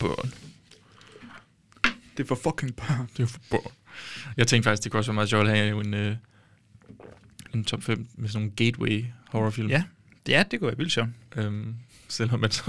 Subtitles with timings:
[0.00, 0.32] børn.
[2.16, 3.10] Det er for fucking børn.
[3.16, 3.72] Det er for børn.
[4.36, 6.16] Jeg tænkte faktisk, det kunne også være meget sjovt at have en, øh,
[7.54, 9.68] en top 5 med sådan nogle gateway horrorfilm.
[9.68, 9.82] Ja,
[10.28, 11.08] ja det kunne være vildt sjovt.
[11.36, 11.74] Øhm,
[12.08, 12.62] selvom man så,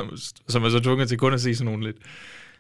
[0.48, 1.98] så er man så tvunget til kun at se sådan nogle lidt,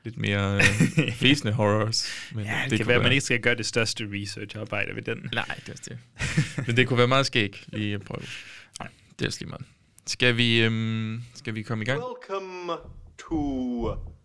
[0.03, 2.07] lidt mere øh, fæsende horrors.
[2.31, 5.01] Men Ja, det, det kan være, at man ikke skal gøre det største research-arbejde ved
[5.01, 5.29] den.
[5.33, 5.97] Nej, det er det.
[6.67, 8.25] Men det kunne være meget skæg lige at prøve.
[8.79, 8.89] Nej,
[9.19, 9.65] det er også lige meget.
[10.07, 11.99] Skal vi, øhm, skal vi komme i gang?
[11.99, 12.73] Welcome
[13.29, 14.16] to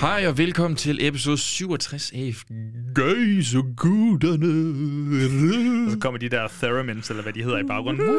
[0.00, 2.34] Hej og velkommen til episode 67 af
[2.94, 4.46] Gøjsegutterne.
[5.86, 8.06] Og så kommer de der theremins, eller hvad de hedder i baggrunden.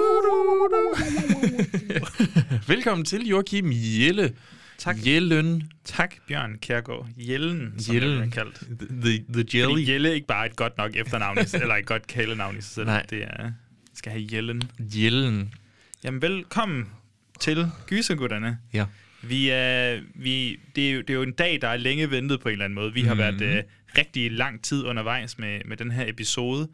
[2.74, 4.34] velkommen til Joachim Jelle.
[4.78, 4.96] Tak.
[5.06, 5.72] Jellen.
[5.84, 7.08] Tak, Bjørn Kjærgaard.
[7.18, 8.24] Jellen, som Jellen.
[8.24, 8.56] Er kaldt.
[9.04, 9.72] The, the Jelly.
[9.72, 12.72] Fordi Jelle er ikke bare et godt nok efternavn, eller et godt kælenavn i sig
[12.72, 12.86] selv.
[12.86, 13.06] Nej.
[13.10, 13.52] Det er,
[13.94, 14.62] skal have Jellen.
[14.80, 15.54] Jellen.
[16.04, 16.86] Jamen, velkommen
[17.40, 18.58] til Gysergutterne.
[18.74, 18.86] Ja.
[19.28, 22.40] Vi er, vi, det, er jo, det er jo en dag, der er længe ventet
[22.42, 22.94] på en eller anden måde.
[22.94, 23.20] Vi har Mhm.
[23.20, 23.64] været øh,
[23.98, 26.68] rigtig lang tid undervejs med, med den her episode.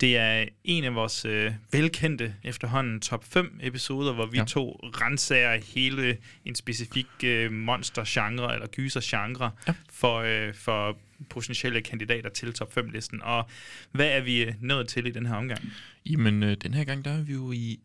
[0.00, 4.44] Det er en af vores øh, velkendte efterhånden top 5 episoder, hvor vi Ja.
[4.44, 9.50] to renser hele en specifik øh, monster-genre eller gyser-genre Ja.
[9.66, 9.72] ja.
[9.92, 10.98] for, øh, for
[11.30, 13.22] potentielle kandidater til top 5-listen.
[13.22, 13.48] Og
[13.92, 15.72] hvad er vi øh, nået til i den her omgang?
[16.06, 17.80] Jamen, øh, den her gang, der er vi jo i...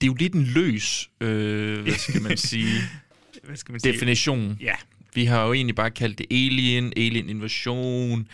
[0.00, 2.70] Det er jo lidt en løs, øh, hvad skal man sige,
[3.46, 3.92] Hvad skal man sige?
[3.92, 4.58] definition.
[4.60, 4.74] Ja,
[5.14, 8.28] Vi har jo egentlig bare kaldt det Alien, Alien Invasion,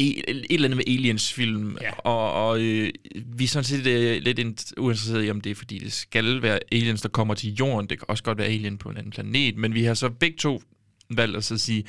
[0.00, 1.90] e- et eller andet med Aliens-film, Ja.
[1.92, 2.90] og, og øh,
[3.26, 6.42] vi er sådan set øh, lidt int- uinteresserede i, om det er, fordi det skal
[6.42, 7.90] være aliens, der kommer til jorden.
[7.90, 10.36] Det kan også godt være alien på en anden planet, men vi har så begge
[10.36, 10.62] to
[11.10, 11.84] valgt at så sige,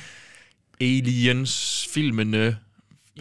[0.82, 2.58] Aliens-filmene,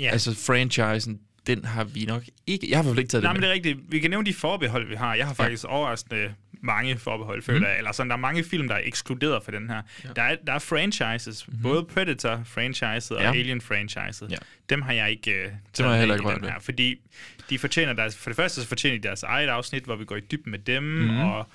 [0.01, 0.11] ja.
[0.11, 2.71] altså franchisen, den har vi nok ikke...
[2.71, 3.79] Jeg har i hvert fald ikke taget Nej, det men det er rigtigt.
[3.89, 5.15] Vi kan nævne de forbehold, vi har.
[5.15, 5.69] Jeg har faktisk ja.
[5.69, 7.67] overraskende mange forbehold, føler Mhm.
[7.69, 7.79] jeg.
[7.79, 9.83] Eller sådan, der er mange film, der er ekskluderet fra den her.
[10.05, 10.09] Ja.
[10.17, 11.49] Der, er, der er franchises.
[11.49, 11.63] Mm-hmm.
[11.63, 13.23] Både Predator-franchiset og.
[13.23, 13.33] Ja.
[13.33, 14.31] Alien-franchiset.
[14.31, 14.37] Ja.
[14.71, 16.61] Dem har jeg ikke uh, taget har jeg med heller ikke rørt her.
[16.61, 17.01] Fordi
[17.51, 20.17] de fortjener deres, for det første så fortjener de deres eget afsnit, hvor vi går
[20.17, 21.19] i dybden med dem, mm-hmm.
[21.19, 21.49] og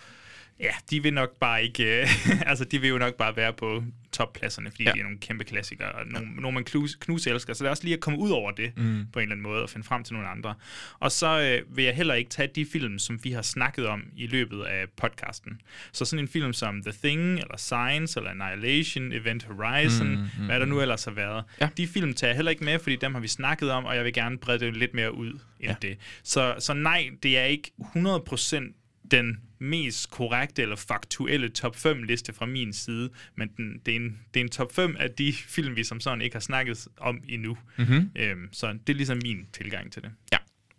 [0.60, 1.84] Ja, de vil nok bare ikke...
[2.46, 4.90] altså, de vil jo nok bare være på toppladserne, fordi Ja.
[4.90, 4.94] ja.
[4.94, 7.54] de er nogle kæmpe klassikere, og nogle, nogle man knus, knus elsker.
[7.54, 9.06] Så det er også lige at komme ud over det Mm.
[9.14, 10.54] på en eller anden måde, og finde frem til nogle andre.
[11.00, 14.04] Og så øh, vil jeg heller ikke tage de film, som vi har snakket om
[14.16, 15.62] i løbet af podcasten.
[15.92, 20.20] Så sådan en film som The Thing, eller Science, eller Annihilation, Event Horizon, Mm, mm,
[20.22, 21.44] mm, mm, hvad der nu ellers har været.
[21.62, 21.70] Ja.
[21.78, 24.04] De film tager jeg heller ikke med, fordi dem har vi snakket om, og jeg
[24.04, 25.70] vil gerne brede det lidt mere ud end Ja.
[25.70, 25.76] ja.
[25.82, 25.98] det.
[26.24, 28.78] Så, så nej, det er ikke 100%
[29.12, 33.96] den mest korrekte eller faktuelle top 5 liste fra min side, men den, det, er
[33.96, 36.88] en, det er en top 5 af de film, vi som sådan ikke har snakket
[36.98, 37.58] om endnu.
[37.78, 38.10] Mm-hmm.
[38.16, 40.12] Øhm, så det er ligesom min tilgang til det.
[40.32, 40.38] Ja.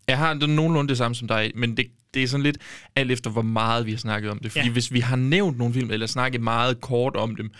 [0.08, 2.58] Jeg har det nogenlunde det samme som dig, men det, det er sådan lidt
[2.96, 4.52] alt efter, hvor meget vi har snakket om det.
[4.52, 4.72] Fordi Ja.
[4.72, 7.50] hvis vi har nævnt nogle film, eller snakket meget kort om dem,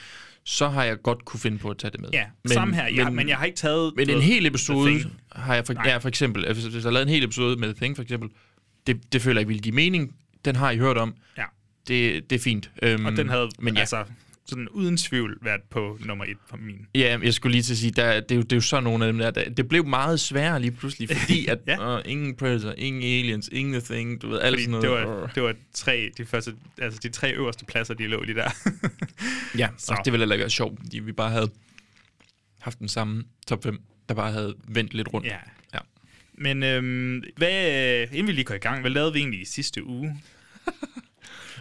[0.45, 2.09] så har jeg godt kunne finde på at tage det med.
[2.13, 2.89] Ja, men, samme her.
[2.89, 3.93] Ja, men, men jeg har ikke taget...
[3.97, 5.89] Men en hel episode har jeg for, Nej.
[5.89, 8.03] ja, for eksempel, altså, hvis jeg har lavet en hel episode med The Thing for
[8.03, 8.31] eksempel,
[8.87, 10.15] det, det føler jeg ikke ville give mening.
[10.45, 11.15] Den har I hørt om.
[11.39, 11.45] Ja.
[11.89, 12.71] Det, det er fint.
[12.99, 13.81] Um, Og den havde men ja.
[13.81, 14.05] altså
[14.47, 16.87] sådan uden tvivl været på nummer et på min.
[16.95, 18.85] Ja, jeg skulle lige til at sige, der, det, er jo, det er jo sådan
[18.85, 21.97] nogle af dem der, der, det blev meget sværere lige pludselig, fordi at Ja.
[21.99, 25.07] øh, ingen Predator, ingen Aliens, ingen The Thing, du ved, alt Fordi sådan det noget.
[25.09, 28.51] var, det var tre, de, første, altså de tre øverste pladser, de lå lige der.
[29.59, 29.93] Ja, Så.
[29.93, 31.51] og det ville heller ikke være sjovt, fordi vi bare havde
[32.61, 35.27] haft den samme top 5, der bare havde vendt lidt rundt.
[35.27, 35.37] ja.
[36.39, 39.85] Men øhm, hvad, inden vi lige går i gang, hvad lavede vi egentlig i sidste
[39.87, 40.17] uge?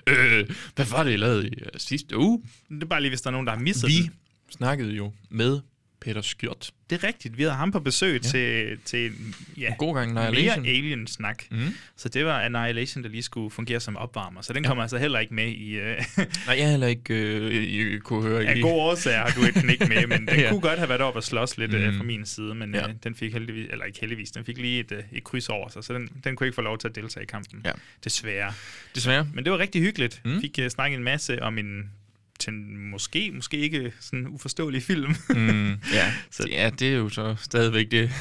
[0.08, 2.44] Øh, hvad var det, jeg lavede i uh, sidste uge?
[2.70, 4.12] Det er bare lige, hvis der er nogen, der har misset Vi den.
[4.50, 5.60] snakkede jo med
[6.02, 6.72] Peter Skjort.
[6.90, 7.38] Det er rigtigt.
[7.38, 8.40] Vi havde ham på besøg Ja.
[8.40, 8.66] ja.
[8.66, 10.66] til, til en ja, God gang mere Annihilation.
[10.66, 11.44] alien-snak.
[11.52, 11.58] Mm.
[11.98, 14.42] Så det var Annihilation, der lige skulle fungere som opvarmer.
[14.42, 15.72] Så den kommer altså heller ikke med i...
[15.74, 15.98] Øh,
[16.48, 18.62] Nej, jeg heller ikke øh, I kunne høre af i.
[18.62, 20.42] gode årsager har du den ikke med, men den Ja.
[20.42, 20.50] ja.
[20.50, 21.78] kunne godt have været op og slås lidt mm.
[21.78, 21.84] Mm.
[21.84, 22.82] øh, fra min side, men Ja.
[22.82, 22.88] ja.
[22.90, 25.70] øh, den fik heldigvis, eller ikke heldigvis, den fik lige et, øh, et kryds over
[25.70, 27.62] sig, så den, den kunne ikke få lov til at deltage i kampen.
[27.66, 27.72] Ja.
[28.04, 28.54] Desværre.
[28.96, 29.28] Desværre.
[29.34, 30.22] Men det var rigtig hyggeligt.
[30.26, 30.42] Mm.
[30.42, 31.92] Fik uh, snakket en masse om en
[32.42, 36.14] til en måske, måske ikke sådan uforståelig film, Mm, ja.
[36.32, 38.12] Så- ja, det er jo så stadigvæk det.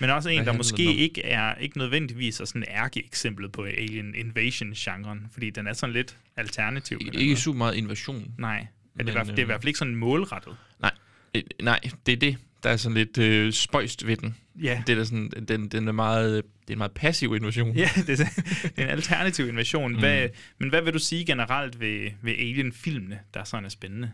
[0.00, 5.20] men også en, der måske ikke er ikke nødvendigvis er sådan ærke-eksemplet på Alien Invasion-genren,
[5.32, 6.98] fordi den er sådan lidt alternativ.
[6.98, 8.34] den Ikke super meget invasion.
[8.38, 10.56] Nej, men, det, er, i Men, det er i øhm, hvert fald ikke sådan målrettet.
[10.80, 10.90] Nej.
[11.34, 12.36] Øh, Nej, det er det.
[12.62, 14.36] Der er sådan lidt øh, spøjst ved den.
[14.62, 14.82] Ja.
[14.86, 17.76] Det er sådan, den, den er meget, det er en meget passiv invasion.
[17.76, 18.24] Ja, det er,
[18.62, 19.92] det er en alternativ invasion.
[19.92, 19.98] Mm.
[19.98, 24.10] Hvad, men hvad vil du sige generelt ved, ved Alien-filmene, der sådan er spændende?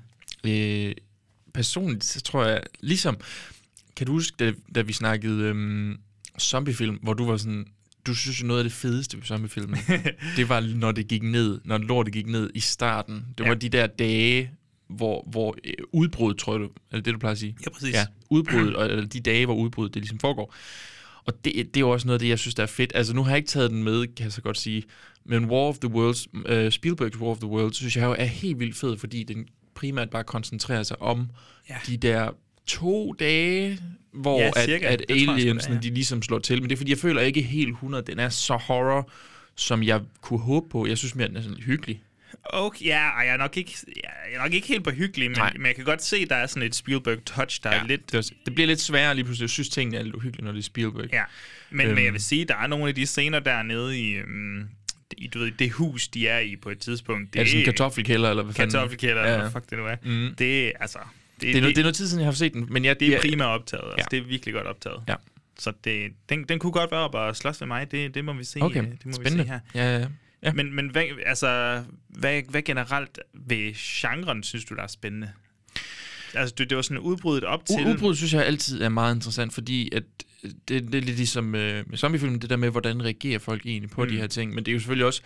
[0.47, 0.95] Øh,
[1.55, 3.17] personligt, så tror jeg, ligesom,
[3.97, 5.99] kan du huske, da, da vi snakkede øhm,
[6.41, 7.67] zombiefilm, hvor du var sådan,
[8.07, 9.79] du synes jo noget af det fedeste ved zombiefilmen,
[10.37, 13.25] det var, når det gik ned, når lortet gik ned i starten.
[13.39, 13.49] Det Ja.
[13.49, 14.51] var de der dage,
[14.89, 17.57] hvor, hvor øh, udbrud, tror du, er det det, du plejer at sige?
[17.67, 17.95] Ja, præcis.
[17.95, 20.55] Ja, udbruddet, og eller de dage, hvor udbruddet det ligesom foregår.
[21.25, 22.93] Og det, det er jo også noget af det, jeg synes, der er fedt.
[22.95, 24.83] Altså, nu har jeg ikke taget den med, kan jeg så godt sige.
[25.25, 28.25] Men War of the Worlds, uh, Spielberg's War of the Worlds, synes jeg jo er
[28.25, 31.29] helt vildt fed, fordi den primært bare koncentrerer sig om
[31.71, 31.75] Ja.
[31.87, 32.31] de der
[32.67, 33.79] to dage,
[34.13, 34.87] hvor Ja, cirka.
[34.87, 35.81] at, at aliensene, ja.
[35.81, 36.61] de ligesom slår til.
[36.61, 39.11] Men det er, fordi jeg føler ikke helt 100, den er så horror,
[39.57, 40.87] som jeg kunne håbe på.
[40.87, 42.03] Jeg synes mere, den er sådan hyggelig.
[42.45, 43.75] Okay, ja, og jeg er nok ikke,
[44.05, 45.53] jeg er nok ikke helt på hyggelig, men, Nej.
[45.57, 47.81] men jeg kan godt se, der er sådan et Spielberg-touch, der ja.
[47.83, 48.13] er lidt...
[48.13, 49.45] Det, det bliver lidt sværere lige pludselig.
[49.45, 51.09] Jeg synes, tingene er lidt uhyggelige, når det er Spielberg.
[51.13, 51.23] Ja,
[51.71, 51.95] men, øhm.
[51.95, 52.15] men jeg Øhm.
[52.15, 54.69] vil sige, der er nogle af de scener dernede i, øhm,
[55.19, 57.33] i du ved, det hus, de er i på et tidspunkt.
[57.33, 58.73] Det er det sådan en kartoffelkælder, eller hvad fanden?
[58.73, 59.97] kartoffelkælder, Ja, ja, fuck det nu er.
[60.05, 60.35] Mm.
[60.39, 60.99] Det er, altså...
[60.99, 63.01] Det, Det er, noget, det er noget tid siden, jeg har set den, men jeg,
[63.01, 63.85] det er jeg, primært optaget.
[63.85, 64.17] Altså, Ja.
[64.17, 65.03] Det er virkelig godt optaget.
[65.09, 65.15] Ja.
[65.59, 67.91] Så det, den, den kunne godt være op og slås med mig.
[67.91, 69.45] Det, det må vi se, Okay, øh, det må spændende.
[69.45, 69.61] Vi se her.
[69.75, 70.07] Ja, ja, ja.
[70.55, 75.33] Men, men hvad, altså, hvad, hvad generelt ved genren synes du, der er spændende?
[76.35, 77.75] Altså, det, det var sådan udbruddet op til...
[77.75, 80.03] U- Udbrud synes jeg altid er meget interessant, fordi at
[80.45, 83.67] øh, det, det er lidt ligesom øh, med zombiefilm, det der med, hvordan reagerer folk
[83.67, 84.11] egentlig på mm.
[84.11, 84.55] de her ting.
[84.55, 85.23] Men det er jo selvfølgelig også,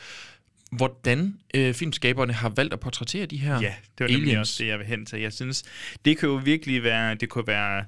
[0.72, 4.48] hvordan øh, filmskaberne har valgt at portrættere de her Ja, det var nemlig aliens.
[4.48, 5.20] også det, jeg vil hen til.
[5.20, 5.64] Jeg synes,
[6.04, 7.84] det kan jo virkelig være, det kunne være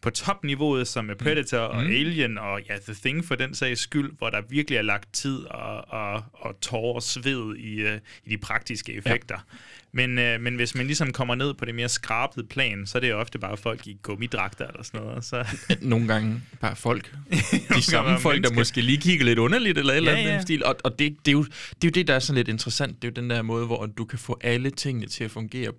[0.00, 1.78] på topniveauet, som med Predator mm.
[1.78, 1.84] og.
[1.84, 5.38] Alien og ja, The Thing for den sags skyld, hvor der virkelig er lagt tid
[5.44, 7.90] og, og, og tårer og sved i, uh,
[8.24, 9.34] i de praktiske effekter.
[9.52, 9.56] Ja.
[9.92, 13.00] Men, uh, men hvis man ligesom kommer ned på det mere skrabede plan, så er
[13.00, 15.24] det jo ofte bare folk i gummidragter eller sådan noget.
[15.24, 15.46] Så,
[15.80, 17.14] Nogle gange bare folk.
[17.76, 20.34] De samme folk, der måske lige kigger lidt underligt, eller eller andet ja.
[20.34, 20.64] ja, stil.
[20.64, 23.02] Og, og det, det, er jo, det er jo det, der er sådan lidt interessant.
[23.02, 25.72] Det er jo den der måde, hvor du kan få alle tingene til at fungere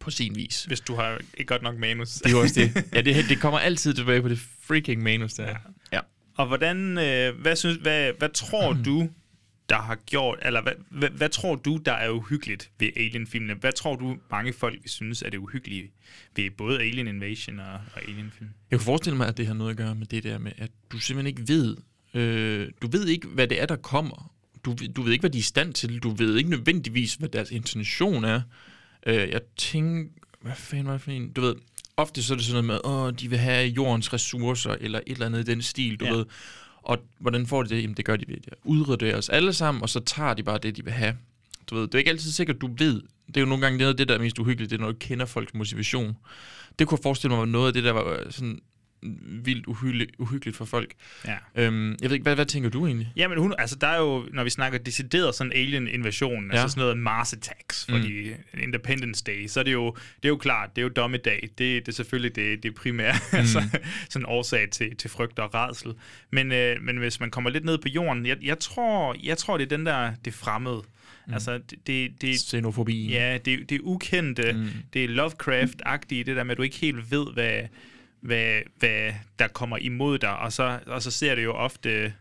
[0.00, 0.64] på sin vis.
[0.64, 2.08] hvis du har ikke godt nok manus.
[2.08, 2.84] Det er jo også det.
[2.94, 5.48] Ja, det, det kommer altid tilbage på det freaking manus der.
[5.48, 5.56] Ja.
[5.92, 6.00] ja.
[6.36, 9.10] Og hvordan, øh, hvad, synes, hvad, hvad tror du,
[9.68, 13.54] der har gjort, eller hvad, hvad, hvad tror du, der er uhyggeligt ved Alien-filmene?
[13.54, 15.90] Hvad tror du, mange folk synes er det uhyggelige
[16.36, 18.50] ved både Alien Invasion og, og Alien-film?
[18.70, 20.70] Jeg kunne forestille mig, at det har noget at gøre med det der med, at
[20.92, 21.76] du simpelthen ikke ved,
[22.14, 24.32] øh, du ved ikke, hvad det er, der kommer.
[24.64, 25.98] Du, du ved ikke, hvad de er i stand til.
[25.98, 28.40] Du ved ikke nødvendigvis, hvad deres intention er.
[29.06, 30.10] Øh, jeg tænker,
[30.40, 31.32] hvad fanden var det for en?
[31.32, 31.54] Du ved,
[31.96, 35.12] ofte så er det sådan noget med, åh, de vil have jordens ressourcer, eller et
[35.12, 36.10] eller andet i den stil, du Ja.
[36.12, 36.24] ved.
[36.82, 37.82] Og hvordan får de det?
[37.82, 40.58] Jamen, det gør de ved at udrydde os alle sammen, og så tager de bare
[40.58, 41.16] det, de vil have.
[41.70, 43.02] Du ved, det er ikke altid sikkert, du ved.
[43.26, 44.92] Det er jo nogle gange noget af det, der er mest uhyggeligt, det er, når
[44.92, 46.16] du kender folks motivation.
[46.78, 48.60] Det kunne jeg forestille mig var noget af det, der var øh, sådan
[49.42, 50.94] vildt uhyggeligt, uhyggeligt for folk.
[51.26, 51.36] Ja.
[51.54, 53.12] Øhm, jeg ved ikke, hvad, hvad tænker du egentlig?
[53.16, 56.56] Jamen, hun, altså, der er jo, når vi snakker decideret sådan alien-invasion, ja.
[56.56, 56.62] Ja.
[56.62, 58.60] altså sådan noget Mars Attacks, fordi mm.
[58.60, 61.42] Independence Day, så er det jo, det er jo klart, det er jo dommedag.
[61.42, 63.38] Det, det er selvfølgelig det, det primære mm.
[63.38, 63.62] altså,
[64.08, 65.92] sådan årsag til, til frygt og redsel.
[66.30, 69.56] Men, øh, men hvis man kommer lidt ned på jorden, jeg, jeg, tror, jeg tror,
[69.58, 70.82] det er den der, det fremmede.
[71.26, 71.34] Mm.
[71.34, 73.08] Altså, det, det, det, Xenofobi.
[73.08, 74.68] Ja, det, det er ukendte, mm.
[74.92, 77.62] det er Lovecraft-agtigt, det der med, at du ikke helt ved, hvad,
[78.20, 82.12] hvad, hvad der kommer imod dig, og så, og så ser det jo ofte...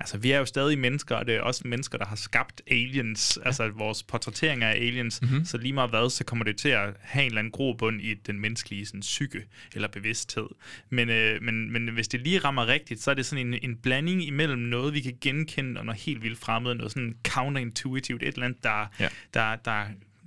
[0.00, 3.38] Altså, vi er jo stadig mennesker, og det er også mennesker, der har skabt aliens,
[3.42, 3.46] ja.
[3.46, 5.44] altså vores portrætteringer af aliens, mm-hmm.
[5.44, 8.14] så lige meget hvad, så kommer det til at have en eller anden grobund i
[8.14, 10.46] den menneskelige sådan, psyke eller bevidsthed.
[10.90, 13.76] Men, øh, men, men hvis det lige rammer rigtigt, så er det sådan en, en
[13.76, 18.28] blanding imellem noget, vi kan genkende, og noget helt vildt fremmed, noget sådan counterintuitivt, et
[18.28, 19.08] eller andet, der, Ja.
[19.34, 19.84] der, der,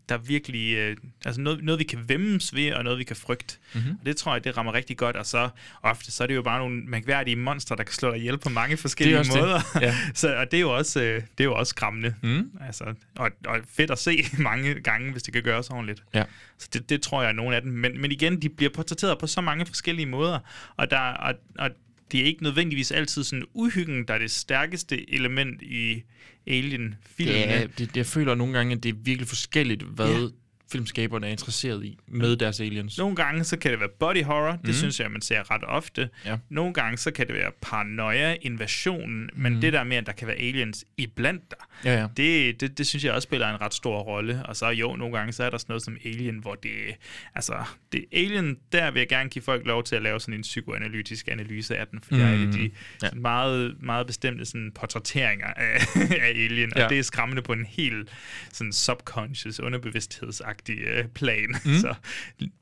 [0.09, 3.57] der virkelig, øh, altså noget, noget, vi kan vemmes ved, og noget, vi kan frygte.
[3.73, 3.91] Mm-hmm.
[3.99, 5.49] Og det tror jeg, det rammer rigtig godt, og så
[5.83, 8.49] ofte, så er det jo bare nogle mærkværdige monstre, der kan slå dig ihjel på
[8.49, 9.41] mange forskellige også det.
[9.41, 9.61] måder.
[9.81, 9.95] Ja.
[10.13, 12.15] så, og det er jo også, øh, det er jo også skræmmende.
[12.23, 12.51] Mm.
[12.61, 12.83] Altså,
[13.15, 16.03] og, og fedt at se mange gange, hvis det kan gøres ordentligt.
[16.13, 16.23] Ja.
[16.57, 17.71] Så det, det tror jeg er nogle af dem.
[17.71, 20.39] Men, men igen, de bliver portrætteret på så mange forskellige måder,
[20.77, 21.69] og, der, og, og
[22.11, 26.03] det er ikke nødvendigvis altid sådan uhyggen, der er det stærkeste element i
[26.47, 27.39] Alien-filmene.
[27.39, 30.27] Ja, det, det, jeg føler nogle gange, at det er virkelig forskelligt, hvad Ja.
[30.71, 32.97] Filmskaberne er interesseret i med deres aliens.
[32.97, 34.73] Nogle gange så kan det være body horror, det mm.
[34.73, 36.09] synes jeg, man ser ret ofte.
[36.25, 36.37] Ja.
[36.49, 40.27] Nogle gange så kan det være paranoia, invasion, men det der med, at der kan
[40.27, 42.07] være aliens iblandt dig, Ja, ja.
[42.17, 44.45] det, det, det synes jeg også spiller en ret stor rolle.
[44.45, 46.71] Og så jo, nogle gange så er der sådan noget som Alien, hvor det,
[47.35, 47.53] altså,
[47.91, 51.27] det Alien, der vil jeg gerne give folk lov til at lave sådan en psykoanalytisk
[51.27, 52.19] analyse af den, for mm.
[52.19, 52.71] der er de
[53.01, 53.07] Ja.
[53.07, 53.09] ja.
[53.15, 55.79] meget, meget bestemte sådan portrætteringer af,
[56.21, 56.87] af Alien, og Ja.
[56.87, 58.09] det er skræmmende på en helt
[58.53, 61.55] sådan subconscious, underbevidsthedsagtig øh, plan.
[61.65, 61.73] Mm.
[61.83, 61.95] Så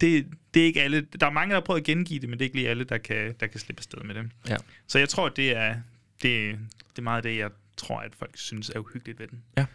[0.01, 1.01] det, det er ikke alle...
[1.19, 2.83] Der er mange, der har prøvet at gengive det, men det er ikke lige alle,
[2.83, 4.31] der kan, der kan slippe afsted med det.
[4.49, 4.57] Ja.
[4.87, 5.75] Så jeg tror, det er,
[6.21, 6.59] det,
[6.89, 9.43] det er meget det, jeg tror, at folk synes er uhyggeligt ved den.
[9.57, 9.65] Ja.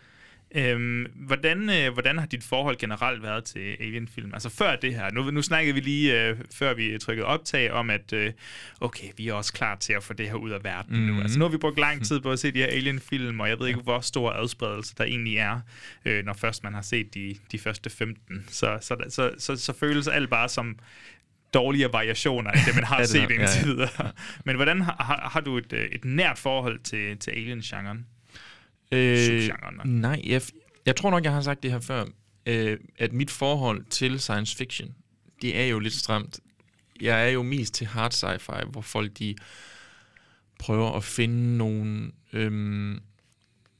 [0.55, 4.35] Øhm, hvordan, øh, hvordan har dit forhold generelt været til Alien-film?
[4.35, 7.91] Altså før det her, nu, nu snakkede vi lige, øh, før vi trykkede optag, om
[7.91, 8.33] at øh,
[8.81, 11.03] okay, vi er også klar til at få det her ud af verden mm.
[11.03, 11.13] nu.
[11.13, 11.23] Mhm.
[11.23, 13.59] Altså nu har vi brugt lang tid på at se de her Alien-film, og jeg
[13.59, 15.61] ved ikke, hvor stor adspredelse der egentlig er,
[16.05, 18.45] øh, når først man har set de, de første 15.
[18.49, 20.79] Så, så, så, så, så, føles alt bare som
[21.55, 23.65] dårligere variationer, end det man har det set indtil ja, ja.
[23.65, 24.13] videre.
[24.45, 28.07] Men hvordan har, har, har du et, øh, et nært forhold til, til Alien-genren?
[28.93, 29.51] Øh,
[29.85, 30.43] nej, jeg,
[30.87, 32.05] jeg tror nok, jeg har sagt det her før,
[32.47, 34.95] øh, at mit forhold til science fiction,
[35.43, 36.41] det er jo lidt stramt.
[37.01, 39.35] Jeg er jo mest til hard sci-fi, hvor folk de
[40.59, 43.01] prøver at finde nogle, øhm,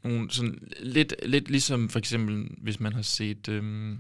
[0.05, 3.99] nogle sådan lidt, lidt ligesom for eksempel, hvis man har set, øhm,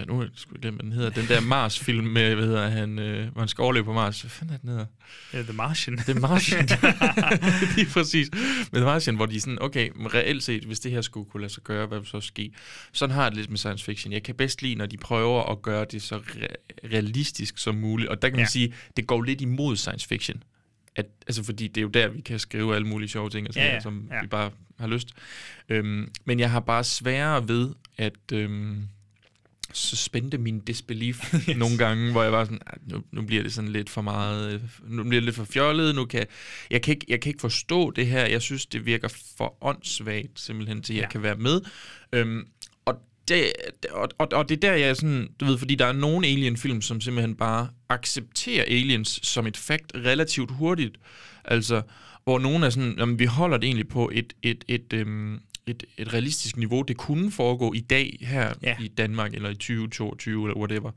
[0.00, 0.30] ja, nu har jeg
[0.60, 3.84] hvad den hedder, den der Mars-film med, hvad hedder han, øh, hvor han skal overleve
[3.84, 4.20] på Mars.
[4.20, 4.86] Hvad fanden er den hedder?
[5.34, 5.96] Uh, The Martian.
[5.96, 6.68] Det er Martian.
[7.76, 8.30] Lige præcis.
[8.72, 11.52] Med Martian, hvor de er sådan, okay, reelt set, hvis det her skulle kunne lade
[11.52, 12.52] sig gøre, hvad vil så ske?
[12.92, 14.12] Sådan har jeg det lidt med science fiction.
[14.12, 18.08] Jeg kan bedst lide, når de prøver at gøre det så re- realistisk som muligt.
[18.08, 18.48] Og der kan man Ja.
[18.50, 20.42] sige, det går lidt imod science fiction.
[20.96, 23.54] At, altså fordi det er jo der, vi kan skrive alle mulige sjove ting, og
[23.54, 23.80] sådan Ja, ja, ja.
[23.80, 24.20] som ja.
[24.20, 25.08] vi bare har lyst.
[25.68, 28.82] Øhm, men jeg har bare sværere ved at øhm,
[29.72, 31.56] suspende min disbelief yes.
[31.56, 34.54] nogle gange, hvor jeg var sådan, "Ah, nu, nu bliver det sådan lidt for meget,
[34.54, 36.26] øh, nu bliver det lidt for fjollet, nu kan
[36.70, 40.40] jeg kan ikke, jeg kan ikke forstå det her, jeg synes, det virker for åndssvagt,
[40.40, 41.08] simpelthen, til at jeg Ja.
[41.10, 41.60] kan være med.
[42.12, 42.46] Øhm,
[42.84, 42.94] og
[43.28, 43.52] det,
[43.90, 46.26] og, og, og det er der, jeg er sådan, du ved, fordi der er nogle
[46.26, 50.96] alien-film, som simpelthen bare accepterer aliens som et fakt relativt hurtigt.
[51.44, 51.82] Altså,
[52.24, 55.38] hvor nogen er sådan, jamen, vi holder det egentlig på et, et, et, øhm,
[55.70, 56.82] et, et realistisk niveau.
[56.82, 58.76] Det kunne foregå i dag her Ja.
[58.80, 60.90] i Danmark, eller i 2022, eller whatever.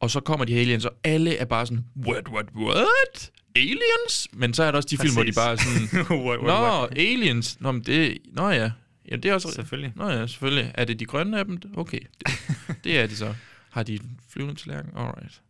[0.00, 3.30] Og så kommer de her aliens, og alle er bare sådan, what, what, what?
[3.56, 4.28] Aliens?
[4.32, 6.78] Men så er der også de film, hvor de bare er sådan, what, what, Nå,
[6.78, 6.98] what?
[6.98, 7.60] aliens.
[7.60, 8.70] Nå, men det, nå ja.
[9.10, 9.50] Ja, det er også...
[9.52, 9.92] Selvfølgelig.
[9.96, 10.72] Nå ja, selvfølgelig.
[10.74, 11.58] Er det de grønne af dem?
[11.76, 12.28] Okay, det,
[12.84, 13.34] det er det så.
[13.70, 14.90] Har de en flyvende tallerken?
[14.96, 15.40] Alright.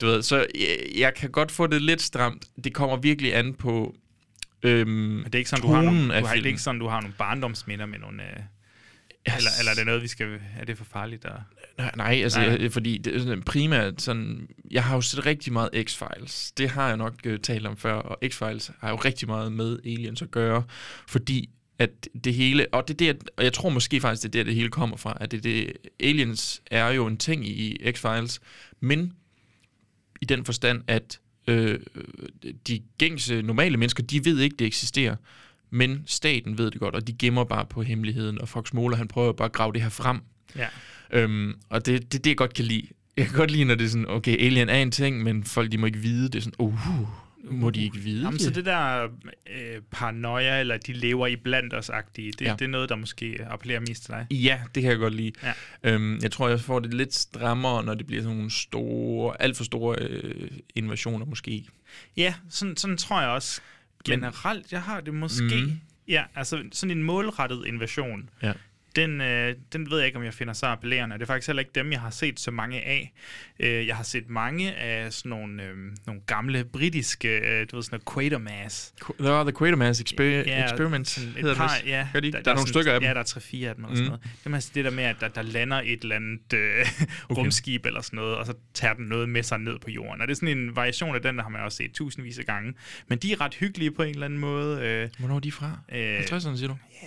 [0.00, 2.44] Du ved, så jeg, jeg kan godt få det lidt stramt.
[2.64, 3.94] Det kommer virkelig an på
[4.62, 6.88] øhm, det er ikke sådan, du har, nogle, du har, det er ikke sådan, du
[6.88, 8.22] har nogle barndomsminder med nogle...
[8.22, 8.42] Øh,
[9.26, 10.38] eller, eller er det noget, vi skal...
[10.58, 11.22] Er det for farligt?
[11.22, 11.32] Der?
[11.78, 12.58] Nej, nej altså, Nej.
[12.60, 14.48] Jeg, fordi det er sådan, primært sådan...
[14.70, 16.52] Jeg har jo set rigtig meget X-Files.
[16.56, 19.78] Det har jeg nok øh, talt om før, og X-Files har jo rigtig meget med
[19.84, 20.62] aliens at gøre,
[21.08, 22.66] fordi at det hele...
[22.72, 24.96] Og, det er der, og jeg tror måske faktisk, det er der, det hele kommer
[24.96, 28.38] fra, at det, det, aliens er jo en ting i X-Files,
[28.80, 29.12] men
[30.20, 31.78] i den forstand, at øh,
[32.66, 35.16] de gængse normale mennesker, de ved ikke, det eksisterer.
[35.70, 39.08] Men staten ved det godt, og de gemmer bare på hemmeligheden, og Fox Mola, han
[39.08, 40.18] prøver bare at grave det her frem.
[40.56, 40.66] Ja.
[41.12, 42.86] Øhm, og det er det, det, jeg godt kan lide.
[43.16, 45.72] Jeg kan godt lide, når det er sådan, okay, alien er en ting, men folk,
[45.72, 46.34] de må ikke vide det.
[46.34, 47.06] Er sådan, uh,
[47.44, 48.40] må de ikke vide Jamen, det?
[48.42, 49.08] så det der
[49.50, 52.54] øh, paranoia, eller de lever i blandt os det, ja.
[52.58, 54.26] Det er noget, der måske appellerer mest til dig.
[54.30, 55.32] Ja, det kan jeg godt lide.
[55.42, 55.52] Ja.
[55.82, 59.56] Øhm, jeg tror, jeg får det lidt strammere, når det bliver sådan nogle store, alt
[59.56, 61.66] for store øh, invasioner måske.
[62.16, 63.60] Ja, sådan, sådan tror jeg også
[64.04, 65.62] generelt, jeg har det måske.
[65.64, 65.80] Mhm.
[66.08, 68.28] Ja, altså sådan en målrettet invasion.
[68.42, 68.52] Ja.
[68.96, 71.14] Den, øh, den ved jeg ikke, om jeg finder så appellerende.
[71.16, 73.12] Det er faktisk heller ikke dem, jeg har set så mange af.
[73.60, 77.82] Øh, jeg har set mange af sådan nogle, øh, nogle gamle britiske, øh, du ved
[77.82, 78.92] sådan noget Quatermass.
[79.18, 82.26] Der var The Quatermass Exper- Ja, Experiments, sådan hedder et par, det ja, Gør de?
[82.32, 83.06] der, Der, der er nogle sådan- stykker af dem.
[83.06, 84.10] Ja, der er tre-fire af dem eller sådan Mm.
[84.10, 84.22] noget.
[84.44, 86.60] Det er altså det der med, at der, der lander et eller andet øh,
[87.28, 87.40] okay.
[87.40, 90.20] rumskib eller sådan noget, og så tager den noget med sig ned på jorden.
[90.20, 92.44] Og det er sådan en variation af den, der har man også set tusindvis af
[92.44, 92.74] gange.
[93.08, 94.80] Men de er ret hyggelige på en eller anden måde.
[94.82, 95.78] Øh, Hvornår er de fra?
[95.92, 96.76] Øh, 50'erne, siger du?
[97.02, 97.06] Ja.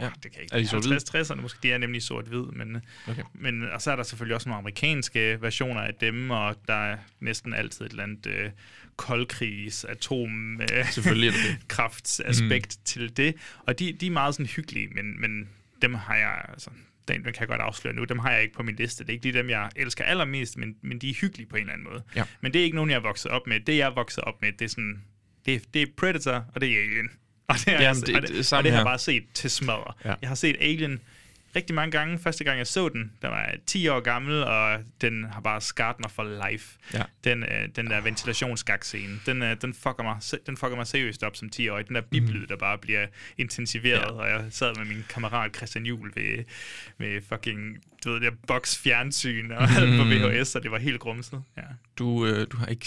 [0.00, 0.10] Ja.
[0.22, 0.54] Det kan ikke.
[0.54, 1.14] Er de sort-hvid?
[1.14, 3.22] 50-60'erne måske, de er nemlig sort-hvid, men, Okay.
[3.34, 6.98] men og så er der selvfølgelig også nogle amerikanske versioner af dem, og der er
[7.20, 8.50] næsten altid et eller andet øh,
[8.96, 12.84] koldkrigs, atom, øh, Selvfølgelig det kraftsaspekt mm.
[12.84, 13.34] til det.
[13.66, 15.48] Og de, de er meget sådan hyggelige, men, men
[15.82, 16.70] dem har jeg, altså,
[17.08, 19.04] den, kan jeg godt afsløre nu, dem har jeg ikke på min liste.
[19.04, 21.60] Det er ikke lige dem, jeg elsker allermest, men, men de er hyggelige på en
[21.60, 22.02] eller anden måde.
[22.16, 22.24] Ja.
[22.40, 23.60] Men det er ikke nogen, jeg er vokset op med.
[23.60, 25.02] Det, jeg er vokset op med, det er sådan,
[25.46, 27.10] det, det er Predator, og det er Alien.
[27.48, 29.50] Og det, har jeg, Jamen, det- og det og det har jeg bare set til
[29.50, 29.92] smadre.
[30.04, 30.14] Ja.
[30.20, 31.00] Jeg har set Alien
[31.56, 32.18] rigtig mange gange.
[32.18, 35.60] Første gang, jeg så den, der var jeg 10 år gammel, og den har bare
[35.60, 36.78] skadet mig for life.
[36.94, 37.02] Ja.
[37.24, 41.36] Den, øh, den der ventilationsskak-scene, den, øh, den, fucker mig, den fucker mig seriøst op
[41.36, 41.82] som 10 år.
[41.82, 43.06] Den der biblyd, der bare bliver
[43.38, 44.20] intensiveret, Mhm.
[44.20, 44.36] Ja.
[44.36, 46.44] og jeg sad med min kammerat Christian Juhl ved,
[46.98, 49.98] ved fucking, du ved, der box fjernsyn og Mhm.
[49.98, 51.42] på VHS, og det var helt grumset.
[51.56, 51.62] Ja.
[51.98, 52.86] Du, øh, du har ikke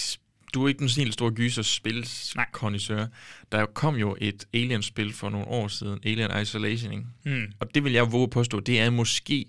[0.53, 2.46] du er ikke en sådan helt stor gyser spil Nej.
[2.51, 3.06] kondisør.
[3.51, 7.06] Der kom jo et Alien-spil for nogle år siden, Alien Isolation, ikke?
[7.25, 7.51] Mm.
[7.60, 9.46] Og det vil jeg våge påstå, det er måske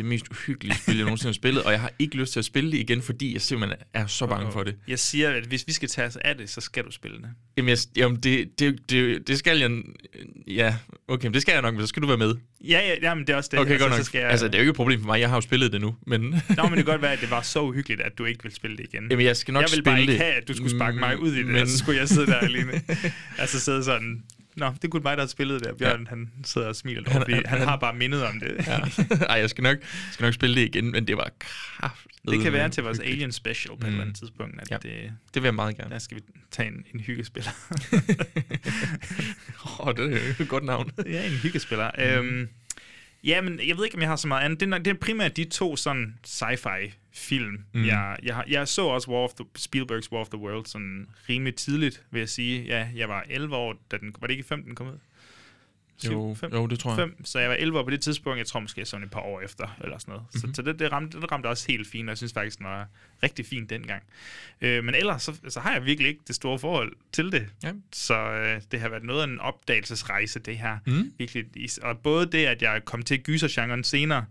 [0.00, 2.44] det mest uhyggelige spil, jeg nogensinde har spillet, og jeg har ikke lyst til at
[2.44, 4.74] spille det igen, fordi jeg simpelthen er så bange for det.
[4.88, 7.26] Jeg siger, at hvis vi skal tage os af det, så skal du spille det.
[7.56, 9.70] Jamen, jeg, jamen det, det, det, det skal jeg...
[10.46, 10.76] Ja,
[11.08, 12.34] okay, men det skal jeg nok, men så skal du være med.
[12.64, 13.58] Ja, ja, jamen, det er også det.
[13.60, 14.04] Okay, godt så nok.
[14.06, 15.72] skal jeg, Altså, det er jo ikke et problem for mig, jeg har jo spillet
[15.72, 16.20] det nu, men...
[16.20, 18.52] Nå, men det kan godt være, at det var så uhyggeligt, at du ikke vil
[18.54, 19.06] spille det igen.
[19.10, 20.20] Jamen, jeg skal nok jeg vil spille bare ikke det.
[20.20, 21.68] have, at du skulle sparke mig ud i det, Men- men...
[21.68, 22.82] så skulle jeg sidde der alene.
[23.38, 24.22] altså sidde sådan,
[24.56, 25.76] Nå, det kunne mig, der har spillet det.
[25.78, 26.08] Bjørn, ja.
[26.08, 28.64] han sidder og smiler Han- han, han- har bare mindet om det.
[28.66, 28.78] Ja.
[29.32, 29.76] Ej, jeg skal nok,
[30.12, 32.06] skal nok spille det igen, men det var kraft.
[32.28, 33.82] Det kan være til vores Alien Special på mm.
[33.82, 34.26] et eller andet Mm.
[34.26, 34.76] tidspunkt, at Ja.
[34.82, 35.90] det, Det vil jeg meget gerne.
[35.90, 37.50] der skal vi tage en, en hyggespiller.
[39.64, 40.90] Åh, oh, det er et godt navn.
[41.06, 41.90] ja, en hyggespiller.
[41.98, 42.02] Mm.
[42.28, 42.48] Øhm,
[43.24, 44.60] ja, men jeg ved ikke, om jeg har så meget andet.
[44.60, 47.64] Det er, det er primært de to sådan sci-fi film.
[47.72, 47.86] Mm.
[47.86, 51.08] Jeg, jeg, har, jeg så også War of the, Spielbergs War of the World sådan
[51.28, 52.62] rimelig tidligt, vil jeg sige.
[52.62, 54.98] Ja, jeg var 11 år, da den, var det ikke i 5, den kom ud?
[56.04, 56.52] Jo, fem?
[56.52, 56.98] jo, det tror jeg.
[56.98, 58.38] Fem, så jeg var 11 år på det tidspunkt.
[58.38, 60.26] Jeg tror måske sådan et par år efter, eller sådan noget.
[60.34, 60.40] Mhm.
[60.40, 62.66] Så, så det, det, ramte, det ramte også helt fint, og jeg synes faktisk, den
[62.66, 62.86] var
[63.22, 64.02] rigtig fint dengang.
[64.60, 67.46] Øh, men ellers, så, så har jeg virkelig ikke det store forhold til det.
[67.62, 67.72] Ja.
[67.92, 70.78] Så øh, det har været noget af en opdagelsesrejse, det her.
[70.86, 71.12] Mm.
[71.18, 71.46] Virkelig.
[71.82, 74.24] Og både det, at jeg kom til gysergenren senere,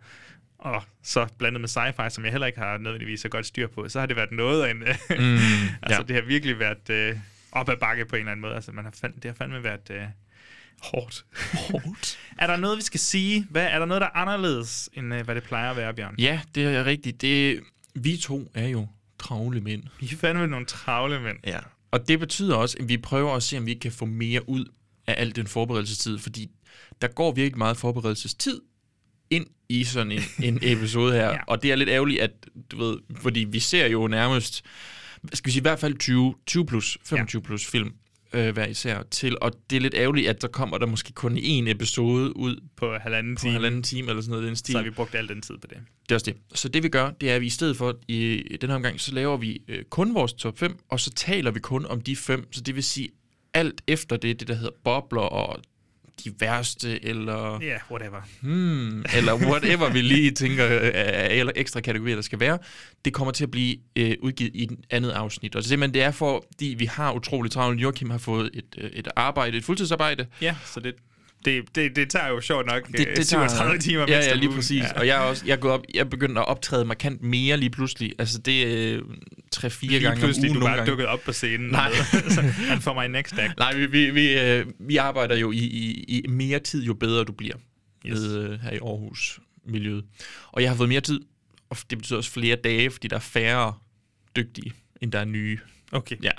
[0.60, 3.90] og så blandet med sci-fi, som jeg heller ikke har nødvendigvis så godt styr på,
[3.90, 4.78] så har det været noget af en...
[4.78, 4.86] Mm,
[5.84, 6.04] altså, ja.
[6.08, 7.18] det har virkelig været øh,
[7.52, 8.56] op ad bakke på en eller anden måde.
[8.56, 10.04] Altså, man har fand, det har fandme været øh,
[10.82, 11.26] hårdt.
[11.54, 12.20] Hårdt.
[12.38, 13.48] Er der noget, vi skal sige?
[13.50, 16.16] Hvad, er der noget, der er anderledes, end øh, hvad det plejer at være, Bjørn?
[16.18, 17.22] Ja, det er rigtigt.
[17.22, 17.60] Det,
[17.96, 18.88] vi to er jo
[19.20, 19.84] travle mænd.
[20.00, 21.38] Vi er fandme nogle travle mænd.
[21.48, 21.60] Ja.
[21.92, 24.66] Og det betyder også, at vi prøver at se, om vi kan få mere ud
[25.08, 26.52] af al den forberedelsestid, fordi
[27.02, 28.62] der går virkelig meget forberedelsestid
[29.30, 31.38] ind i sådan en, en episode her, ja.
[31.48, 32.32] og det er lidt ærgerligt, at
[32.72, 34.64] du ved, fordi vi ser jo nærmest,
[35.34, 37.48] skal vi sige i hvert fald 20, 20 plus, 25 ja.
[37.48, 37.94] plus film
[38.34, 41.38] øh, hver især til, og det er lidt ærgerligt, at der kommer der måske kun
[41.38, 44.72] én episode ud På halvanden på time, en halvanden time eller sådan noget den stil.
[44.72, 45.78] så har vi brugt al den tid på det.
[46.04, 46.58] Det er også det.
[46.58, 49.00] Så det vi gør, det er, at vi i stedet for i den her omgang,
[49.00, 52.16] så laver vi øh, kun vores top 5, og så taler vi kun om de
[52.16, 52.54] fem.
[52.54, 53.10] Så det vil sige,
[53.54, 55.60] alt efter det, det der hedder bobler og
[56.26, 58.22] de værste, eller, Ja, yeah, whatever.
[58.42, 60.92] hmm, eller whatever vi lige tænker øh,
[61.30, 62.58] eller ekstra kategorier, der skal være,
[63.06, 65.56] det kommer til at blive øh, udgivet i et andet afsnit.
[65.56, 67.82] Og simpelthen det er, fordi vi har utroligt travlt.
[67.82, 70.94] Joachim har fået et, øh, et arbejde, et fuldtidsarbejde, Ja, så det,
[71.46, 74.52] det, det, det tager jo sjovt nok det, øh, det 37 timer Ja, ja, lige
[74.52, 74.84] præcis.
[74.84, 75.00] Ja.
[75.00, 77.70] Og jeg er også jeg gået op, jeg er begyndt at optræde markant mere lige
[77.70, 78.14] pludselig.
[78.20, 79.00] Altså det er
[79.56, 81.70] 3-4 Lige gange om pludselig, ugen du nogle bare dukket op på scenen.
[81.70, 81.92] Nej.
[82.30, 83.58] Så Han får mig next act.
[83.58, 87.24] Nej, vi, vi, vi, øh, vi arbejder jo i, i, i mere tid, jo bedre
[87.24, 87.56] du bliver
[88.06, 88.14] Yes.
[88.16, 90.04] ved, øh, her i Aarhus-miljøet.
[90.52, 91.20] Og jeg har fået mere tid,
[91.70, 93.74] og det betyder også flere dage, fordi der er færre
[94.36, 95.60] dygtige, end der er nye.
[95.92, 96.16] Okay.
[96.24, 96.32] Ja,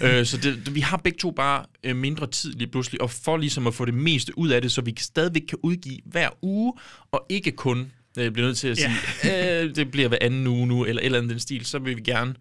[0.00, 0.18] ja.
[0.20, 3.36] øh, så det, vi har begge to bare øh, mindre tid lige pludselig, og for
[3.36, 6.72] ligesom at få det meste ud af det, så vi stadigvæk kan udgive hver uge,
[7.12, 8.92] og ikke kun øh, bliver nødt til at Ja.
[9.22, 11.96] sige, øh, det bliver hver anden uge nu, eller eller andet den stil, så vil
[11.96, 12.34] vi gerne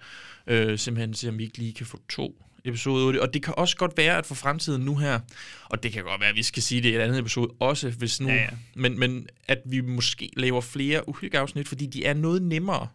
[0.47, 2.71] øh, simpelthen se, om vi ikke lige kan få to af
[3.13, 3.21] det.
[3.21, 5.19] Og det kan også godt være, at for fremtiden nu her,
[5.65, 7.89] og det kan godt være, at vi skal sige det i et andet episode også,
[7.89, 8.47] hvis nu, Ja, ja.
[8.75, 12.87] Men, men at vi måske laver flere uhyggeafsnit, fordi de er noget nemmere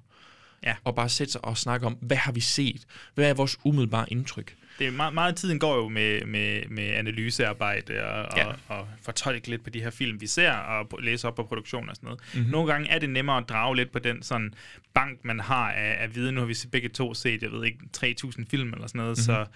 [0.64, 0.75] Ja.
[0.85, 2.87] og bare sætte sig og snakke om, hvad har vi set?
[3.14, 4.55] Hvad er vores umiddelbare indtryk?
[4.79, 8.46] Det er meget, meget tiden går jo med, med, med analysearbejde og, Ja.
[8.46, 11.88] og, og fortolke lidt på de her film, vi ser, og læse op på produktion
[11.88, 12.20] og sådan noget.
[12.33, 12.38] Mhm.
[12.40, 12.53] Mm-hmm.
[12.53, 14.55] Nogle gange er det nemmere at drage lidt på den sådan
[14.94, 16.35] bank, man har af, af viden.
[16.35, 17.79] Nu har vi begge to set, jeg ved ikke,
[18.25, 19.33] 3.000 film eller sådan noget, Mhm.
[19.33, 19.46] mm-hmm.
[19.46, 19.51] så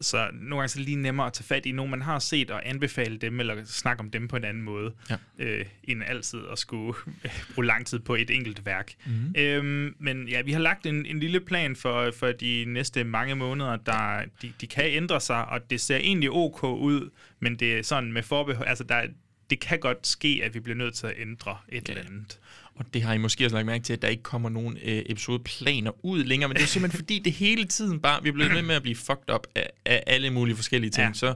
[0.00, 2.18] så nogle gange så er det lige nemmere at tage fat i nogen, man har
[2.18, 5.16] set, og anbefale dem, eller snakke om dem på en anden måde, Ja.
[5.38, 6.94] øh, end altid at skulle
[7.54, 8.92] bruge lang tid på et enkelt værk.
[9.06, 9.14] Mhm.
[9.14, 9.34] Mm-hmm.
[9.38, 13.34] Øhm, men ja, vi har lagt en, en lille plan for, for de næste mange
[13.34, 17.10] måneder, der de, de kan ændre sig, og det ser egentlig ok ud,
[17.40, 19.02] men det er sådan med forbehold, altså der,
[19.50, 21.92] det kan godt ske, at vi bliver nødt til at ændre et Ja.
[21.94, 22.38] eller andet.
[22.74, 25.02] Og det har I måske også lagt mærke til, at der ikke kommer nogen øh,
[25.06, 28.52] episodeplaner ud længere, men det er simpelthen fordi, det hele tiden bare, vi er blevet
[28.54, 31.06] ved med at blive fucked up af, af alle mulige forskellige ting.
[31.06, 31.12] Ja.
[31.12, 31.34] Så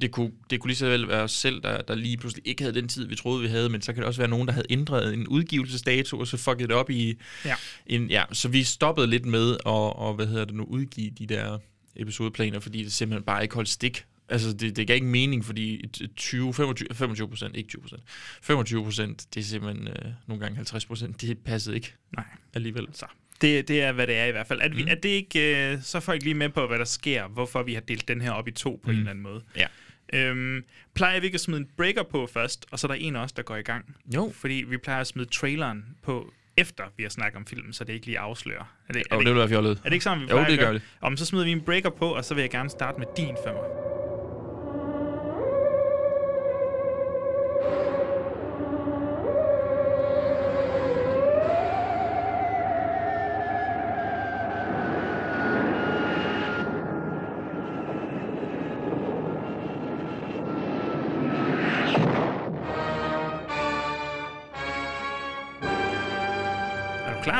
[0.00, 2.62] det kunne, det kunne lige så vel være os selv, der, der lige pludselig ikke
[2.62, 4.52] havde den tid, vi troede, vi havde, men så kan det også være nogen, der
[4.54, 7.54] havde ændret en udgivelsesdato, og så fucket det op i Ja.
[7.86, 11.26] en, ja, så vi stoppede lidt med at, og, hvad hedder det nu, udgive de
[11.26, 11.58] der
[11.96, 14.04] episodeplaner, fordi det simpelthen bare ikke holdt stik.
[14.32, 17.82] Altså, det, det gav ikke mening, fordi et- et 20, 25, 25 procent, ikke 20
[17.82, 18.02] procent,
[18.42, 22.24] 25 procent, det er simpelthen øh, nogle gange 50 procent, det passede ikke Nej.
[22.54, 22.86] alligevel.
[22.92, 23.06] Så
[23.40, 24.60] det, det er, hvad det er i hvert fald.
[24.60, 24.88] At vi, Mm.
[24.88, 27.62] er det ikke, øh, så får jeg ikke lige med på, hvad der sker, hvorfor
[27.62, 28.92] vi har delt den her op i to på mm.
[28.92, 29.42] en eller anden måde.
[29.56, 29.66] Ja.
[30.14, 30.64] Øhm,
[30.94, 33.32] plejer vi ikke at smide en breaker på først, og så er der en os,
[33.32, 33.96] der går i gang?
[34.14, 34.32] Jo.
[34.34, 37.92] Fordi vi plejer at smide traileren på, efter vi har snakket om filmen, så det
[37.92, 38.74] ikke lige afslører.
[38.88, 39.78] Er det, er Og det, det fjollet.
[39.78, 40.74] er det ikke sådan, vi Jo, plejer det at gør gøre?
[40.74, 40.82] det.
[41.00, 43.36] Om så smider vi en breaker på, og så vil jeg gerne starte med din
[43.44, 44.01] femmer.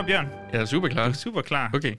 [0.06, 0.28] Klar, Bjørn?
[0.52, 1.04] Jeg er super klar.
[1.04, 1.70] Du er super klar.
[1.74, 1.94] Okay.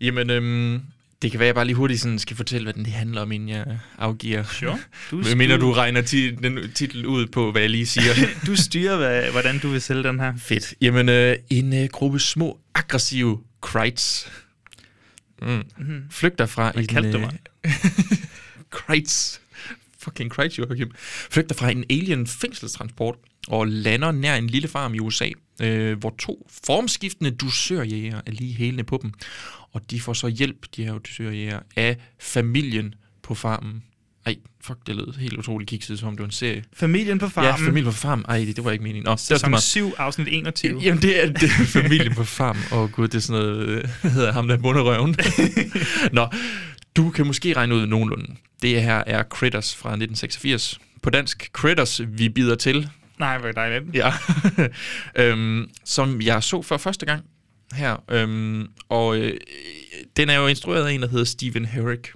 [0.00, 0.80] Jamen, øhm,
[1.22, 3.20] det kan være, at jeg bare lige hurtigt sådan skal fortælle, hvad den det handler
[3.20, 4.42] om, inden jeg afgiver.
[4.42, 4.78] Sure.
[5.10, 8.12] Du, Hvad mener du regner ti- den titel ud på, hvad jeg lige siger?
[8.46, 10.32] du styrer, hvad, hvordan du vil sælge den her.
[10.38, 10.74] Fedt.
[10.80, 14.32] Jamen, øh, en øh, gruppe små, aggressive krites
[15.42, 15.62] mm.
[15.78, 16.02] mm.
[16.10, 16.88] flygter fra Hvad en...
[16.88, 17.38] kaldte du øh, mig?
[18.70, 19.40] krites.
[19.98, 20.90] Fucking krites, Joachim.
[21.30, 23.14] Flygter fra en alien fængselstransport
[23.48, 28.54] og lander nær en lille farm i USA, øh, hvor to formskiftende dusørjæger er lige
[28.54, 29.12] hælende på dem.
[29.72, 33.82] Og de får så hjælp, de her dusørjæger, af familien på farmen.
[34.26, 36.64] Ej, fuck, det lød helt utroligt kikset, som om det var en serie.
[36.72, 37.48] Familien på farmen.
[37.48, 38.24] Ja, familien på farmen.
[38.28, 39.04] Ej, det, det var ikke meningen.
[39.04, 39.62] Nå, Sæson meget.
[39.62, 40.80] 7, afsnit 21.
[40.80, 42.62] Jamen, det er, det er familien på farmen.
[42.72, 45.16] Åh oh, gud, det er sådan noget, øh, hvad hedder ham der bunderøven.
[46.12, 46.28] Nå,
[46.96, 48.34] du kan måske regne ud nogenlunde.
[48.62, 50.78] Det her er Critters fra 1986.
[51.02, 52.88] På dansk, Critters, vi bider til.
[53.20, 53.84] Nej, hvor dejligt.
[53.94, 54.12] Ja.
[55.16, 57.24] øhm, som jeg så for første gang
[57.72, 58.04] her.
[58.10, 59.32] Øhm, og øh,
[60.16, 62.12] den er jo instrueret af en, der hedder Steven Herrick,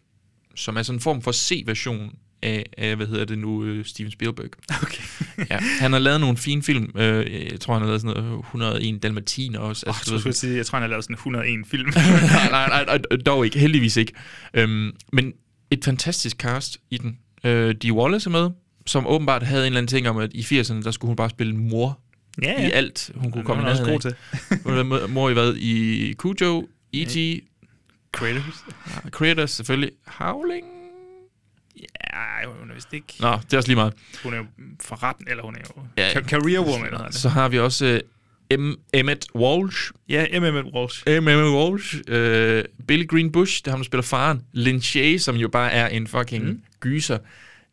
[0.55, 2.11] som er sådan en form for C-version
[2.43, 4.49] af, af, hvad hedder det nu, øh, Steven Spielberg.
[4.83, 5.03] Okay.
[5.51, 6.93] Ja, han har lavet nogle fine film.
[6.97, 9.87] Øh, jeg tror, han har lavet sådan noget 101 Dalmatiner også.
[9.87, 11.89] Oh, jeg, skulle sige, jeg tror, han har lavet sådan 101 film.
[11.95, 13.59] nej, nej, nej, nej, dog ikke.
[13.59, 14.13] Heldigvis ikke.
[14.55, 15.33] Øhm, men
[15.71, 17.19] et fantastisk cast i den.
[17.45, 18.51] Øh, Dee Wallace er med,
[18.87, 21.31] som åbenbart havde en eller anden ting om, at i 80'erne, der skulle hun bare
[21.31, 21.99] spille mor
[22.43, 24.59] ja, i alt, hun kunne komme var nærheden god af.
[24.65, 25.55] Hun været mor i hvad?
[25.57, 27.45] I Cujo, E.T.,
[28.15, 28.65] Creators.
[29.11, 30.67] Creators selvfølgelig, Howling?
[31.77, 33.15] Ja, hun er vist ikke...
[33.21, 33.95] Nå, det er også lige meget.
[34.23, 34.45] Hun er jo
[34.81, 36.09] forretten, eller hun er jo Ja.
[36.09, 36.23] ja.
[36.23, 37.15] career woman, det.
[37.15, 38.01] Så har vi også
[38.55, 38.73] uh, M.
[38.93, 40.67] Emmett Walsh, Ja, M.M.
[40.75, 41.09] Walsh.
[41.09, 41.55] M.M.
[41.55, 44.43] Walsh, øh, Billy Green Bush, det er ham, der spiller faren.
[44.53, 46.63] Lin Shaye, som jo bare er en fucking mm.
[46.81, 47.19] gyser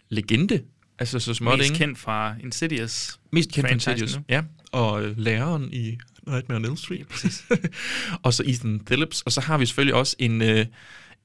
[0.10, 0.62] legende.
[1.02, 1.78] Altså så småt, Mest ikke?
[1.84, 3.20] kendt fra Insidious.
[3.32, 4.16] Mest kendt fra Insidious.
[4.16, 4.24] nu.
[4.30, 7.08] Ja, og øh, læreren i Nightmare on Elm Street.
[7.08, 7.46] præcis.
[8.24, 9.22] og så Ethan Phillips.
[9.22, 10.66] Og så har vi selvfølgelig også en, øh,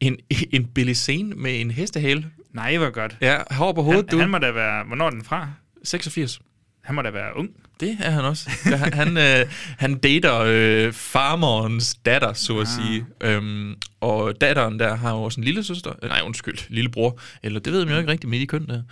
[0.00, 0.16] en,
[0.52, 2.26] en Billy Zane med en hestehale.
[2.52, 3.16] Nej, hvor godt.
[3.20, 4.18] Ja, hår på hovedet, Han, du.
[4.18, 4.84] han må da være...
[4.86, 5.50] Hvornår er den fra?
[5.84, 6.40] 86.
[6.86, 7.50] Han må da være ung.
[7.80, 8.50] Det er han også.
[8.66, 9.46] Ja, han, han, øh,
[9.78, 13.06] han dater øh, farmerens datter, så at sige.
[13.20, 15.92] Øhm, og datteren der har jo også en lille søster.
[16.02, 17.20] Øh, nej, undskyld, lillebror.
[17.42, 18.82] Eller det ved jeg jo ikke rigtigt midt i køn der.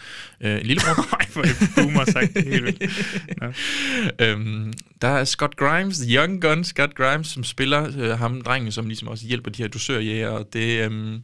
[0.40, 1.08] Øh, en lillebror.
[1.12, 2.34] Nej, er det boomer sagt.
[2.34, 2.82] Det helt vildt.
[4.20, 8.72] Øhm, der er Scott Grimes, the young gun Scott Grimes, som spiller øh, ham, drengen,
[8.72, 10.42] som ligesom også hjælper de her dusørjæger.
[10.52, 11.22] Det, øhm,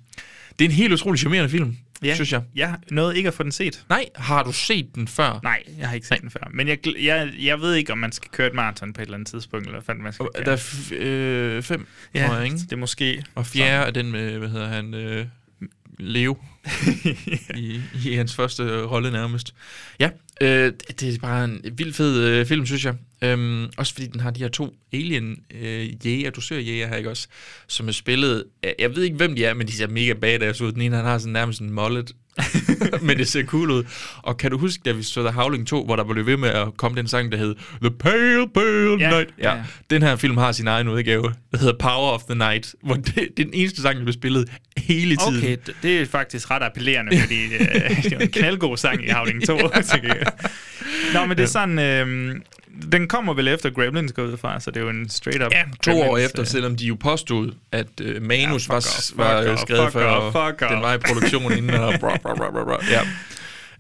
[0.59, 2.15] det er en helt utrolig charmerende film, ja.
[2.15, 2.43] synes jeg.
[2.55, 3.85] Jeg nåede ikke at få den set.
[3.89, 5.41] Nej, har du set den før?
[5.43, 6.19] Nej, jeg har ikke set Nej.
[6.21, 6.51] den før.
[6.55, 9.15] Men jeg, jeg, jeg ved ikke, om man skal køre et maraton på et eller
[9.15, 10.45] andet tidspunkt, eller hvad fanden man skal Og gøre.
[10.45, 12.57] Der er f- øh, fem, ja, tror jeg, ikke?
[12.57, 13.25] det er måske...
[13.35, 15.27] Og fjerde er den med, hvad hedder han, øh,
[15.99, 16.37] Leo,
[17.57, 19.55] i, i hans første rolle nærmest.
[20.01, 22.95] Ja, øh, det er bare en vild fed øh, film, synes jeg.
[23.23, 27.29] Øhm, også fordi den har de her to alien øh, jæger, dusørjæger her, ikke også,
[27.69, 30.61] som er spillet, jeg- jeg ved ikke, hvem de er, men de ser mega badass
[30.61, 30.73] ud.
[30.73, 32.13] Den ene, han har sådan nærmest en mullet,
[33.03, 33.85] men det ser cool ud.
[34.17, 36.49] Og kan du huske, da vi så The Howling 2, hvor der blev ved med
[36.49, 39.35] at komme den sang, der hed The Pale Pale Ja, Night?
[39.39, 39.63] ja, ja.
[39.91, 43.07] Den her film har sin egen udgave, der hedder Power of the Night, hvor det,
[43.17, 45.37] det er den eneste sang, der bliver spillet hele tiden.
[45.39, 47.51] Okay, det er faktisk ret appellerende, fordi øh,
[48.03, 49.57] det er en knaldgod sang i Havling 2.
[49.59, 50.27] tænker jeg.
[51.15, 51.79] Nå, men det er sådan...
[51.79, 52.37] Øh,
[52.93, 55.53] den kommer vel efter Gremlins går ud fra, så det er jo en straight up...
[55.53, 58.79] Ja, to år Gremlins, efter, øh, selvom de jo påstod, at øh, manus Ja, var,
[58.79, 60.83] off, var fuck skrevet off, før, off, fuck den off.
[60.83, 62.79] var i produktion inden, og bra, bra, bra, bra, bra.
[62.91, 63.01] Ja.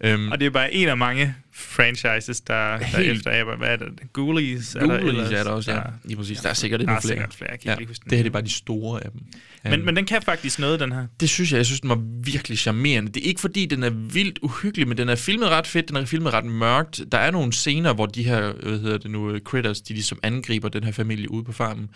[0.04, 3.56] Øhm, Og det er bare en af mange franchises, der, der efteræber.
[3.56, 3.88] Hvad er det?
[4.14, 4.74] Ghoulies?
[4.74, 5.32] er der Ghoulies ellers?
[5.32, 5.76] er der også, ja.
[5.76, 6.38] Der- Lige præcis.
[6.38, 7.08] Der er sikkert Der endnu er flere.
[7.12, 7.76] sikkert flere, jeg kan ja.
[7.78, 8.04] ikke huske.
[8.04, 9.20] Det her det er bare de store af dem.
[9.64, 11.06] Men, Øhm, men den kan faktisk noget, den her.
[11.20, 13.12] det synes jeg, jeg synes, den var virkelig charmerende.
[13.12, 15.96] Det er ikke fordi, den er vildt uhyggelig, men den er filmet ret fedt, den
[15.96, 17.00] er filmet ret mørkt.
[17.12, 20.18] Der er nogle scener, hvor de her, hvad hedder det nu, øh, critters, de ligesom
[20.22, 21.88] angriber den her familie ude på farmen.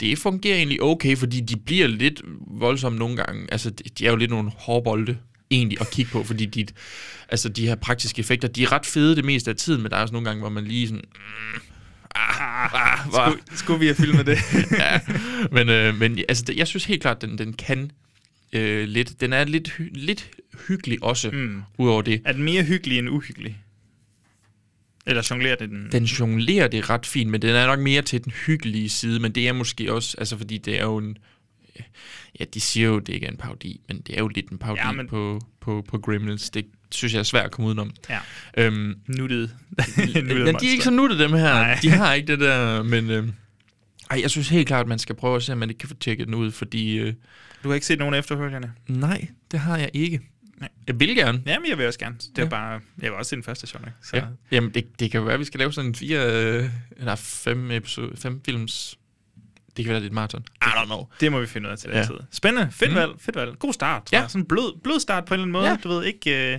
[0.00, 3.46] Det fungerer egentlig okay, fordi de bliver lidt voldsomme nogle gange.
[3.52, 5.16] Altså, de er jo lidt nogle hårbolde
[5.50, 6.66] egentlig at kigge på, fordi de,
[7.28, 9.96] altså, de her praktiske effekter, de er ret fede det meste af tiden, men der
[9.96, 11.04] er også nogle gange, hvor man lige sådan...
[11.14, 11.60] Mm,
[12.14, 14.38] ah, ah, hvor- Skulle, skulle vi have filmet det?
[14.78, 15.00] ja,
[15.52, 17.90] men, øh, men altså, jeg synes helt klart, den, den kan
[18.52, 19.20] øh, lidt.
[19.20, 20.30] Den er lidt, hy- lidt
[20.68, 21.62] hyggelig også, mm.
[21.78, 22.22] udover det.
[22.24, 23.58] er den mere hyggelig end uhyggelig?
[25.06, 25.88] Eller jonglerer det den?
[25.92, 29.32] Den jonglerer det ret fint, men den er nok mere til den hyggelige side, men
[29.32, 31.16] det er måske også, altså fordi det er jo en,
[32.40, 34.58] ja, de siger jo, det ikke er en parodi, men det er jo lidt en
[34.58, 36.50] parodi Ja, ja, men- på, på, på Gremlins.
[36.50, 37.90] Det synes jeg er svært at komme udenom.
[38.10, 38.18] Ja.
[38.56, 39.56] Øhm, Nuttet.
[40.14, 41.52] men de er ikke så nuttede, dem her.
[41.54, 41.78] Nej.
[41.82, 43.10] De har ikke det der, men...
[43.10, 43.28] Øh,
[44.10, 45.88] ej, jeg synes helt klart, at man skal prøve at se, om man ikke kan
[45.88, 46.96] få tjekket den ud, fordi...
[46.98, 47.14] Øh,
[47.62, 48.72] Du har ikke set nogen efterfølgende?
[48.88, 50.20] nej, det har jeg ikke.
[50.60, 50.68] Nej.
[50.86, 51.42] Jeg vil gerne.
[51.46, 52.16] Jamen, jeg vil også gerne.
[52.18, 52.48] Det er Ja.
[52.48, 52.80] bare...
[53.02, 53.92] Jeg vil også se den første ikke?
[54.02, 54.16] Så.
[54.16, 54.22] Ja.
[54.50, 57.14] Jamen, det, det kan jo være, at vi skal lave sådan en fire, øh, eller
[57.16, 58.98] fem, episode, fem films
[59.78, 60.44] Det kan være, det et maraton.
[60.62, 61.04] I don't know.
[61.20, 62.04] Det må vi finde ud af til den Ja.
[62.04, 62.14] tid.
[62.30, 62.68] Spændende.
[62.72, 63.12] Fedt valg.
[63.18, 63.58] Fedt valg.
[63.58, 64.22] God start, tror Ja.
[64.22, 64.30] jeg.
[64.30, 65.66] Sådan en blød, blød start på en eller anden måde.
[65.66, 65.76] Ja.
[65.84, 66.58] Du ved, ikke, øh,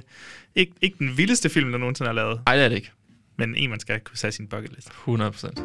[0.55, 2.91] ikke, ikke den vildeste film, der nogensinde er lavet, Ej, det er det ikke.
[3.38, 4.88] men en, man skal kunne sætte sin bucket list.
[4.89, 5.60] 100 procent.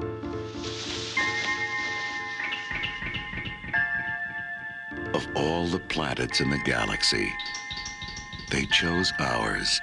[5.14, 7.26] Of all the planets in the galaxy,
[8.50, 9.80] they chose ours.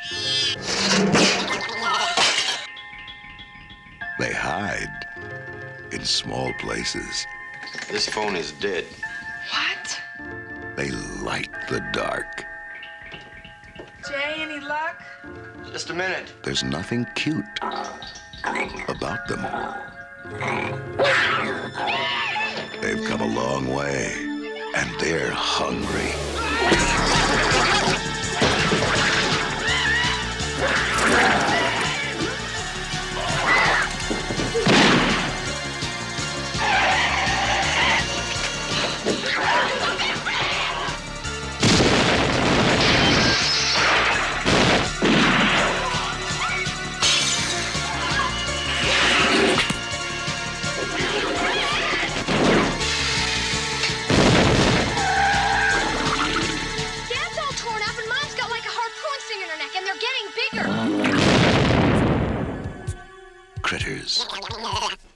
[4.20, 4.92] They hide
[5.94, 7.26] in small places.
[7.90, 8.86] This phone is dead.
[9.50, 10.02] What?
[10.76, 12.46] They light the dark.
[14.08, 15.02] Jay, any luck?
[15.72, 16.34] Just a minute.
[16.44, 17.46] There's nothing cute
[18.88, 19.42] about them.
[22.82, 24.14] They've come a long way,
[24.76, 26.12] and they're hungry.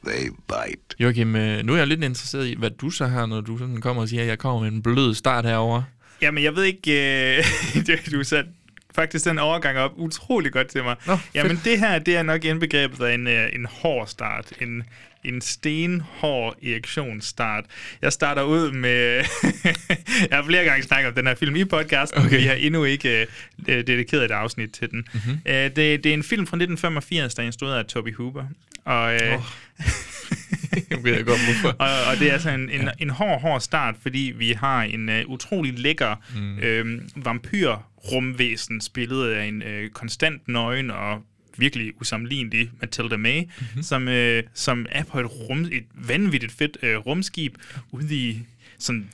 [0.07, 0.95] They bite.
[0.99, 3.81] Joachim, øh, nu er jeg lidt interesseret i, hvad du så har, når du sådan
[3.81, 5.83] kommer og siger, at jeg kommer med en blød start herover.
[6.21, 6.91] Jamen, jeg ved ikke...
[7.37, 7.45] Øh,
[7.87, 8.49] det- du satte
[8.95, 10.95] faktisk den overgang op utrolig godt til mig.
[11.07, 14.51] Nå, Jamen, det her, det er nok indbegrebet af en, øh, en hård start.
[14.61, 14.83] En,
[15.23, 17.63] en stenhård erektionsstart.
[18.01, 19.23] Jeg starter ud med...
[20.29, 22.21] jeg har flere gange snakket om den her film i podcasten.
[22.25, 22.37] Okay.
[22.39, 23.27] Vi har endnu ikke øh,
[23.67, 25.07] øh, dedikeret et afsnit til den.
[25.13, 25.39] Mm-hmm.
[25.45, 28.43] Øh, det, det er en film fra 1985, der er instrueret af Toby Hooper.
[28.85, 29.43] Og, øh, Åh.
[30.89, 31.77] Jeg ved jeg godt, hvorfor.
[31.79, 32.89] og, og det er altså en, en, ja.
[32.99, 36.59] en hård, hård start, fordi vi har en uh, utrolig lækker mm.
[36.59, 41.21] øh, vampyrrumvæsen, spillet af en øh, konstant nøgen og
[41.57, 43.83] virkelig usammenlignelig Matilda May, mm-hmm.
[43.83, 47.55] som, øh, som er på et, rum, et vanvittigt fedt øh, rumskib
[47.91, 48.39] ude i
[48.79, 49.09] sådan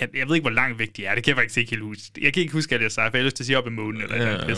[0.00, 1.14] jeg, jeg ved ikke, hvor langt væk de er.
[1.14, 2.02] Det kan jeg faktisk ikke helt huske.
[2.22, 3.66] Jeg kan ikke huske, at jeg sagde, for jeg har lyst til at sige op
[3.66, 4.02] i månen.
[4.02, 4.54] Eller Ja, ja,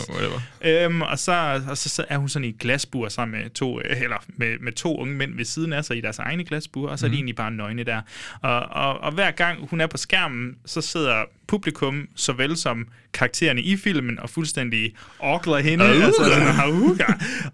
[0.63, 0.85] ja.
[0.85, 3.81] Øhm, og så, og så, så er hun sådan i et glasbur sammen med to,
[3.81, 6.89] øh, eller med, med to unge mænd ved siden af sig i deres egne glasbur,
[6.89, 8.01] og så er de egentlig bare nøgne der.
[8.43, 13.63] Og, og, og hver gang hun er på skærmen, så sidder publikum, såvel som karaktererne
[13.63, 15.85] i filmen, og fuldstændig orkler hende.
[15.85, 16.05] Auga.
[16.05, 17.05] altså sådan, auga.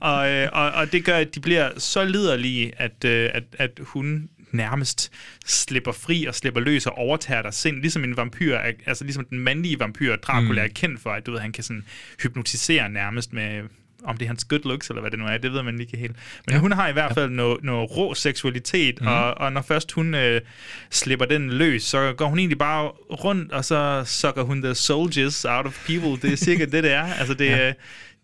[0.01, 3.71] og, øh, og, og det gør, at de bliver så liderlige, at, øh, at, at
[3.81, 5.13] hun nærmest
[5.47, 9.25] slipper fri og slipper løs og overtager dig sind, ligesom en vampyr, er, altså ligesom
[9.25, 10.69] den mandlige vampyr, Dracula mm.
[10.71, 11.85] er kendt for, at du ved, han kan sådan
[12.23, 13.63] hypnotisere nærmest med
[14.05, 15.97] om det er hans good looks, eller hvad det nu er, det ved man ikke
[15.97, 16.17] helt.
[16.47, 16.61] Men ja.
[16.61, 19.07] hun har i hvert fald noget, noget rå seksualitet, mm.
[19.07, 20.41] og, og når først hun øh,
[20.91, 25.45] slipper den løs, så går hun egentlig bare rundt, og så sucker hun the soldiers
[25.45, 26.23] out of people.
[26.23, 27.05] Det er cirka det, det er.
[27.05, 27.73] Altså, det, ja.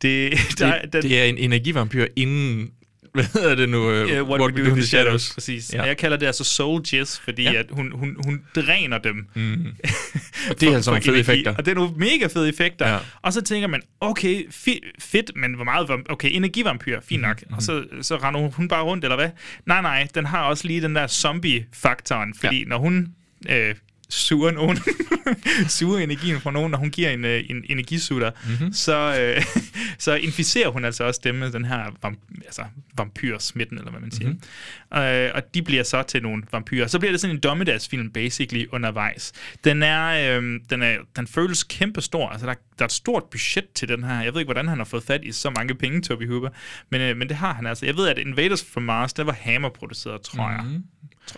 [0.03, 2.71] det, der, Det, det er en energivampyr inden...
[3.15, 3.79] Hvad hedder det nu?
[3.79, 5.35] Uh, Uh, what, what we do in the shadows.
[5.35, 5.73] Præcis.
[5.75, 5.81] Ja.
[5.83, 7.53] Og jeg kalder det altså soul jizz, fordi Ja.
[7.53, 9.27] at hun, hun, hun dræner dem.
[9.35, 9.67] Mm.
[10.61, 11.55] Det er altså nogle fede effekter.
[11.55, 12.89] Og det er nogle mega fede effekter.
[12.89, 12.99] Ja.
[13.23, 15.91] Og så tænker man, okay, fi- fedt, men hvor meget...
[16.09, 17.41] Okay, energivampyr, fint nok.
[17.43, 17.57] Mm-hmm.
[17.57, 19.31] Og så, så render hun bare rundt, eller hvad?
[19.67, 22.65] Nej, nej, den har også lige den der zombie-faktoren, fordi ja.
[22.69, 23.09] når hun...
[23.49, 23.75] Øh,
[24.11, 24.79] suger nogen,
[25.79, 28.73] suger energien fra nogen, når hun giver en, øh, en energisutter, mm-hmm.
[28.73, 29.43] så, øh,
[29.99, 34.11] så inficerer hun altså også dem med den her vamp- altså vampyrsmitten, eller hvad man
[34.11, 34.29] siger.
[34.29, 35.03] Mm-hmm.
[35.03, 36.87] Øh, og de bliver så til nogle vampyrer.
[36.87, 39.33] Så bliver det sådan en dommedagsfilm, basically, undervejs.
[39.65, 42.29] Den er, øh, den, er, den føles kæmpestor.
[42.29, 44.23] Altså, der, der er et stort budget til den her.
[44.23, 46.49] Jeg ved ikke, hvordan han har fået fat i så mange penge, Toby Hooper,
[46.91, 47.87] men, øh, men det har han altså.
[47.87, 50.81] Jeg ved, at Invaders from Mars, der var Hammer produceret, tror jeg.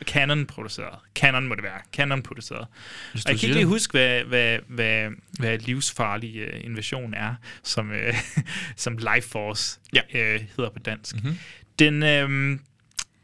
[0.05, 0.99] Canon produceret.
[1.15, 1.81] Canon må det være.
[1.93, 2.67] Canon produceret.
[3.13, 7.35] Hvis Og jeg kan ikke lige huske, hvad, hvad, hvad, hvad livsfarlig uh, invasion er,
[7.63, 8.43] som, uh,
[8.77, 10.01] som Life Force Ja.
[10.15, 11.15] uh, hedder på dansk.
[11.17, 11.25] Mhm.
[11.25, 11.39] Mm-hmm.
[11.79, 12.61] Den, øhm,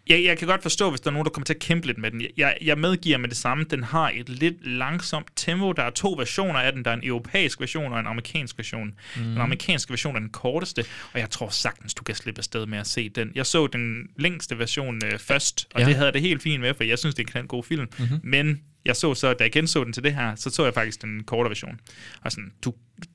[0.08, 1.98] jeg, jeg kan godt forstå, hvis der er nogen, der kommer til at kæmpe lidt
[1.98, 2.22] med den.
[2.36, 5.72] Jeg, jeg medgiver med det samme, den har et lidt langsomt tempo.
[5.72, 6.84] Der er to versioner af den.
[6.84, 8.94] Der er en europæisk version og en amerikansk version.
[9.16, 9.22] Mm.
[9.22, 12.78] Den amerikanske version er den korteste, og jeg tror sagtens, du kan slippe afsted med
[12.78, 13.32] at se den.
[13.34, 15.86] Jeg så den længste version øh, først, og Ja.
[15.86, 17.86] det havde det helt fint med, for jeg synes, det er en god film.
[17.98, 18.20] Mm-hmm.
[18.22, 21.02] Men jeg så så, da jeg genså den til det her, så så jeg faktisk
[21.02, 21.80] den korte version.
[22.22, 22.74] Og sådan, du,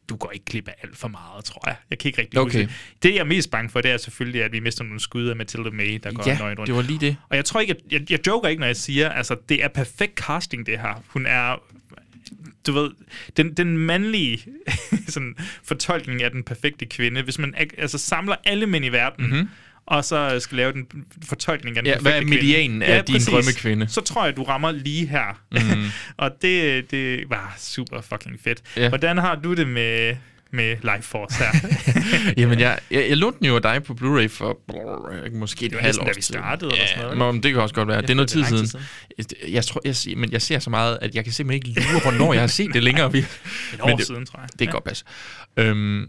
[0.10, 1.76] du går ikke glip af alt for meget, tror jeg.
[1.90, 2.60] Jeg kan ikke rigtig Okay.
[2.60, 2.94] huske det.
[3.04, 5.36] Det, jeg er mest bange for, det er selvfølgelig, at vi mister nogle skud af
[5.36, 6.68] Matilda May, der går Ja, nøgen rundt.
[6.68, 7.18] det var lige det.
[7.30, 9.68] Og jeg tror ikke, at, jeg, jeg joker ikke, når jeg siger, altså, det er
[9.68, 11.04] perfekt casting, det her.
[11.08, 11.62] Hun er,
[12.68, 12.92] du ved,
[13.38, 14.46] den, den mandlige
[15.08, 17.22] sådan, fortolkning af den perfekte kvinde.
[17.22, 19.34] Hvis man altså, samler alle mænd i verden, Mhm.
[19.36, 19.50] mm-hmm.
[19.86, 20.86] Og så skal lave den
[21.28, 23.88] fortolkning af den Ja, hvad er medianen af din drømmekvinde?
[23.88, 25.40] Så tror jeg, du rammer lige her.
[25.52, 25.86] Mm.
[26.24, 28.62] og det, det var super fucking fedt.
[28.78, 28.90] Ja.
[28.90, 30.16] Hvordan har du det med,
[30.52, 31.52] med Life Force her?
[32.42, 35.74] Jamen, jeg, jeg, jeg lånte den jo af dig på Blu-ray for brrr, måske et
[35.74, 37.88] var halvt år da vi startede eller sådan noget, Ja, men det kan også godt
[37.88, 38.02] være.
[38.02, 38.68] det er noget tid siden.
[38.68, 38.80] tid
[39.18, 42.02] Jeg, jeg tror, jeg, men jeg ser så meget, at jeg kan simpelthen ikke lure,
[42.02, 43.12] hvornår jeg har set det længere.
[43.14, 43.26] Vi, Et
[43.82, 44.50] år Men det- siden, tror jeg.
[44.60, 45.06] det kan godt passe.
[45.58, 46.06] Øhm,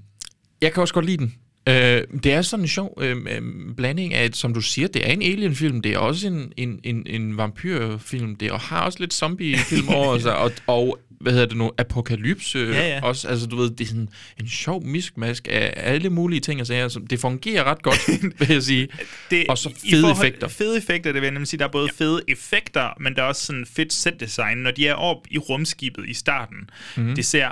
[0.63, 1.35] jeg kan også godt lide den.
[1.68, 3.42] Øh, det er sådan en sjov øh, øh,
[3.77, 6.81] blanding af, at, som du siger, det er en alien-film, det er også en, en,
[6.85, 11.33] en, en vampyrfilm, det er, og har også lidt zombie-film over sig, og, og hvad
[11.33, 13.00] hedder det nu, apokalypse Ja, ja.
[13.03, 13.29] også.
[13.29, 14.09] Altså, du ved, det er sådan
[14.40, 16.88] en sjov miskmask af alle mulige ting og sager.
[16.88, 18.09] Så det fungerer ret godt,
[18.40, 18.88] vil jeg sige.
[19.31, 20.48] det, Og så fede forhold- effekter.
[20.48, 21.59] Fede effekter, det vil jeg nemlig sige.
[21.59, 22.05] Der er både ja.
[22.05, 24.59] fede effekter, men der er også sådan fedt set-design.
[24.59, 27.14] Når de er oppe i rumskibet i starten, mm-hmm.
[27.14, 27.48] det ser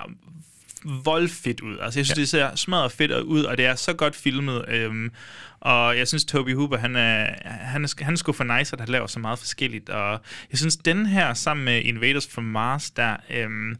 [0.84, 1.78] voldfedt ud.
[1.78, 2.20] Altså, jeg synes, ja.
[2.20, 4.64] det ser smadret fedt ud, og det er så godt filmet.
[4.68, 5.10] Øhm,
[5.60, 8.80] og jeg synes, Toby Hooper, han er, han er, han er sgu for nice, at
[8.80, 9.88] han laver så meget forskelligt.
[9.88, 13.16] Og jeg synes, den her, sammen med Invaders from Mars, der...
[13.30, 13.76] Øhm,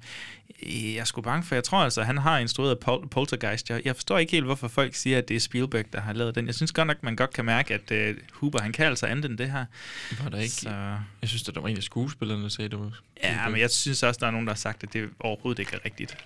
[0.66, 3.70] jeg er sgu bange for, jeg tror altså, han har instrueret Pol- Poltergeist.
[3.70, 6.34] Jeg, jeg forstår ikke helt, hvorfor folk siger, at det er Spielberg, der har lavet
[6.34, 6.46] den.
[6.46, 9.24] Jeg synes godt nok, man godt kan mærke, at uh, Huber, han kan altså andet
[9.24, 9.64] end det her.
[10.22, 10.68] Var der ikke, Så,
[11.22, 12.90] Jeg synes, at der var en af skuespillerne, der sagde, det var...
[13.22, 15.72] ja, men jeg synes også, der er nogen, der har sagt, at det overhovedet ikke
[15.74, 16.16] er rigtigt.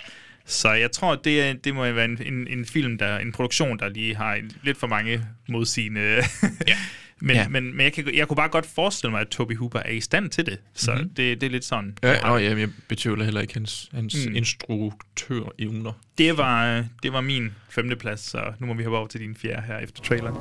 [0.47, 3.79] Så jeg tror, det, er, det må være en, en, en film, der, en produktion,
[3.79, 6.01] der lige har en, lidt for mange modsigende...
[6.01, 6.23] Ja.
[7.21, 7.49] men, Ja.
[7.49, 10.01] men, men jeg, kan, jeg kunne bare godt forestille mig, at Toby Hooper er i
[10.01, 10.59] stand til det.
[10.75, 11.01] Så Mhm.
[11.01, 11.15] mm-hmm.
[11.15, 11.99] det, det er lidt sådan.
[12.03, 14.31] Ja, jeg nå, ja, jeg betvivler heller ikke hans, hans Mm.
[14.31, 14.37] mm.
[14.37, 15.93] instruktør-evner.
[16.19, 19.63] Det var, det var min femteplads, så nu må vi hoppe over til din fjerde
[19.67, 20.35] her efter traileren.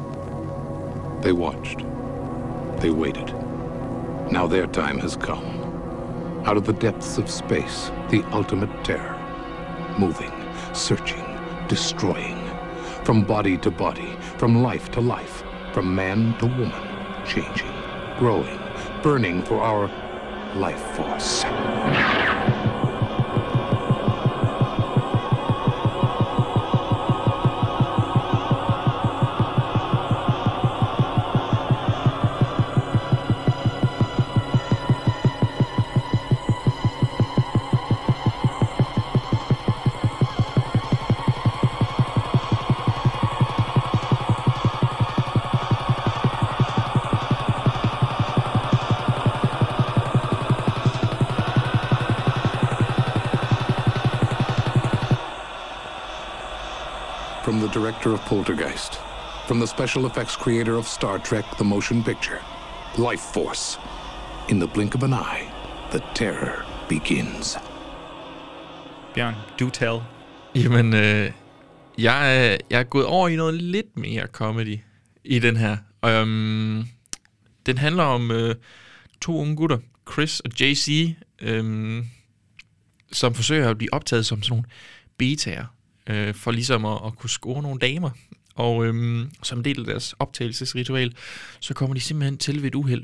[1.22, 1.80] They watched.
[2.80, 3.34] They waited.
[4.32, 5.46] Now their time has come.
[6.48, 9.15] Out of the depths of space, the ultimate terror.
[9.98, 10.34] Moving,
[10.74, 11.24] searching,
[11.70, 12.42] destroying.
[13.06, 16.88] From body to body, from life to life, from man to woman,
[17.26, 17.72] changing,
[18.20, 18.60] growing,
[19.02, 19.88] burning for our
[20.56, 22.25] life force.
[58.06, 59.00] Director of Poltergeist,
[59.48, 62.40] from the special effects creator of Star Trek The Motion Picture,
[62.98, 63.80] Life Force.
[64.50, 65.52] In the blink of an eye,
[65.92, 67.58] the terror begins.
[69.16, 70.02] Bjørn, do tell.
[70.56, 71.32] Jamen, øh,
[71.98, 74.80] jeg, er, jeg er gået over i noget lidt mere comedy
[75.24, 75.78] i den her.
[76.04, 76.88] Um,
[77.66, 78.56] den handler om øh,
[79.22, 79.78] to unge gutter,
[80.12, 82.04] Chris og JC, øh,
[83.12, 84.66] som forsøger at blive optaget som sådan nogle
[85.18, 85.66] betaer,
[86.10, 88.10] øh, for ligesom at, at kunne score nogle damer.
[88.56, 91.14] Og øhm, som del af deres optagelsesritual,
[91.60, 93.04] så kommer de simpelthen til ved et uheld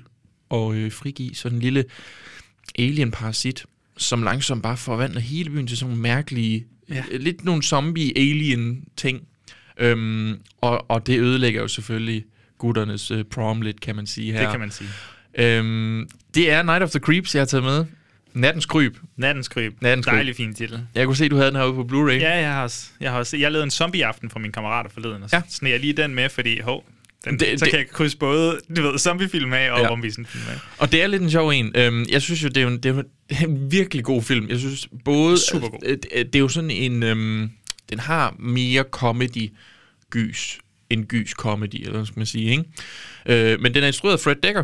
[0.49, 1.85] og øh, frigive sådan en lille
[2.79, 3.65] alien-parasit,
[3.97, 7.03] som langsomt bare forvandler hele byen til sådan nogle mærkelige, ja.
[7.11, 9.27] lidt nogle zombie-alien-ting.
[9.77, 12.25] Øhm, og, og det ødelægger jo selvfølgelig
[12.57, 14.41] gutternes øh, prom lidt, kan man sige her.
[14.41, 14.89] Det kan man sige.
[15.33, 17.85] Øhm, det er Night of the Creeps, jeg har taget med.
[18.33, 18.95] Nattens Kryb.
[19.17, 19.73] Nattens Kryb.
[19.81, 20.13] Nattens Kryb.
[20.13, 20.79] Dejlig fin titel.
[20.95, 22.13] Jeg kunne se, du havde den herude på Blu-ray.
[22.21, 22.85] Ja, jeg har også.
[22.99, 23.37] Jeg har også.
[23.37, 25.41] Jeg lavede en zombie-aften for mine kammerater forleden, og så Ja.
[25.49, 26.85] sneg jeg lige den med, fordi, hov,
[27.25, 29.89] den, Det- så det- kan jeg krydse både, du ved, zombiefilm af og Ja.
[29.89, 30.57] rumvisenfilm af.
[30.77, 31.71] Og det er lidt en sjov en.
[31.75, 34.49] Øhm, jeg synes jo, det er, en, det er en virkelig god film.
[34.49, 35.37] Jeg synes både...
[35.37, 35.79] Supergod.
[35.85, 37.03] øh, Det, det er jo sådan en...
[37.03, 37.51] Øhm,
[37.89, 42.63] den har mere comedy-gys end gys-comedy, eller hvad skal man sige, ikke?
[43.53, 44.63] Øh, men den er instrueret af Fred Dekker,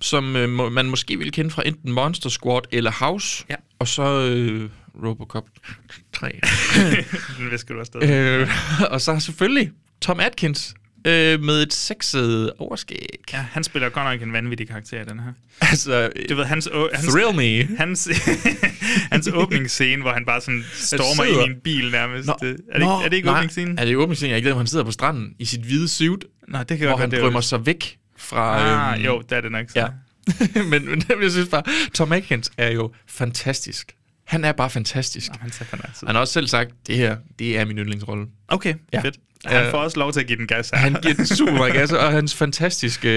[0.00, 3.44] som øh, må, man måske vil kende fra enten Monster Squad eller House.
[3.50, 3.54] Ja.
[3.78, 4.70] Og så øh,
[5.04, 5.44] Robocop
[6.12, 6.40] 3.
[7.38, 8.02] Den visker du afsted.
[8.02, 8.48] øh,
[8.90, 9.70] og så selvfølgelig
[10.02, 10.74] Tom Atkins
[11.06, 13.06] øh, med et sexet overskæg.
[13.32, 15.32] Ja, han spiller godt nok en vanvittig karakter i den her.
[15.60, 17.76] Altså, Du ved, hans, å- hans, thrill me.
[17.78, 18.08] hans,
[19.12, 22.26] hans åbningsscene, hvor han bare sådan stormer sidder- ind i en bil nærmest.
[22.26, 23.78] Nå, det, er, det, ikke- er det ikke åbningsscenen?
[23.78, 24.34] Er det åbningsscenen?
[24.34, 27.10] Jeg glemmer, han sidder på stranden i sit hvide suit, Nå, det kan hvor han
[27.10, 28.58] drømmer sig væk fra...
[28.58, 29.78] Ah, øhm, jo, det er det nok så.
[29.78, 29.88] Ja.
[30.70, 31.62] men, men jeg synes bare,
[31.94, 33.96] Tom Atkins er jo fantastisk.
[34.26, 35.28] Han er bare fantastisk.
[35.28, 36.06] Nå, han nice ud.
[36.06, 38.26] Han har også selv sagt, det her, det er min yndlingsrolle.
[38.48, 39.00] Okay, Ja.
[39.00, 39.16] fedt.
[39.46, 40.78] Han får også lov til at give den gas her.
[40.78, 43.08] Han giver den super meget gas, og hans fantastiske...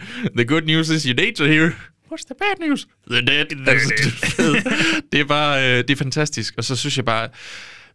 [0.00, 1.72] Uh, the good news is your dates are here.
[2.12, 2.86] What's the bad news?
[3.10, 3.46] The dead.
[3.46, 4.54] The dead.
[4.54, 5.58] er det er bare...
[5.58, 6.54] Uh, det er fantastisk.
[6.58, 7.28] Og så synes jeg bare...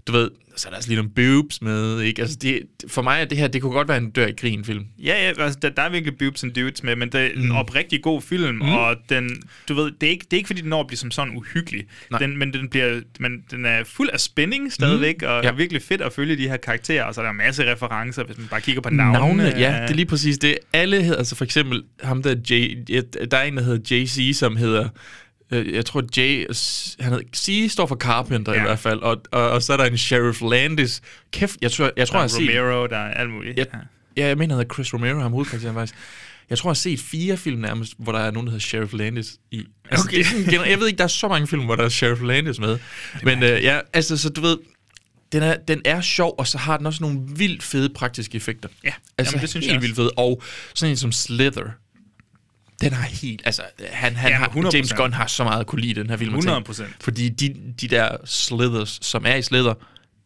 [0.08, 2.22] du ved, så er der også lige nogle boobs med, ikke?
[2.22, 4.66] Altså, det, for mig er det her, det kunne godt være en dør i grin
[4.66, 4.86] film.
[5.00, 7.52] Ja, ja altså, der, der er virkelig boobs and dudes med, men det er en
[7.52, 8.62] oprigtig god film, mm.
[8.62, 9.30] og den,
[9.70, 11.38] du ved, det er, ikke, det er ikke fordi, den når at blive som sådan
[11.38, 12.20] uhyggelig, Nej.
[12.20, 15.48] den, men den, bliver, men den er fuld af spænding stadigvæk, og Ja.
[15.48, 15.52] ja.
[15.52, 18.38] virkelig fedt at følge de her karakterer, og så er der en masse referencer, hvis
[18.38, 19.44] man bare kigger på navnene.
[19.44, 20.58] Navne, ja, det er lige præcis det.
[20.74, 22.74] Alle hedder, altså for eksempel ham der, J,
[23.32, 24.90] der er en, der hedder JC, som hedder, øh,
[25.52, 26.46] jeg tror J,
[27.00, 28.60] han hedder, C står for Carpenter ja.
[28.60, 31.02] i hvert fald, og, og, og, så er der en Sheriff Landis.
[31.32, 33.58] Kæft, jeg tror, jeg tror, Der jeg har er set, Romero, der er alt muligt.
[33.58, 33.64] Ja,
[34.18, 36.00] ja, jeg mener, han hedder Chris Romero, ham hovedkarakteren faktisk.
[36.50, 38.94] Jeg tror, jeg har set fire film nærmest, hvor der er nogen, der hedder Sheriff
[38.94, 39.64] Landis i.
[39.90, 40.18] Altså, Okay.
[40.18, 42.22] det er sådan, jeg ved ikke, der er så mange film, hvor der er Sheriff
[42.22, 42.80] Landis med.
[43.24, 44.58] Men øh, ja, altså, så du ved,
[45.32, 48.70] den er, den er sjov, og så har den også nogle vildt fede praktiske effekter.
[48.84, 50.12] Ja, altså jamen, det synes helt jeg vildt fede.
[50.18, 50.42] Og
[50.76, 51.70] sådan en som Slither,
[52.82, 53.62] den har helt, altså,
[53.92, 54.70] han, han Ja, har, 100%.
[54.74, 56.34] James Gunn har så meget at kunne lide den her film.
[56.36, 56.68] og ting.
[56.70, 56.84] 100%.
[57.02, 59.74] Fordi de, de der Slithers, som er i Slither,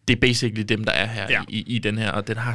[0.07, 1.31] det er basically dem, der er her Ja.
[1.31, 1.41] ja.
[1.49, 2.51] i, i den her, og den har,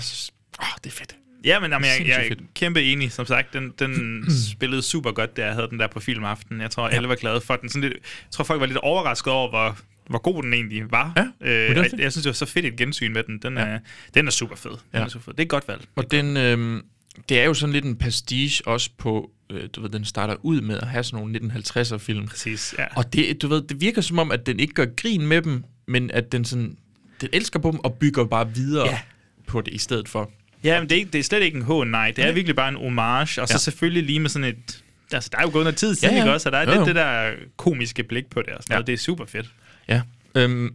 [0.60, 1.16] åh, det er fedt.
[1.44, 3.12] Ja, men jamen, jeg, jeg er kæmpe enig.
[3.12, 6.60] Som sagt, den, den spillede super godt, da jeg havde den der på filmaften.
[6.60, 7.68] Jeg tror, alle var glade for den.
[7.68, 9.78] Sådan lidt, jeg tror, folk var lidt overrasket over, hvor,
[10.10, 11.12] hvor god den egentlig var.
[11.16, 13.38] Ja, øh, det jeg, jeg synes, det var så fedt et gensyn med den.
[13.42, 13.62] Den, ja.
[13.64, 13.78] er,
[14.14, 14.70] den er super fed.
[14.70, 15.00] Den Ja.
[15.00, 15.32] er super fed.
[15.32, 15.84] Det er et godt valg.
[15.96, 16.82] Og den, øh,
[17.28, 20.60] det er jo sådan lidt en pastiche også på, øh, du ved, den starter ud
[20.60, 22.26] med at have sådan nogle 1950'er film.
[22.28, 22.84] Præcis, ja.
[22.96, 25.64] Og det, du ved, det virker som om, at den ikke gør grin med dem,
[25.88, 26.76] men at den sådan,
[27.20, 29.00] den elsker på dem og bygger bare videre Ja.
[29.46, 30.30] på det i stedet for.
[30.64, 32.10] Ja, men det er, ikke, det er slet ikke en hån, nej.
[32.16, 33.58] Det er virkelig bare en homage, og så Ja.
[33.58, 34.82] selvfølgelig lige med sådan et...
[35.12, 36.24] Altså, der er jo gået noget tid siden, Ja, ja.
[36.24, 36.48] ikke også?
[36.48, 36.86] Og der er Jo, lidt jo.
[36.86, 38.76] det der komiske blik på det og sådan Ja.
[38.76, 38.86] noget.
[38.86, 39.46] Det er super fedt.
[39.88, 40.02] Ja.
[40.34, 40.74] Øhm,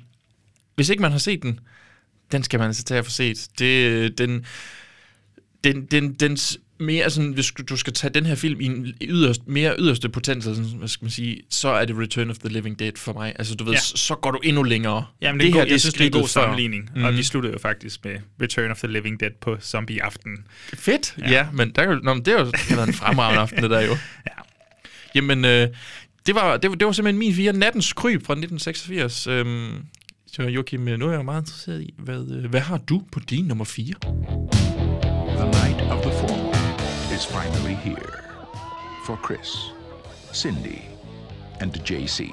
[0.76, 1.60] hvis ikke man har set den,
[2.32, 3.48] den skal man altså tage at få set.
[3.60, 4.46] Det, den,
[5.64, 9.48] den, den, dens mere sådan, hvis du- skal tage den her film i en yderst,
[9.48, 12.80] mere yderste potens, sådan, hvad skal man sige, så er det Return of the Living
[12.80, 13.34] Dead for mig.
[13.40, 13.80] Altså, du ved, Ja.
[13.80, 15.06] så går du endnu længere.
[15.22, 16.90] Jamen, det, det her, er jeg synes, det er en god sammenligning.
[16.96, 17.04] Mm.
[17.04, 20.32] Og vi sluttede jo faktisk med Return of the Living Dead på Zombie Aften.
[20.74, 23.64] Fedt, ja, ja men, der, nå, men det har jo det været en fremragende aften,
[23.64, 23.92] det der jo.
[24.28, 24.42] Ja.
[25.16, 25.68] Jamen, øh,
[26.26, 27.54] det, var, det, var, det var simpelthen min fire.
[27.54, 29.28] Nattens kryb fra 1986.
[29.28, 29.72] Øhm,
[30.32, 33.46] så Joachim, nu er jeg meget interesseret i, hvad, øh, hvad har du på din
[33.46, 33.94] nummer 4?
[37.32, 38.26] Finally here.
[39.06, 39.72] For Chris,
[40.34, 40.86] Cindy,
[41.62, 42.30] and JC.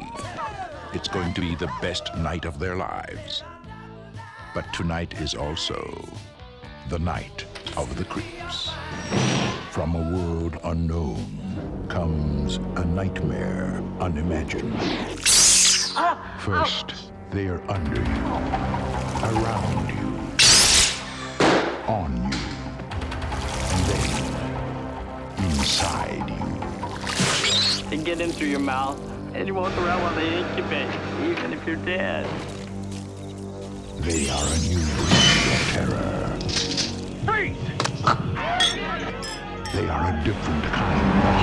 [0.92, 3.44] It's going to be the best night of their lives.
[4.54, 6.04] But tonight is also
[6.88, 7.44] the night
[7.76, 8.70] of the creeps.
[9.70, 14.82] From a world unknown comes a nightmare unimagined.
[16.40, 18.24] First, they are under you,
[19.30, 20.08] around you,
[21.86, 22.47] on you,
[25.68, 27.90] inside you.
[27.90, 28.98] They get in through your mouth,
[29.34, 30.88] and you walk around while they incubate,
[31.28, 32.26] even if you're dead.
[33.98, 36.38] They are a new breed of terror.
[37.26, 37.66] Freeze!
[39.74, 41.34] They are a different kind of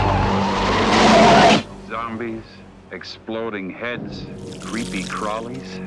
[1.21, 1.87] horror.
[1.87, 2.47] Zombies,
[2.91, 4.25] exploding heads,
[4.59, 5.79] creepy crawlies.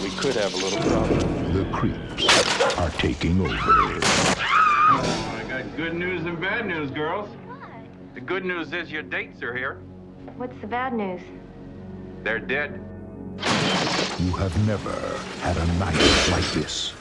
[0.00, 1.52] We could have a little problem.
[1.52, 5.25] The creeps are taking over.
[5.56, 7.30] I got good news and bad news, girls.
[8.12, 9.76] The good news is your dates are here.
[10.36, 11.22] What's the bad news?
[12.22, 12.78] They're dead.
[14.18, 14.92] You have never
[15.40, 15.96] had a night
[16.30, 16.92] like this.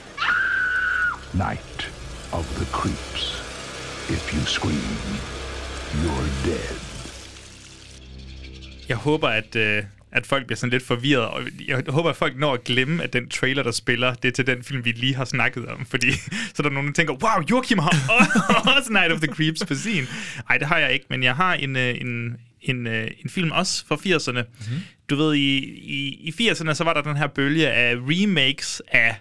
[1.34, 1.80] Night
[2.32, 3.24] of the creeps.
[4.08, 4.96] If you scream,
[6.02, 6.76] you're dead.
[8.90, 9.84] Jeg håber, at, øh,
[10.16, 13.14] at folk bliver sådan lidt forvirret, og jeg håber, at folk når at glemme, at
[13.14, 16.12] den trailer, der spiller, det er til den film, vi lige har snakket om, fordi
[16.54, 17.92] så er der nogen, der tænker, wow, Joachim har
[18.78, 20.04] også Night of the Creeps på sin.
[20.50, 23.52] Nej, det har jeg ikke, men jeg har en, øh, en, en, øh, en film
[23.52, 24.42] også fra 80'erne.
[24.42, 24.82] Mm-hmm.
[25.10, 29.16] Du ved, i, i, i 80'erne, så var der den her bølge af remakes af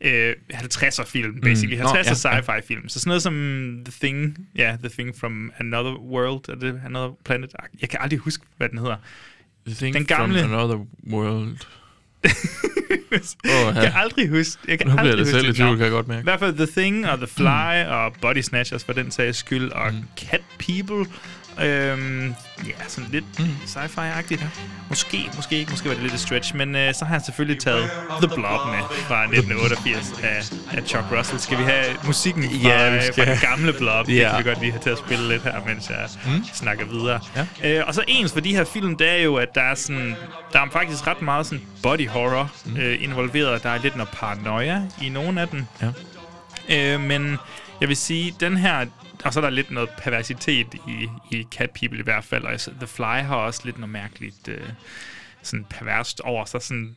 [0.00, 1.76] øh, 50'er film, basically.
[1.76, 1.80] Mm.
[1.80, 1.84] Mm.
[1.84, 2.40] Nå, 50'er ja, ja.
[2.40, 2.88] sci-fi film.
[2.88, 3.34] Så sådan noget som
[3.84, 7.50] The Thing, ja, yeah, The Thing from Another World, er det Another Planet?
[7.80, 8.96] Jeg kan aldrig huske, hvad den hedder.
[9.66, 10.78] The thing Den gamle- From another
[11.12, 11.56] world.
[13.74, 14.62] jeg kan aldrig huske.
[14.68, 16.22] Jeg kan Nu aldrig det huske selv i tvivl, kan jeg godt I mærke.
[16.22, 19.92] hvert fald The Thing og The Fly og Body Snatchers for den sags skyld og
[20.16, 21.06] Cat People.
[21.62, 22.34] Øhm,
[22.66, 23.24] ja, sådan lidt
[23.66, 24.44] sci-fi-agtigt.
[24.88, 25.70] Måske, måske ikke.
[25.70, 26.56] Måske var det lidt et stretch.
[26.56, 27.90] Men øh, så har han selvfølgelig taget
[28.22, 31.40] The Blob med fra 1988 af, af Chuck Russell.
[31.40, 33.24] Skal vi have musikken fra, Ja, vi ja, skal.
[33.26, 34.06] fra den gamle Blob?
[34.06, 34.28] Det Ja.
[34.30, 36.44] kan vi godt lige have til at spille lidt her, mens jeg Mm.
[36.54, 37.20] snakker videre.
[37.62, 37.78] Ja.
[37.78, 40.16] Øh, og så ens for de her film, det er jo, at der er sådan,
[40.52, 42.76] der er faktisk ret meget sådan body horror mm.
[42.76, 43.62] øh, involveret.
[43.62, 45.64] Der er lidt noget paranoia i nogle af dem.
[45.82, 46.94] Ja.
[46.94, 47.38] Øh, men
[47.80, 48.86] jeg vil sige, den her...
[49.24, 52.44] Og så er der lidt noget perversitet i, i Cat People i hvert fald.
[52.44, 54.60] Og altså, The Fly har også lidt noget mærkeligt øh,
[55.42, 56.62] sådan perverst over sig.
[56.62, 56.96] Sådan,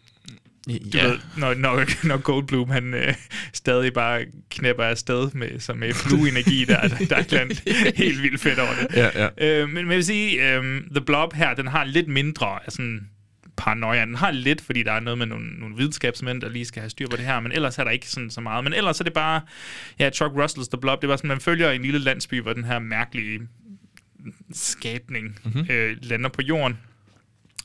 [0.67, 1.07] Du Ja.
[1.07, 3.13] ved, når, når, når Goldblum han øh,
[3.53, 7.63] stadig bare knæpper afsted med, som med flueenergi, der, der, der er andet
[7.95, 8.95] helt vildt fedt over det.
[8.95, 9.61] Ja, ja.
[9.61, 13.09] Øh, men, men jeg vil sige, øh, The Blob her, den har lidt mindre sådan
[13.56, 14.06] paranoia.
[14.06, 16.89] Den har lidt, fordi der er noget med nogle, nogle videnskabsmænd, der lige skal have
[16.89, 18.64] styr på det her, men ellers er der ikke sådan så meget.
[18.64, 19.41] Men ellers er det bare,
[19.99, 22.64] ja, Chuck Russells The Blob, det var sådan, man følger en lille landsby, hvor den
[22.64, 23.39] her mærkelige
[24.51, 25.66] skabning mm-hmm.
[25.70, 26.78] øh, lander på jorden.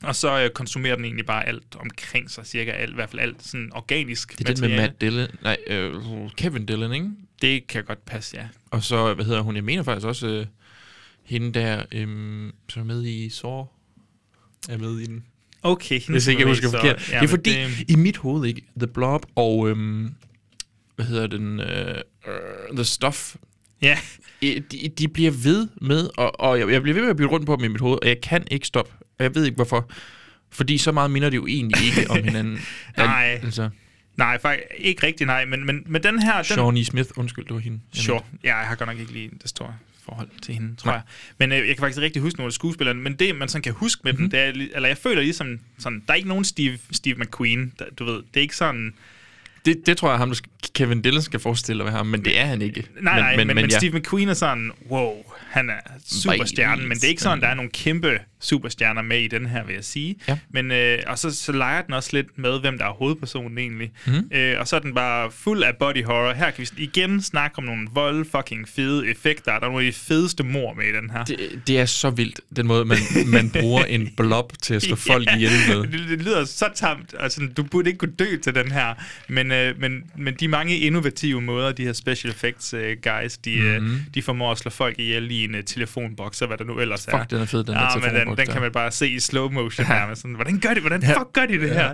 [0.03, 3.21] Og så øh, konsumerer den egentlig bare alt omkring sig, cirka alt, i hvert fald
[3.21, 4.87] alt sådan organisk Det er den med materiale.
[4.87, 5.27] Matt Dillon.
[5.43, 7.09] Nej, øh, Kevin Dillon, ikke?
[7.41, 8.47] Det kan godt passe, ja.
[8.71, 9.55] Og så, hvad hedder hun?
[9.55, 10.45] Jeg mener faktisk også øh,
[11.23, 12.07] hende der, øh,
[12.69, 13.65] som er med i Saw.
[14.69, 15.25] Er med i den.
[15.63, 17.09] Okay, Hvis ikke jeg er husker så- forkert.
[17.11, 18.61] ja, det er fordi, det- i mit hoved, ikke?
[18.79, 20.13] The Blob og, øhm,
[20.95, 21.87] hvad hedder den, øh,
[22.27, 23.35] øh, The Stuff.
[23.81, 23.97] Ja.
[24.41, 24.61] De,
[24.97, 27.55] de bliver ved med, og, og jeg, jeg bliver ved med at bytte rundt på
[27.55, 28.91] dem i mit hoved, og jeg kan ikke stoppe.
[29.19, 29.89] Og jeg ved ikke hvorfor.
[30.51, 32.59] Fordi så meget minder det jo egentlig ikke om hinanden.
[32.97, 33.39] Nej.
[33.43, 33.69] Altså,
[34.17, 36.35] Nej, faktisk ikke rigtig nej, men, men, men den her...
[36.35, 37.79] Den, Shawnee Smith, undskyld, det var hende.
[37.93, 38.21] Sure.
[38.43, 39.73] Ja, jeg har godt nok ikke lige det store
[40.09, 40.95] forhold til hende, tror Nej.
[40.95, 41.03] jeg.
[41.37, 43.73] Men øh, jeg kan faktisk rigtig huske nogle af skuespillerne, men det, man sådan kan
[43.73, 44.21] huske med Mhm.
[44.21, 44.31] mm-hmm.
[44.31, 47.73] dem, det er, eller jeg føler ligesom, sådan, der er ikke nogen Steve, Steve McQueen,
[47.79, 48.93] der, du ved, det er ikke sådan...
[49.65, 50.33] Det, det tror jeg, ham,
[50.73, 52.87] Kevin Dillon skal forestille at være ham, men det er han ikke.
[53.01, 53.77] Nej, nej, men, men, men ja.
[53.77, 57.53] Steve McQueen er sådan, wow, han er superstjernen, men det er ikke sådan, der er
[57.53, 60.15] nogle kæmpe superstjerner med i den her, vil jeg sige.
[60.27, 60.37] Ja.
[60.49, 63.91] Men, øh, og så, så leger den også lidt med, hvem der er hovedpersonen egentlig.
[64.05, 64.15] Mhm.
[64.15, 64.37] Mm.
[64.37, 66.33] Øh, og så er den bare fuld af body horror.
[66.33, 69.51] Her kan vi igen snakke om nogle vold fucking fede effekter.
[69.51, 71.23] Der er nogle af de fedeste mor med i den her.
[71.23, 72.97] Det, det er så vildt, den måde, man,
[73.27, 75.81] man bruger en blob til at slå folk ihjel med.
[75.81, 78.93] Det, det lyder så tamt, sådan, du burde ikke kunne dø til den her.
[79.27, 83.79] Men, øh, men, men de mange innovative måder, de her special effects øh, guys, de.
[83.79, 83.95] Mhm.
[83.95, 86.79] øh, de formår at slå folk ihjel i en øh, telefonboks, og hvad der nu
[86.79, 87.17] ellers er.
[87.17, 89.19] Fuck, den er fed, den der ja, men den, den kan man bare se i
[89.19, 89.99] slow motion Ja.
[89.99, 90.07] her.
[90.07, 91.19] Med sådan, hvordan gør de, hvordan Ja.
[91.19, 91.73] fuck gør de det Ja.
[91.73, 91.93] her?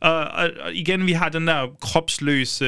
[0.00, 2.64] Og, og, og igen, vi har den der kropsløse,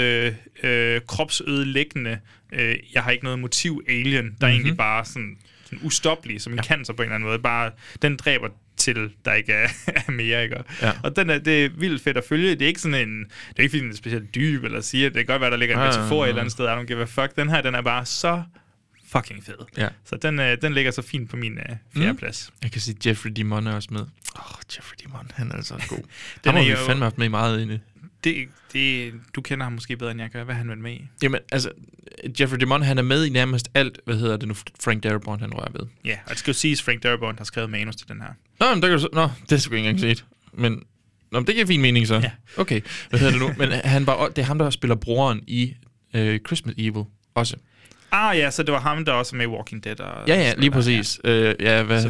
[0.62, 2.18] øh, kropsødelæggende,
[2.53, 4.37] øh, jeg har ikke noget motiv alien, der mm-hmm.
[4.41, 4.47] Mhm.
[4.47, 6.62] egentlig bare sådan, sådan ustoppelig, som en ja.
[6.62, 7.39] cancer på en eller anden måde.
[7.39, 7.70] Bare,
[8.03, 9.68] den dræber til, der ikke er,
[10.07, 10.57] er mere, ikke?
[10.59, 10.93] Og, Ja.
[11.03, 12.51] og den er, det er vildt fedt at følge.
[12.51, 15.09] Det er ikke sådan en, det er ikke fordi, den er specielt dyb, eller siger,
[15.09, 16.29] det kan godt være, der ligger en Ja, ja, metafor et ja.
[16.29, 17.37] eller andet sted, I don't give a fuck.
[17.37, 18.43] Den her, den er bare så
[19.13, 19.55] fucking fed.
[19.77, 19.89] Ja.
[20.05, 22.17] Så den, øh, den ligger så fint på min øh, fjerde Mm.
[22.17, 22.51] plads.
[22.63, 24.01] Jeg kan sige, Jeffrey Dimon er også med.
[24.01, 24.07] Åh,
[24.37, 25.97] oh, Jeffrey Dimon, han er altså god.
[25.99, 26.05] Den
[26.45, 27.81] Den har vi jo- fandme haft med i meget inde.
[28.25, 30.45] Det, det, du kender ham måske bedre, end jeg gør.
[30.45, 31.07] Hvad har han været med i?
[31.23, 31.71] Jamen, altså,
[32.41, 34.55] Jeffrey Dimon, han er med i nærmest alt, hvad hedder det nu,
[34.85, 35.87] Frank Darabont, han rører ved.
[36.05, 38.29] Ja, og det skal jo siges, Frank Darabont har skrevet manus til den her.
[38.61, 40.25] Nå, men der kan du nå, det skulle jeg ikke engang set.
[40.53, 40.73] Men,
[41.31, 42.15] nå, men det giver fin mening så.
[42.15, 42.31] Ja.
[42.57, 43.55] Okay, hvad hedder det nu?
[43.59, 45.75] Men han var, det er ham, der spiller broren i
[46.15, 47.05] øh, Christmas Evil
[47.35, 47.57] også.
[48.13, 50.01] Ah ja, så det var ham, der også er med i Walking Dead.
[50.01, 50.79] Og Ja, ja, lige noget der.
[50.79, 51.21] præcis.
[51.25, 52.03] Øh, ja, hvad,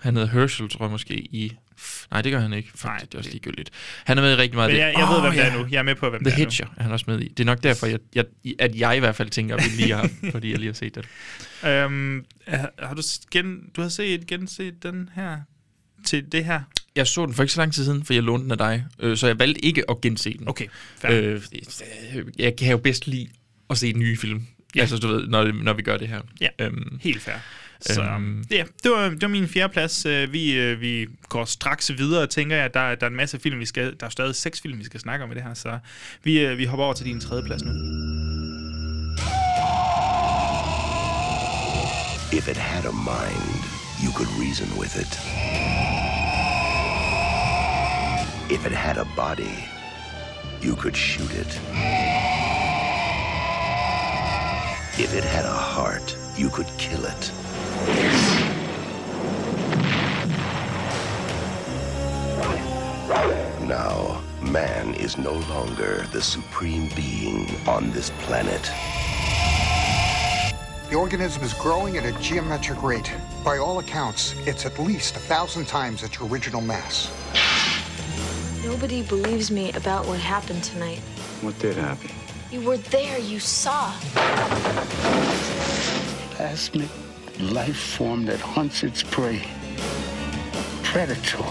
[0.00, 1.52] han hedder Herschel, tror jeg måske, i...
[2.10, 2.68] Nej, det gør han ikke.
[2.70, 3.70] Fuck, Nej, det er også ligegyldigt.
[4.04, 4.70] Han er med i rigtig meget.
[4.72, 5.00] Men af jeg, det.
[5.00, 5.48] jeg ved, Åh, hvem det ja.
[5.48, 5.66] er nu.
[5.70, 7.28] Jeg er med på, hvem The det er Hitcher er han også med i.
[7.28, 8.24] Det er nok derfor, jeg, jeg,
[8.58, 10.94] at jeg i hvert fald tænker, at vi lige har, fordi jeg lige har set
[10.94, 11.06] det.
[11.62, 11.68] nu.
[11.68, 12.24] Øhm,
[12.78, 15.36] har du, gen, du har set, genset den her
[16.04, 16.60] til det her?
[16.96, 18.84] Jeg så den for ikke så lang tid siden, for jeg lånte den af dig.
[19.00, 20.48] Øh, så jeg valgte ikke at gense den.
[20.48, 20.66] Okay,
[20.98, 21.12] fair.
[21.12, 21.40] Øh,
[22.14, 23.28] øh, jeg kan jo bedst lide
[23.70, 24.46] at se nye film.
[24.76, 24.80] Ja.
[24.80, 26.20] Altså, du ved, når, når vi gør det her.
[26.40, 27.34] Ja, Øhm, helt fair.
[27.80, 28.44] Så Øhm.
[28.50, 30.06] ja, det var, det var min fjerde plads.
[30.06, 32.74] Øh, Vi, øh, vi går straks videre, tænker jeg.
[32.74, 33.94] Der, er- der er en masse film, vi skal...
[34.00, 35.78] Der er stadig seks film, vi skal snakke om i det her, så
[36.24, 37.70] vi, øh, vi hopper over til din tredje plads nu.
[42.32, 43.60] If it had a mind,
[44.04, 45.12] you could reason with it.
[48.50, 49.54] If it had a body,
[50.64, 51.60] you could shoot it.
[55.02, 57.32] If it had a heart, you could kill it.
[63.66, 68.60] Now, man is no longer the supreme being on this planet.
[70.90, 73.10] The organism is growing at a geometric rate.
[73.42, 77.10] By all accounts, it's at least a thousand times its original mass.
[78.62, 80.98] Nobody believes me about what happened tonight.
[81.40, 82.10] What did happen?
[82.50, 83.92] You were there, you saw.
[86.34, 86.90] Plasmic
[87.52, 89.46] life form that hunts its prey.
[90.82, 91.44] Predator.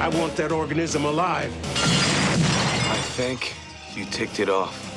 [0.00, 1.52] I want that organism alive.
[2.90, 3.54] I think
[3.94, 4.89] you ticked it off.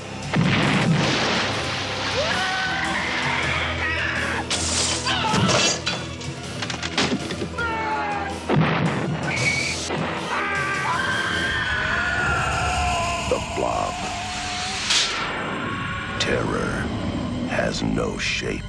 [17.74, 18.64] Has no shape.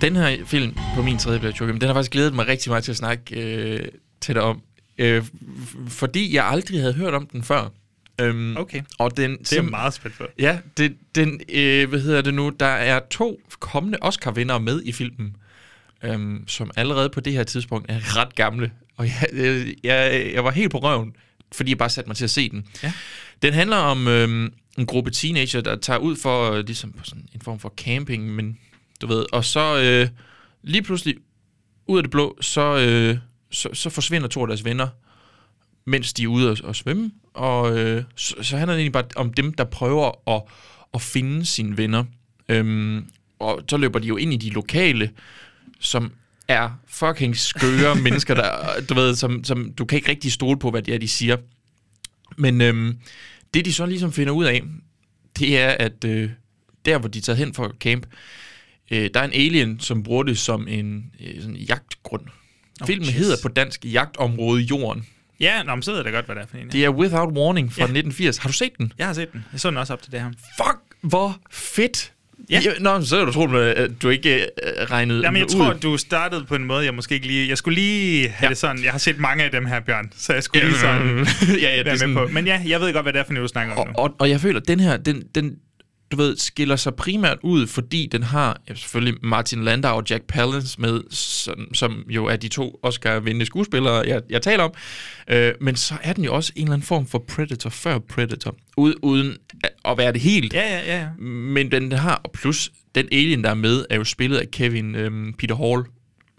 [0.00, 2.84] Den her film på min tredje plads, Joachim, den har faktisk glædet mig rigtig meget
[2.84, 3.88] til at snakke øh,
[4.20, 4.62] til dig om
[4.98, 5.24] øh,
[5.88, 7.68] fordi jeg aldrig havde hørt om den før.
[8.20, 8.82] Øhm, Okay.
[8.98, 10.24] Og den, Det er jeg meget spændt på.
[10.38, 14.92] Ja, det, den, øh, hvad hedder det nu, der er to kommende Oscar-vindere med i
[14.92, 15.36] filmen,
[16.04, 18.72] øhm, som allerede på det her tidspunkt er ret gamle.
[18.96, 21.12] Og jeg, øh, jeg, jeg var helt på røven,
[21.52, 22.66] fordi jeg bare satte mig til at se den.
[22.82, 22.92] Ja.
[23.42, 27.28] Den handler om øhm, en gruppe teenager, der tager ud for øh, ligesom på sådan
[27.34, 28.58] en form for camping, men
[29.00, 30.08] du ved, og så øh,
[30.62, 31.16] lige pludselig,
[31.86, 33.18] ud af det blå, så, øh,
[33.50, 34.88] så, så forsvinder to af deres venner,
[35.84, 39.04] mens de er ude at, at svømme, og øh, så, så handler det egentlig bare
[39.16, 40.42] om dem, der prøver at,
[40.94, 42.04] at finde sine venner.
[42.48, 43.06] Øhm,
[43.38, 45.10] og så løber de jo ind i de lokale,
[45.80, 46.12] som
[46.48, 48.50] er fucking skøre mennesker, der,
[48.88, 51.36] du ved, som, som du kan ikke rigtig stole på, hvad det er, de siger.
[52.36, 52.98] Men øhm,
[53.54, 54.62] det, de så ligesom finder ud af,
[55.38, 56.30] det er, at øh,
[56.84, 58.06] der, hvor de er taget hen for camp,
[58.90, 62.22] øh, der er en alien, som bruger det som en øh, sådan jagtgrund.
[62.80, 63.12] Oh, Filmen jeez.
[63.18, 65.06] hedder på dansk Jagtområde Jorden.
[65.40, 66.68] Ja, nå, men så ved jeg da godt, hvad det er for en.
[66.72, 67.84] Det er Without Warning fra Ja.
[67.84, 68.38] 1980.
[68.38, 68.92] Har du set den?
[68.98, 69.44] Jeg har set den.
[69.52, 70.30] Jeg så den også op til det her.
[70.56, 72.12] Fuck, hvor fedt!
[72.50, 72.60] Ja.
[72.80, 75.50] Nå, så er du troet, at du ikke øh, regnede Jamen, jeg ud.
[75.50, 77.48] tror, du startede på en måde, jeg måske ikke lige...
[77.48, 78.50] Jeg skulle lige have ja.
[78.50, 78.84] det sådan...
[78.84, 81.26] Jeg har set mange af dem her, Bjørn, så jeg skulle lige sådan...
[81.62, 82.28] ja, ja, det er med sådan, på.
[82.32, 83.92] Men ja, jeg ved godt, hvad det er for noget, du snakker om og, nu.
[83.96, 85.56] og, og jeg føler, at den her, den, den,
[86.10, 90.24] du ved, skiller sig primært ud, fordi den har ja, selvfølgelig Martin Landau og Jack
[90.24, 94.72] Palance med, som, som jo er de to Oscar-vindende skuespillere, jeg, jeg taler om.
[95.30, 98.56] Øh, men så er den jo også en eller anden form for Predator før Predator,
[98.76, 99.36] uden, uden
[99.84, 100.52] at være det helt.
[100.52, 101.00] Ja, ja, ja.
[101.00, 101.08] ja.
[101.22, 104.94] Men den har, og plus den alien, der er med, er jo spillet af Kevin
[104.94, 105.84] øhm, Peter Hall,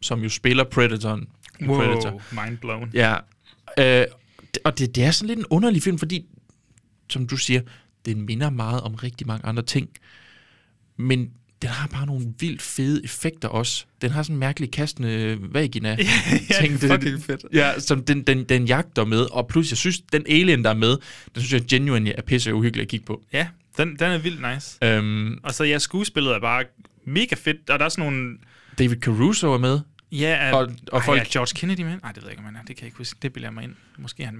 [0.01, 1.27] som jo spiller Predatoren
[1.61, 2.21] Wow, Predator.
[2.45, 2.91] mind blown.
[2.93, 3.15] Ja,
[3.79, 4.05] øh,
[4.63, 6.25] og det, det er sådan lidt en underlig film, fordi,
[7.09, 7.61] som du siger,
[8.05, 9.89] den minder meget om rigtig mange andre ting,
[10.97, 11.29] men
[11.61, 13.85] den har bare nogle vildt fede effekter også.
[14.01, 15.89] Den har sådan en mærkelig kastende vagina.
[15.89, 15.95] ja,
[16.61, 17.45] det er fucking fedt.
[17.53, 20.73] Ja, som den, den, den jagter med, og plus jeg synes, den alien, der er
[20.73, 20.89] med,
[21.35, 23.23] den synes jeg genuinely er pisse uhyggelig at kigge på.
[23.33, 23.47] Ja,
[23.77, 24.77] den, den er vildt nice.
[24.83, 26.63] Øhm, Og så ja, skuespillet er bare
[27.05, 28.37] mega fedt, og der er sådan nogle...
[28.79, 29.79] David Caruso er med.
[30.11, 31.97] Ja, Og- og, og folk- er George Kennedy med?
[32.03, 32.59] Nej, det ved jeg ikke, om han er.
[32.59, 33.19] Det kan jeg ikke huske.
[33.21, 33.73] Det bilder jeg mig ind.
[33.97, 34.37] Måske er han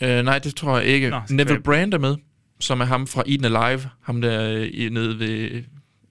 [0.00, 0.18] med.
[0.18, 1.10] Øh, nej, det tror jeg ikke.
[1.10, 2.16] Nå, Neville Brand er med,
[2.60, 3.82] som er ham fra Eden Alive.
[4.02, 5.62] Ham der øh, i- nede ved...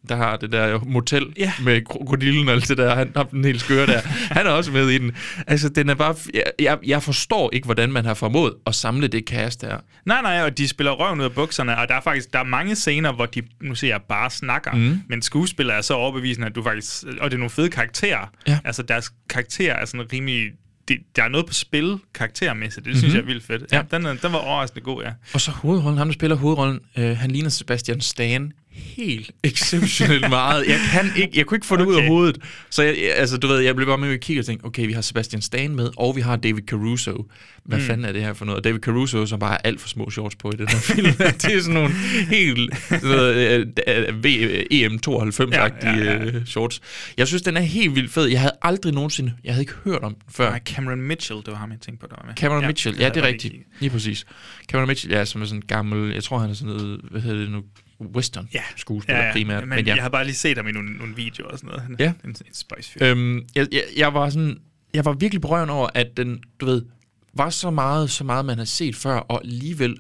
[0.09, 1.53] Der har det der motel Ja.
[1.63, 2.95] med krokodillen og alt det der.
[2.95, 3.99] Han har den helt skøre der.
[4.31, 5.11] Han er også med i den.
[5.47, 6.15] Altså, den er bare...
[6.59, 9.77] Jeg, jeg, forstår ikke, hvordan man har formået at samle det cast der.
[10.05, 12.43] Nej, nej, og de spiller røven ud af bukserne, og der er faktisk der er
[12.43, 15.01] mange scener, hvor de, nu siger jeg, bare snakker, mm.
[15.09, 18.31] men skuespiller er så overbevisende, at du faktisk, og det er nogle fede karakterer.
[18.47, 18.59] Ja.
[18.65, 20.51] Altså, deres karakterer er sådan rimelig,
[20.89, 23.15] det, der er noget på spil karaktermæssigt, det synes Mhm.
[23.15, 23.63] jeg er vildt fedt.
[23.71, 23.97] Ja, Ja.
[23.97, 25.11] den, den var overraskende god, ja.
[25.33, 30.65] Og så hovedrollen, ham der spiller hovedrollen, øh, han ligner Sebastian Stan helt exceptionelt meget.
[30.67, 31.91] Jeg kan ikke, jeg kunne ikke få det okay.
[31.91, 32.37] ud af hovedet.
[32.69, 34.93] Så jeg, altså, du ved, jeg blev bare med at kigge og tænke, okay, vi
[34.93, 37.25] har Sebastian Stan med, og vi har David Caruso.
[37.63, 37.83] Hvad mm.
[37.83, 38.57] fanden er det her for noget?
[38.57, 41.13] Og David Caruso, som bare har alt for små shorts på i den her film.
[41.13, 41.93] det er sådan nogle
[42.29, 42.73] helt
[43.03, 46.81] noget, øh, øh, V- EM92-agtige Ja, ja, ja, shorts.
[47.17, 48.25] Jeg synes, den er helt vildt fed.
[48.25, 50.49] Jeg havde aldrig nogensinde, jeg havde ikke hørt om den før.
[50.49, 52.35] Nej, Cameron Mitchell, det var ham, jeg tænkte på, der var med.
[52.35, 53.53] Cameron ja, Mitchell, ja, det er rigtigt.
[53.79, 54.25] Lige præcis.
[54.67, 57.21] Cameron Mitchell, ja, som er sådan en gammel, jeg tror han er sådan noget, hvad
[57.21, 57.61] hedder det nu,
[58.07, 59.31] western Ja, skuespiller ja, ja.
[59.33, 59.63] primært.
[59.67, 59.95] Men, men ja.
[59.95, 61.81] jeg har bare lige set ham i nogle, nogle videoer og sådan noget.
[61.81, 62.13] Han Ja.
[62.23, 63.05] En, en spice fyr.
[63.05, 64.57] Øhm, jeg, jeg, jeg, var sådan,
[64.93, 66.85] jeg var virkelig berøven over, at den, du ved,
[67.33, 69.97] var så meget, så meget man har set før, og alligevel,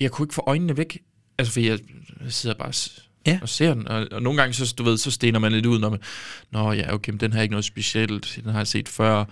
[0.00, 0.98] jeg kunne ikke få øjnene væk.
[1.38, 1.78] Altså, for jeg,
[2.24, 2.72] jeg sidder bare
[3.26, 3.38] Ja.
[3.42, 5.78] og ser den, og, og nogle gange, så, du ved, så stener man lidt ud,
[5.78, 5.98] når man,
[6.50, 9.24] nå ja, okay, men den har ikke noget specielt, den har jeg set før.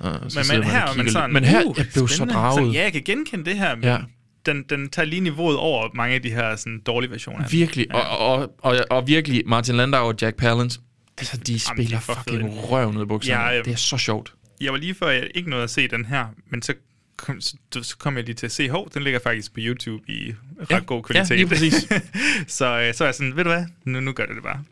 [0.00, 2.14] Og så Men, men man her er man sådan, men her, uh, jeg blev så
[2.16, 2.34] spændende.
[2.34, 2.54] draget.
[2.54, 3.98] Sådan, ja, jeg kan genkende det her, men Ja.
[4.46, 4.52] Ja.
[4.52, 7.48] den, den tager lige niveauet over mange af de her sådan, dårlige versioner.
[7.48, 7.98] Virkelig, ja.
[7.98, 10.80] og, og, og, og virkelig, Martin Landau og Jack Palance,
[11.18, 13.40] altså, de de spiller er for fucking røven ud af bukserne.
[13.42, 14.34] Ja, Ja, øh, det er så sjovt.
[14.60, 16.74] Jeg var lige før, jeg ikke nåede at se den her, men så
[17.16, 20.02] kom, så, så kom jeg lige til at se, hov, den ligger faktisk på YouTube
[20.08, 21.36] i ret Ja, god ja, kvalitet.
[21.36, 21.74] lige præcis.
[22.58, 24.64] så, øh, så er jeg sådan, ved du hvad, nu, nu gør det det bare.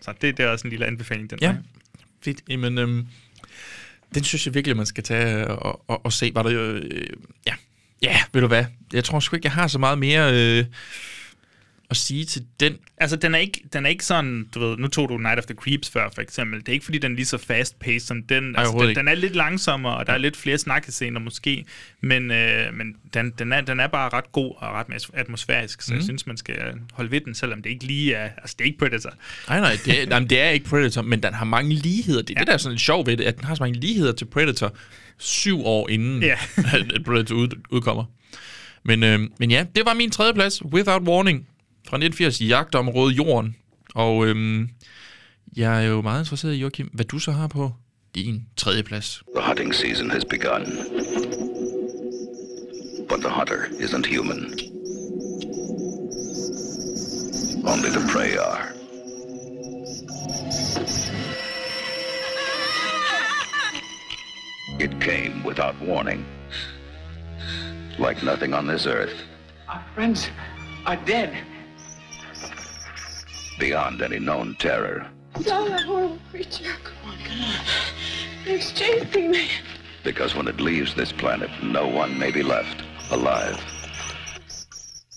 [0.00, 1.56] Så det, det er også en lille anbefaling, den Ja, vej.
[2.24, 2.40] fedt.
[2.48, 3.06] Jamen, øhm,
[4.14, 6.30] den synes jeg virkelig, man skal tage og, og, og se.
[6.34, 7.06] Var det, øh,
[7.46, 7.54] ja
[8.02, 8.64] ja, ved du hvad?
[8.92, 10.64] Jeg tror sgu ikke, jeg har så meget mere øh,
[11.90, 12.76] at sige til den.
[12.96, 15.44] Altså, den er, ikke, den er ikke sådan, du ved, nu tog du Night of
[15.44, 16.60] the Creeps før, for eksempel.
[16.60, 18.44] Det er ikke, fordi den er lige så fast-paced som den.
[18.56, 18.98] Altså, overhovedet den, ikke.
[18.98, 21.64] den er lidt langsommere, og der er lidt flere snakkescener måske,
[22.00, 25.92] men, øh, men den, den, er, den er bare ret god og ret atmosfærisk, så
[25.92, 25.94] mm.
[25.94, 26.04] jeg Mhm.
[26.06, 26.54] synes, man skal
[26.92, 29.12] holde ved den, selvom det ikke lige er, altså det er ikke Predator.
[29.48, 32.22] Nej, nej, det er, jamen, det er ikke Predator, men den har mange ligheder.
[32.22, 32.40] Det er ja.
[32.40, 34.24] det, der er sådan lidt sjovt ved det, at den har så mange ligheder til
[34.24, 34.74] Predator
[35.18, 36.38] syv år inden, Ja.
[36.96, 38.04] at Predator ud, udkommer.
[38.82, 41.46] Men, øh, men ja, det var min tredje plads, Without Warning,
[41.88, 43.56] fra 1980, Jagtområde Jorden.
[43.94, 44.68] Og øh,
[45.56, 47.72] jeg er jo meget interesseret i, Joachim, hvad du så har på
[48.14, 49.22] din tredje plads.
[49.36, 50.64] The hunting season has begun.
[53.08, 54.40] But the hunter isn't human.
[57.72, 58.64] Only the prey are.
[64.80, 66.26] It came without warning.
[67.98, 69.16] Like nothing on this earth.
[69.68, 70.30] Our friends
[70.86, 71.47] are dead.
[73.58, 75.06] Beyond any known terror.
[75.46, 76.72] No, that horrible creature.
[76.84, 77.54] Come on, come on.
[78.46, 79.48] It's chasing me.
[80.04, 83.60] Because when it leaves this planet, no one may be left alive.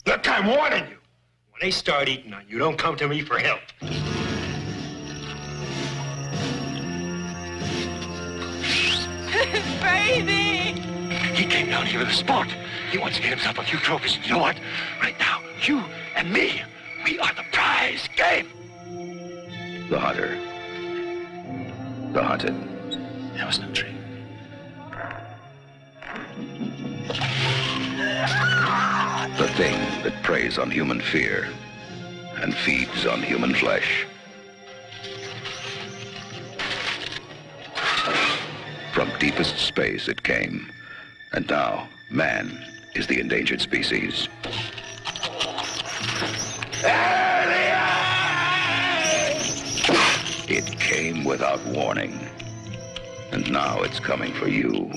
[0.07, 0.97] Look, I'm warning you.
[1.51, 3.61] When they start eating on you, don't come to me for help.
[9.81, 10.81] Baby!
[11.35, 12.49] He came down here with a sport.
[12.91, 14.17] He wants to get himself a few trophies.
[14.23, 14.57] You know what?
[14.99, 15.83] Right now, you
[16.15, 16.63] and me,
[17.03, 18.47] we are the prize game.
[19.89, 20.37] The hunter.
[22.13, 22.55] The hunted.
[23.35, 23.95] There was no tree.
[29.37, 31.49] The thing that preys on human fear
[32.41, 34.05] and feeds on human flesh.
[38.93, 40.71] From deepest space it came,
[41.31, 44.27] and now man is the endangered species.
[50.47, 52.19] It came without warning,
[53.31, 54.91] and now it's coming for you.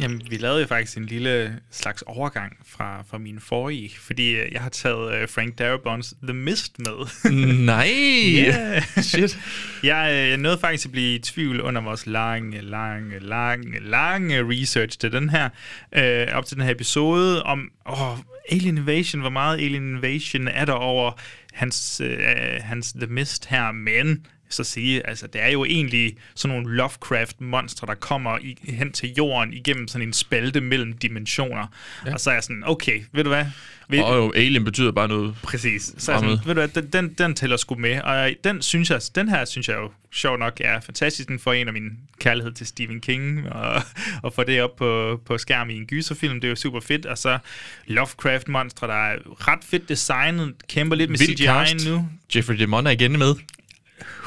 [0.00, 4.52] Jamen, vi lavede jo faktisk en lille slags overgang fra, fra min forrige, fordi øh,
[4.52, 7.30] jeg har taget uh, Frank Darabont's The Mist med.
[7.66, 7.88] Nej!
[8.36, 8.82] Yeah.
[9.10, 9.38] Shit.
[9.82, 14.48] Jeg, øh, jeg nåede faktisk at blive i tvivl under vores lange, lange, lange, lange
[14.48, 15.48] research til den her,
[15.92, 18.18] øh, op til den her episode, om åh,
[18.50, 21.20] Alien Invasion, hvor meget Alien Invasion er der over
[21.52, 22.18] hans, øh,
[22.60, 27.86] hans The Mist her, men så sige, altså det er jo egentlig sådan nogle Lovecraft-monstre,
[27.86, 31.66] der kommer i, hen til jorden igennem sådan en spalte mellem dimensioner.
[32.06, 32.12] Ja.
[32.12, 33.44] Og så er jeg sådan, okay, ved du hvad?
[33.88, 35.94] Ved, Og jo, alien betyder bare noget Præcis.
[35.98, 38.00] Så er sådan, ved du hvad, den, den, den tæller sgu med.
[38.00, 41.28] Og den, synes jeg, den her synes jeg jo sjov nok er fantastisk.
[41.28, 43.82] Den får en af min kærlighed til Stephen King, og,
[44.22, 47.06] og få det op på, på skærm i en gyserfilm, det er jo super fedt.
[47.06, 47.38] Og så
[47.86, 49.16] Lovecraft-monstre, der er
[49.48, 52.08] ret fedt designet, kæmper lidt med CGI nu.
[52.36, 53.34] Jeffrey DeMond er igen med.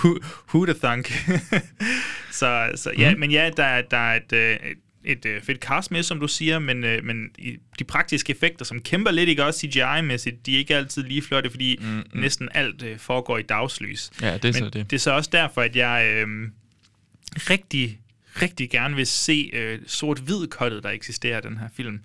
[0.04, 0.20] Who,
[0.54, 1.12] who the thunk?
[2.32, 3.20] så, så ja, Mhm.
[3.20, 4.58] men ja, der, er- der er et, øh,
[5.04, 7.30] et, et fedt cast med, som du siger, men, øh, men
[7.80, 11.50] de praktiske effekter, som kæmper lidt, ikke også CGI-mæssigt, de er ikke altid lige flotte,
[11.50, 12.04] fordi mm, mm.
[12.14, 14.12] næsten alt øh, foregår i dagslys.
[14.22, 14.92] Ja, det er men så det.
[14.92, 16.28] det er så også derfor, at jeg øh,
[17.36, 18.00] rigtig
[18.42, 22.00] rigtig gerne vil se øh, sort-hvid-kottet, der eksisterer i den her film.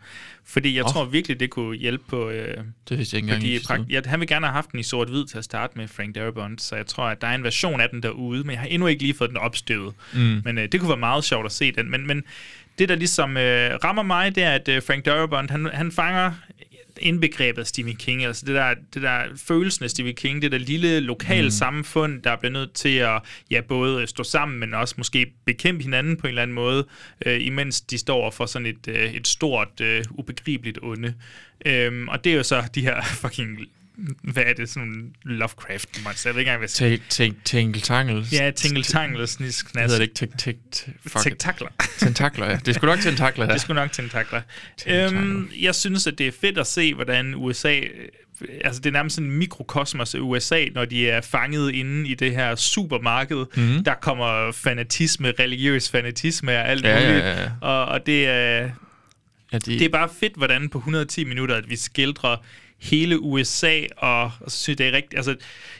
[0.45, 0.91] Fordi jeg oh.
[0.91, 2.31] tror virkelig, det kunne hjælpe på...
[2.31, 2.57] Øh,
[2.89, 3.83] Det vidste jeg ikke engang fordi eksisterede.
[3.83, 6.15] prakt- ja, han vil gerne have haft den i sort-hvid til at starte med Frank
[6.15, 8.67] Darabont, så jeg tror, at der er en version af den derude, men jeg har
[8.67, 9.95] endnu ikke lige fået den opstøvet.
[10.15, 10.43] Mm.
[10.45, 11.91] Men øh, det kunne være meget sjovt at se den.
[11.91, 12.23] Men, men
[12.79, 16.33] det, der ligesom øh, rammer mig, det er, at øh, Frank Darabont, han, han fanger
[17.01, 20.59] indbegrebet af Stephen King, altså det der, det der følelsen af Stephen King, det der
[20.59, 21.51] lille lokale mm.
[21.51, 26.17] samfund, der bliver nødt til at ja, både stå sammen, men også måske bekæmpe hinanden
[26.17, 26.87] på en eller anden måde,
[27.27, 31.15] øh, imens de står for sådan et, øh, et stort, øh, ubegribeligt onde.
[31.67, 33.59] Øhm, og det er jo så de her fucking
[34.23, 37.09] hvad er det, sådan Lovecraft monster, jeg ved ikke engang, hvad jeg Tænk,
[37.45, 38.33] tænk, tænk, tangles.
[38.33, 39.93] Ja, tingle tangle, snis, knas.
[39.93, 40.63] Hedder det ikke.
[41.23, 41.69] Tentakler.
[41.99, 42.57] Tentakler, ja.
[42.57, 43.47] Det sgu nok tentakler.
[43.47, 44.41] Det sgu nok tentakler.
[44.87, 47.77] Øhm, jeg synes, at det er fedt at se, hvordan USA...
[47.77, 47.85] øh,
[48.65, 52.15] Altså, det er nærmest sådan en mikrokosmos af USA, når de er fanget inde i
[52.15, 53.45] det her supermarked.
[53.57, 53.85] Mhm.
[53.85, 57.25] Der kommer fanatisme, religiøs fanatisme og alt Ja, muligt.
[57.25, 57.51] ja, ja.
[57.61, 58.71] Og, og det er...
[59.53, 62.37] Ja, det, Det er bare fedt, hvordan på 110 minutter, at vi skildrer
[62.81, 65.15] hele USA, og, og så synes jeg, det er rigtigt.
[65.17, 65.37] Altså,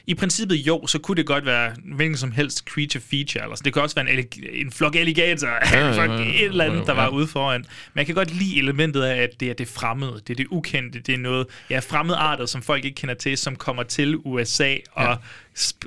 [0.07, 3.43] i princippet jo, så kunne det godt være hvilken som helst creature feature.
[3.49, 6.63] Altså, det kan også være en, en flok alligatorer, Ja, ja, ja, ja, et eller
[6.65, 7.61] andet, der var ude foran.
[7.93, 10.47] Men jeg kan godt lide elementet af, at det er det fremmede, det er det
[10.49, 14.15] ukendte, det er noget, ja, fremmede arter, som folk ikke kender til, som kommer til
[14.17, 15.15] USA og Ja.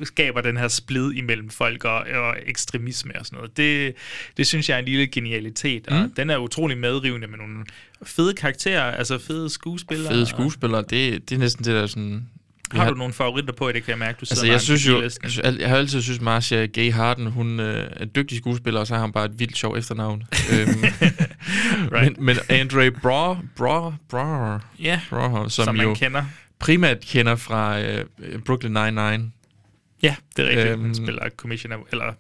[0.02, 3.56] skaber den her splid imellem folk og, og ekstremisme og sådan noget.
[3.56, 3.94] Det,
[4.36, 6.10] det synes jeg er en lille genialitet, og Mm.
[6.16, 7.64] den er utrolig medrivende med nogle
[8.06, 10.12] fede karakterer, altså fede skuespillere.
[10.12, 12.28] fede skuespillere, det, det er næsten det der sådan...
[12.72, 14.88] Vi Har du nogle favoritter på, det kan jeg mærke, du sidder Altså, jeg synes
[14.88, 15.02] jo,
[15.44, 18.86] jeg, jeg har altid synes Marcia Gay Harden, hun øh, er en dygtig skuespiller, og
[18.86, 20.22] så har hun bare et vildt sjov efternavn.
[20.52, 20.68] øhm,
[21.92, 22.18] Right.
[22.18, 26.24] men, men Andre Bra, Bra, Bra, Ja, Bra som, som man jo kender.
[26.58, 28.04] primært kender fra øh,
[28.46, 29.22] Brooklyn Nine-Nine.
[30.02, 30.68] Ja, det er rigtigt.
[30.68, 32.12] Øhm, han spiller commissioner, eller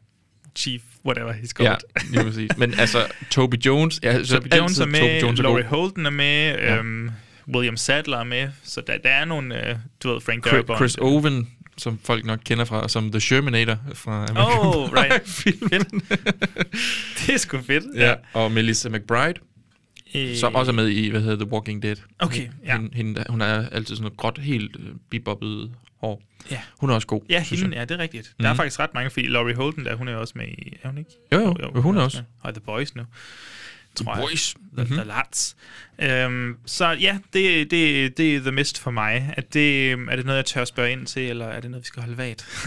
[0.56, 2.10] chief, whatever he's Ja, called.
[2.10, 2.50] lige præcis.
[2.58, 4.00] Men altså, Toby Jones...
[4.02, 5.42] Jeg, Toby Jones er med, Toby Jones er.
[5.42, 6.76] Laurie Holden er med, Ja.
[6.76, 7.10] øhm,
[7.54, 10.78] William Sadler er med, så der, der er nogle, øh, du ved, Frank Darabont.
[10.78, 11.48] Chris Owen,
[11.78, 15.22] som folk nok kender fra, som The Shermanator fra American Oh, right.
[15.44, 16.00] Pie-filmen.
[17.26, 17.84] det er sgu fedt.
[17.96, 18.14] ja.
[18.32, 19.34] Og Melissa McBride.
[20.14, 20.36] Øh.
[20.36, 21.96] Som også er med i, hvad hedder The Walking Dead.
[22.18, 22.78] Okay, ja.
[22.92, 25.70] Hende, hun er altid sådan noget gråt, helt øh, bibobbet
[26.04, 26.22] hår.
[26.50, 26.60] Ja.
[26.80, 27.20] Hun er også god.
[27.30, 28.34] Ja, hende, ja, det er rigtigt.
[28.40, 28.56] Der er Mhm.
[28.56, 30.98] faktisk ret mange, fordi Laurie Holden, der, hun er jo også med i, er hun
[30.98, 31.10] ikke?
[31.32, 32.22] Jo, jo, hun er også.
[32.40, 33.02] Og The Boys nu.
[33.96, 34.22] The tror jeg.
[34.22, 34.54] Boys.
[34.76, 34.94] The, Mhm.
[34.96, 35.56] the Lads.
[36.02, 39.34] Øhm, så ja, det, det, det er The Mist for mig.
[39.36, 41.86] Er det, er det noget, jeg tør spørge ind til, eller er det noget, vi
[41.86, 42.46] skal holde vagt?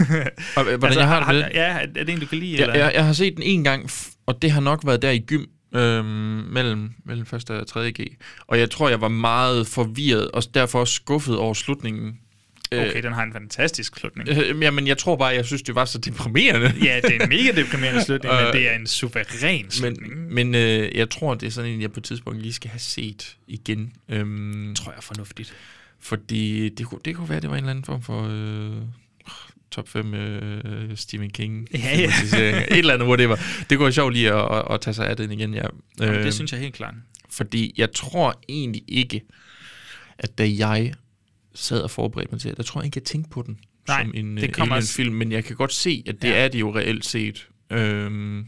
[0.58, 1.50] Øh, hvordan jeg har det med det?
[1.54, 2.52] Ja, er det en, du kan lide?
[2.52, 2.74] Jeg, eller?
[2.74, 3.90] jeg, jeg har set den en gang,
[4.26, 6.04] og det har nok været der i gym, øhm,
[6.52, 7.50] mellem, mellem 1.
[7.50, 7.92] og 3.
[7.92, 8.00] G.
[8.46, 12.18] Og jeg tror, jeg var meget forvirret, og derfor også skuffet over slutningen.
[12.72, 14.28] Okay, den har en fantastisk slutning.
[14.28, 16.74] Øh, jamen, jeg tror bare, jeg synes, det var så deprimerende.
[16.82, 20.18] Ja, det er en mega deprimerende slutning, men Øh, det er en suveræn slutning.
[20.18, 22.70] Men, men øh, jeg tror, det er sådan en, jeg på et tidspunkt lige skal
[22.70, 23.92] have set igen.
[24.08, 25.54] Øhm, tror jeg er fornuftigt.
[26.00, 28.82] Fordi det kunne, det kunne være, det var en eller anden form for øh,
[29.70, 31.68] top 5 øh, Stephen King.
[31.74, 32.10] Ja, ja.
[32.70, 33.36] Et eller andet, whatever.
[33.70, 35.62] Det kunne være sjovt lige at, at, at tage sig af den igen, ja.
[36.00, 36.94] Jamen, Øhm, det synes jeg helt klart.
[37.30, 39.22] Fordi jeg tror egentlig ikke,
[40.18, 40.92] at da jeg
[41.58, 44.12] sad og forberedte mig til der tror jeg ikke, jeg tænkte på den Nej, som
[44.14, 46.44] en det det kommer også- film, men jeg kan godt se, at det Ja.
[46.44, 47.48] er det jo reelt set.
[47.72, 48.46] Øhm,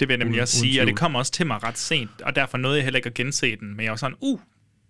[0.00, 1.78] Det vil jeg nemlig uden- også uden sige, og det kommer også til mig ret
[1.78, 4.40] sent, og derfor nåede jeg heller ikke at gense den, men jeg var sådan, uh,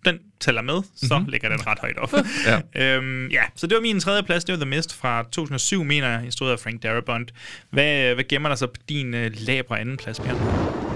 [0.05, 1.15] den tæller med, så Mhm.
[1.15, 1.31] mm-hmm.
[1.31, 2.13] ligger den ret højt op.
[2.75, 2.95] Ja.
[2.97, 6.09] øhm, ja, så det var min tredje plads, det var The Mist fra 2007, mener
[6.09, 7.33] jeg, instrueret af Frank Darabont.
[7.69, 10.88] Hvad, hvad gemmer der så på din uh, labre anden plads, Bjørn?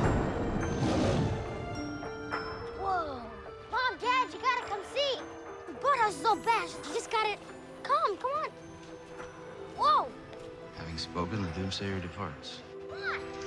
[11.73, 12.59] Doomsayer departs.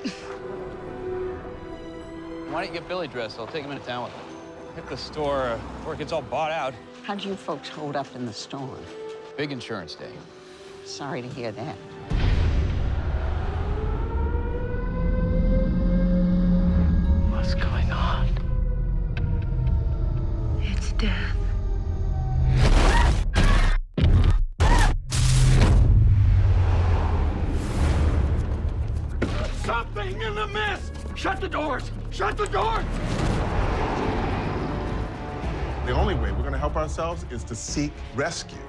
[2.51, 3.39] Why don't you get Billy dressed?
[3.39, 4.21] I'll take him into town with him.
[4.75, 6.75] Hit the store uh, before it gets all bought out.
[7.03, 8.79] How'd you folks hold up in the storm?
[9.37, 10.13] Big insurance day.
[10.85, 11.77] Sorry to hear that.
[36.87, 38.65] Ourselves is to seek rescue.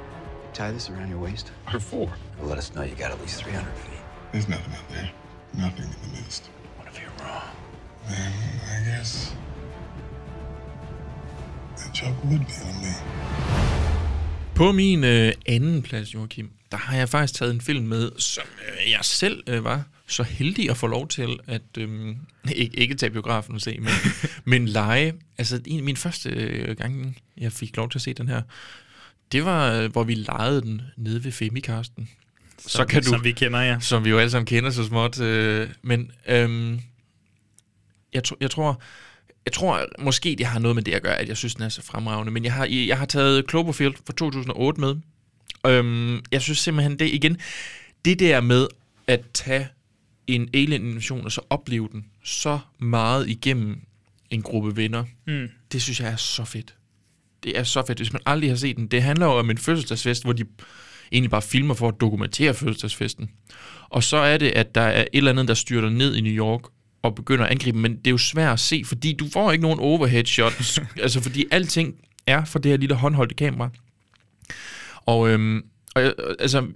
[0.53, 1.51] Tie this around your waist.
[1.71, 2.09] Or four.
[2.37, 4.01] It'll let us know you got at least 300 feet.
[4.31, 5.09] There's nothing out there.
[5.53, 6.49] Nothing in the mist.
[6.77, 7.51] What if you're wrong?
[8.09, 8.33] Then
[8.75, 9.11] I guess
[11.81, 12.93] the joke would be on me.
[14.55, 18.45] På min øh, anden plads, Joachim, der har jeg faktisk taget en film med, som
[18.67, 22.15] øh, jeg selv øh, var så heldig at få lov til at, øh,
[22.55, 23.89] ikke, ikke tage biografen og se, men,
[24.45, 25.13] men lege.
[25.37, 28.41] Altså, en af mine første øh, gange, jeg fik lov til at se den her,
[29.31, 32.09] det var, øh, hvor vi legede den nede ved Femicasten.
[32.59, 33.79] Som- som vi kender, ja.
[33.79, 35.19] Som vi jo alle sammen kender så småt.
[35.21, 36.79] Øh, men øh,
[38.13, 38.81] jeg, tr- jeg tror...
[39.45, 41.69] Jeg tror måske, det har noget med det at gøre, at jeg synes, den er
[41.69, 42.31] så fremragende.
[42.31, 44.95] Men jeg har, jeg har taget Cloverfield fra 2008 med.
[45.65, 47.37] Øhm, jeg synes simpelthen, det igen,
[48.05, 48.67] det der med
[49.07, 49.67] at tage
[50.27, 53.79] en alien-invasion og så opleve den så meget igennem
[54.29, 55.47] en gruppe venner, Mm.
[55.71, 56.75] det synes jeg er så fedt.
[57.43, 58.87] Det er så fedt, hvis man aldrig har set den.
[58.87, 60.43] Det handler jo om en fødselsdagsfest, hvor de
[61.11, 63.29] egentlig bare filmer for at dokumentere fødselsdagsfesten.
[63.89, 66.33] Og så er det, at der er et eller andet, der styrter ned i New
[66.33, 66.61] York
[67.01, 69.61] og begynder at angribe, men det er jo svært at se, fordi du får ikke
[69.61, 71.95] nogen overhead shots, altså fordi alting
[72.27, 73.69] er for det her lille håndholdte kamera.
[75.05, 75.61] Og, øhm,
[75.95, 76.01] og
[76.39, 76.67] altså,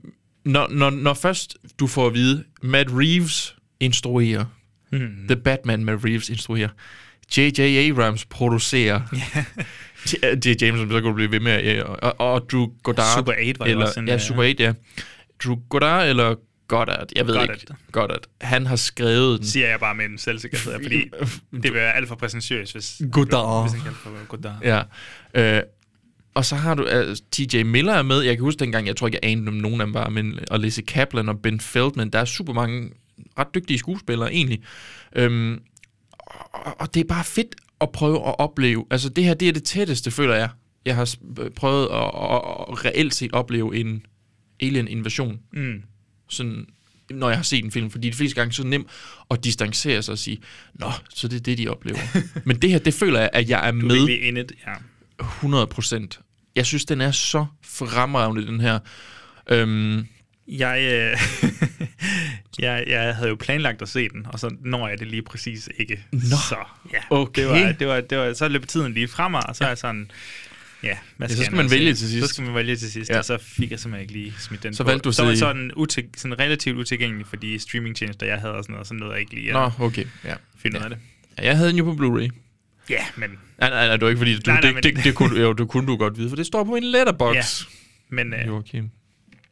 [0.46, 4.46] når, når, når først du får at vide, Matt Reeves instruerer,
[4.92, 5.28] Hmm.
[5.28, 6.70] The Batman Matt Reeves instruerer,
[7.38, 7.60] J.J.
[7.60, 9.02] Abrams producerer,
[10.46, 10.62] J.J.
[10.62, 13.18] James, så kan du blive ved med, øh, og, og Drew Goddard.
[13.18, 14.74] Super 8 var eller, også en, Ja, øh, Super 8, ja.
[15.44, 16.36] Drew Goddard eller
[16.68, 17.56] Goddard, jeg ved Goddard.
[17.62, 17.74] ikke.
[17.92, 18.20] Goddard.
[18.42, 19.48] Han har skrevet den.
[19.48, 20.98] Siger jeg bare med en selvsikkerhed, fordi
[21.52, 23.64] det vil være alt for præsentøst, hvis, Godard.
[23.64, 24.56] hvis han kalder for Godard.
[25.34, 25.58] Ja.
[25.58, 25.64] Øh,
[26.34, 28.22] og så har du uh, TJ Miller er med.
[28.22, 30.40] Jeg kan huske dengang, jeg tror ikke, jeg anede, om nogen af dem var, men,
[30.52, 32.10] og Lizzie Kaplan og Ben Feldman.
[32.10, 32.90] Der er super mange
[33.40, 34.62] ret dygtige skuespillere, egentlig.
[35.16, 35.60] Øhm,
[36.54, 38.86] og, og det er bare fedt at prøve at opleve.
[38.92, 40.50] Altså, det her, det er det tætteste, føler jeg.
[40.86, 41.20] Jeg har s-
[41.56, 44.06] prøvet at, at, at reelt set opleve en
[44.62, 45.40] alien-invasion.
[45.54, 45.82] Mm.
[46.30, 46.66] Sådan,
[47.10, 47.90] når jeg har set en film.
[47.92, 48.88] Fordi de fleste gange så er nemt
[49.32, 50.38] at distancere sig og sige,
[50.74, 51.98] Nå, så det er det, de oplever.
[52.48, 53.96] Men det her, det føler jeg, at jeg er Du er med.
[53.96, 54.74] virkelig in it, ja.
[55.22, 56.20] 100 procent.
[56.56, 58.80] Jeg synes, den er så fremragende, den her.
[59.50, 60.06] Øhm,
[60.48, 61.18] Jeg, øh,
[62.60, 65.70] jeg, jeg havde jo planlagt at se den, og så når jeg det lige præcis
[65.80, 66.06] ikke.
[66.12, 66.20] Nå,
[66.50, 66.56] så
[66.94, 67.42] ja, okay.
[67.42, 69.68] det var, det var, det var, så løb tiden lige fra mig, og så er
[69.68, 70.12] jeg sådan,
[70.84, 72.28] ja, hvad Ja, så skal, skal man vælge til sidst.
[72.28, 73.14] Så skal man vælge til sidst, Ja.
[73.16, 73.20] ja.
[73.20, 74.90] og så fik jeg simpelthen ikke lige smidt den Så på.
[74.90, 78.64] valgte du så var sådan, ute, sådan relativt utilgængelig for de streamingtjenester, jeg havde og
[78.64, 80.06] sådan noget, så nåede jeg ikke lige at Nå, okay.
[80.26, 80.34] Ja.
[80.58, 80.86] finde ja.
[80.86, 81.00] ud af det.
[81.38, 82.30] Ja, jeg havde den jo på Blu-ray.
[82.92, 83.30] Ja, men...
[83.60, 85.40] Nej, nej, nej, det var ikke fordi, du, Nej, nej, det, men- det, det, kunne,
[85.42, 87.36] jo, det kunne du godt vide, for det står på en letterbox.
[87.36, 87.44] Ja,
[88.10, 88.34] men...
[88.34, 88.90] Øh, Joachim.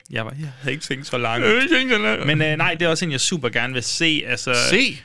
[0.10, 1.46] jeg, var, jeg havde ikke tænkt så langt.
[1.48, 2.26] Øh, ikke tænkt så langt.
[2.28, 4.24] Men øh, nej, det er også en, jeg super gerne vil se.
[4.28, 5.02] Altså, Se!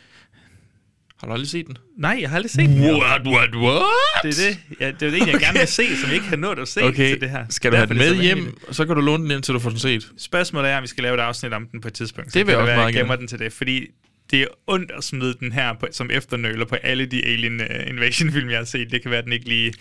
[1.21, 1.77] Har du aldrig set den?
[1.99, 2.81] Nej, jeg har aldrig set den.
[2.81, 3.83] What, what, what?
[4.23, 6.37] Det er det, ja, det, er det jeg gerne vil se, som jeg ikke har
[6.37, 7.47] nået at se Okay, til det her.
[7.51, 9.31] skal du have Derfor den er det med hjem, og så kan du låne den
[9.31, 10.09] ind, til du får den set.
[10.19, 12.33] Spørgsmålet er, om vi skal lave et afsnit om den på et tidspunkt.
[12.33, 13.21] Så Det vil jeg også være, meget jeg gemmer gerne.
[13.21, 13.87] den til det, fordi
[14.31, 17.89] det er ondt at smide den her på, som efternøler på alle de Alien uh,
[17.89, 18.91] Invasion-film, jeg har set.
[18.91, 19.75] Det kan være, at den ikke lige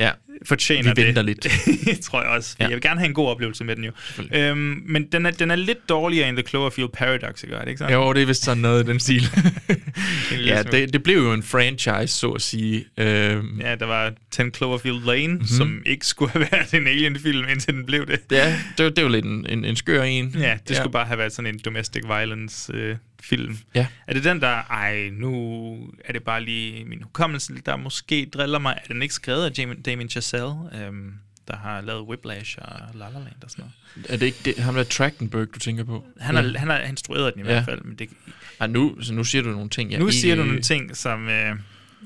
[0.00, 0.10] Ja.
[0.46, 1.44] fortjener Vi venter det.
[1.86, 2.00] lidt.
[2.02, 2.56] tror jeg også.
[2.58, 2.64] Ja.
[2.64, 3.90] Jeg vil gerne have en god oplevelse med den jo.
[4.34, 7.54] Øhm, men den er, den er lidt dårligere end The Cloverfield Paradox, ikke?
[7.54, 7.94] Er det ikke sådan?
[7.94, 9.22] Jo, det er vist sådan noget i den stil.
[10.46, 12.84] ja, det, det blev jo en franchise, så at sige.
[12.98, 15.32] Øhm, Ja, der var 10 Cloverfield Lane, Mhm.
[15.32, 15.46] mm-hmm.
[15.46, 18.20] som ikke skulle have været en Alien-film, indtil den blev det.
[18.30, 20.34] ja, det, var- det var lidt en, en, en skør en.
[20.38, 20.74] Ja, det Ja.
[20.80, 23.58] skulle bare have været sådan en domestic violence øh, film.
[23.74, 23.86] Ja.
[24.06, 24.48] Er det den, der...
[24.70, 28.78] Ej, nu er det bare lige min hukommelse, der måske driller mig.
[28.84, 31.12] Er den ikke skrevet af Damien, Damien Chazelle, øhm,
[31.48, 33.64] der har lavet Whiplash og La La Land og sådan
[33.96, 34.10] noget?
[34.12, 36.04] Er det ikke det, ham der Trachtenberg, du tænker på?
[36.20, 37.52] Han har, han har instrueret den i Ja.
[37.52, 37.82] hvert fald.
[37.82, 38.08] Men det,
[38.60, 40.16] Ej, nu, så nu siger du nogle ting, jeg nu ikke...
[40.16, 41.28] siger du nogle ting, som...
[41.28, 41.56] Øh,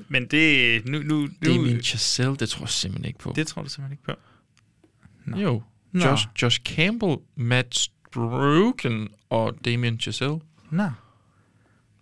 [0.09, 0.85] men det...
[0.85, 3.33] Nu, nu, nu, Damien Chazelle, det tror jeg simpelthen ikke på.
[3.35, 4.13] det tror du simpelthen ikke på.
[5.25, 5.37] Nå.
[5.37, 5.63] Jo.
[5.93, 10.39] Josh, Josh Campbell, Matt Struken og Damien Chazelle.
[10.71, 10.89] Nå.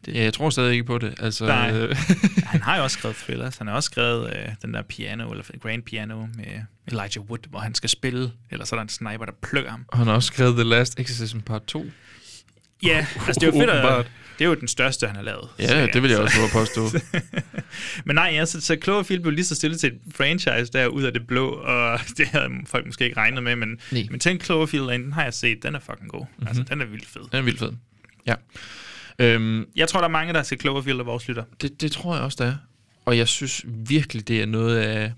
[0.08, 1.14] Ja, jeg tror stadig ikke på det.
[1.20, 1.72] Altså, Nej.
[1.74, 1.95] øh,
[2.43, 3.58] han har jo også skrevet thrillers.
[3.58, 7.60] Han har også skrevet øh, den der piano, eller Grand Piano med Elijah Wood, hvor
[7.60, 9.86] han skal spille, eller så er der en sniper, der plukker ham.
[9.93, 11.86] han har også skrevet The Last Exorcism Part 2.
[12.84, 12.97] Ja,
[13.28, 14.06] altså det er jo fedt, at,
[14.39, 15.50] det er jo den største, han har lavet.
[15.60, 16.89] Ja, det vil jeg også påstå.
[18.06, 21.14] Men nej, altså, så Cloverfield blev lige så stille til et franchise der ud af
[21.14, 24.08] det blå, og det havde folk måske ikke regnet med, men, Nej.
[24.12, 26.26] men tænk Cloverfield den har jeg set, den er fucking god.
[26.26, 26.47] Mm-hmm.
[26.47, 27.22] Altså, den er vildt fed.
[27.22, 27.72] Den er vildt fed.
[28.28, 28.36] Ja.
[29.20, 31.43] Øhm, Jeg tror, der er mange, der ser Cloverfield af vores lytter.
[31.61, 32.55] det, det tror jeg også, der er.
[33.05, 35.11] Og jeg synes virkelig, det er noget af...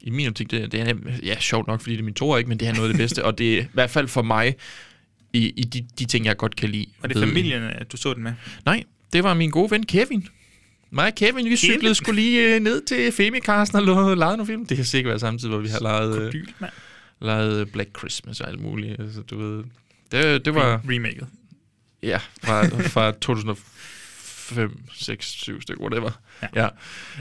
[0.00, 2.48] I min optik, det, det er ja, sjovt nok, fordi det er min tor, ikke?
[2.48, 3.24] Men det er noget af det bedste.
[3.24, 4.54] og det er i hvert fald for mig,
[5.32, 6.86] i, i de, de ting, jeg godt kan lide.
[7.02, 8.32] Og det ved- er familien, at du så den med.
[8.64, 10.26] Nej, det var min gode ven Kevin.
[10.90, 14.46] Mig og Kevin, vi cyklede skulle lige øh, ned til Femicasten og lå- legede nogle
[14.46, 14.66] film.
[14.66, 16.72] Det kan sikkert være samtidig, hvor vi har leget, øh, Dyl, mand.
[17.20, 19.00] leget Black Christmas og alt muligt.
[19.00, 19.64] Altså, du ved,
[20.12, 20.80] det, det var...
[20.88, 21.26] Remaket.
[22.02, 26.10] Ja, fra, fra 2005, 6, 7 stykker, whatever.
[26.56, 26.68] Ja.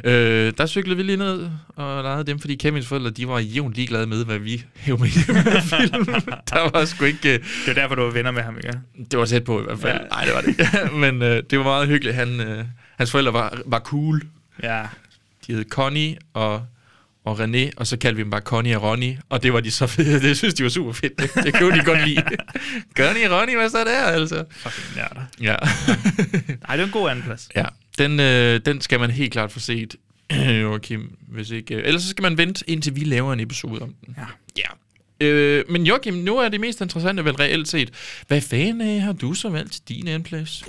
[0.03, 0.09] ja.
[0.11, 3.75] Øh, der cyklede vi lige ned og legede dem, fordi Kevins forældre, de var jævnt
[3.75, 6.05] ligeglade med, hvad vi hævde med hjem med film.
[6.49, 7.33] Der var sgu ikke...
[7.33, 8.79] øh, Det er derfor, du var venner med ham, ikke?
[9.11, 9.99] Det var tæt på i hvert fald.
[10.01, 10.07] Ja.
[10.07, 10.65] Nej, det var det ikke.
[11.11, 12.15] Men øh, det var meget hyggeligt.
[12.15, 12.65] Han, øh,
[12.97, 14.21] hans forældre var, var cool.
[14.63, 14.85] Ja.
[15.47, 16.65] De hed Connie og,
[17.29, 19.21] og René, og så kaldte vi dem bare Connie og Ronnie.
[19.29, 20.21] Og det var de så fede.
[20.27, 21.19] Det synes de var super fedt.
[21.19, 22.23] Det, det kunne de godt lide.
[22.97, 24.45] Connie og Ronnie, hvad så der, altså?
[24.51, 25.25] Fucking nørder.
[25.41, 25.55] Ja.
[26.69, 27.49] Ej, det er en god andenplads.
[27.55, 27.65] ja.
[27.97, 29.95] Den, øh, den skal man helt klart få set,
[30.61, 31.15] Joachim.
[31.27, 34.15] Hvis ikke, øh, ellers så skal man vente, indtil vi laver en episode om den.
[34.17, 34.25] Ja.
[34.57, 35.25] Ja.
[35.27, 37.91] Øh, men Joachim, nu er det mest interessante vel reelt set.
[38.27, 40.63] Hvad fanden øh, har du så valgt til din andenplads?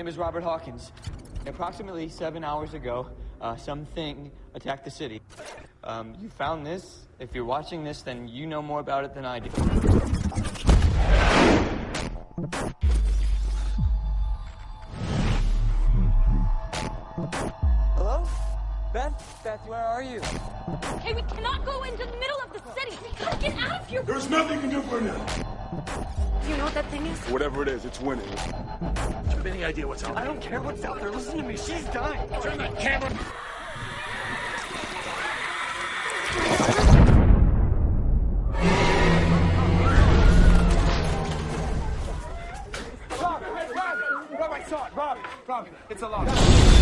[0.00, 0.92] Name is Robert Hawkins.
[1.44, 5.20] Approximately seven hours ago, uh, something attacked the city.
[5.84, 7.04] Um, you found this.
[7.18, 9.50] If you're watching this, then you know more about it than I do.
[18.92, 19.10] Hello?
[19.10, 19.40] Beth?
[19.44, 20.20] Beth, where are you?
[20.94, 22.96] Okay, we cannot go into the middle of the city.
[23.02, 24.02] We gotta get out of here.
[24.02, 25.26] There's nothing you can do for now.
[26.48, 27.18] You know what that thing is?
[27.30, 28.24] Whatever it is, it's winning.
[28.26, 30.24] Do you have any idea what's out there?
[30.24, 31.10] I don't care what's out there.
[31.10, 31.56] Listen to me.
[31.56, 32.28] She's dying.
[32.42, 33.10] Turn that camera.
[43.20, 44.36] Robbie, hey, Robbie!
[44.36, 44.94] Robbie, I saw it.
[44.94, 46.80] Robbie, Robbie, it's a lot.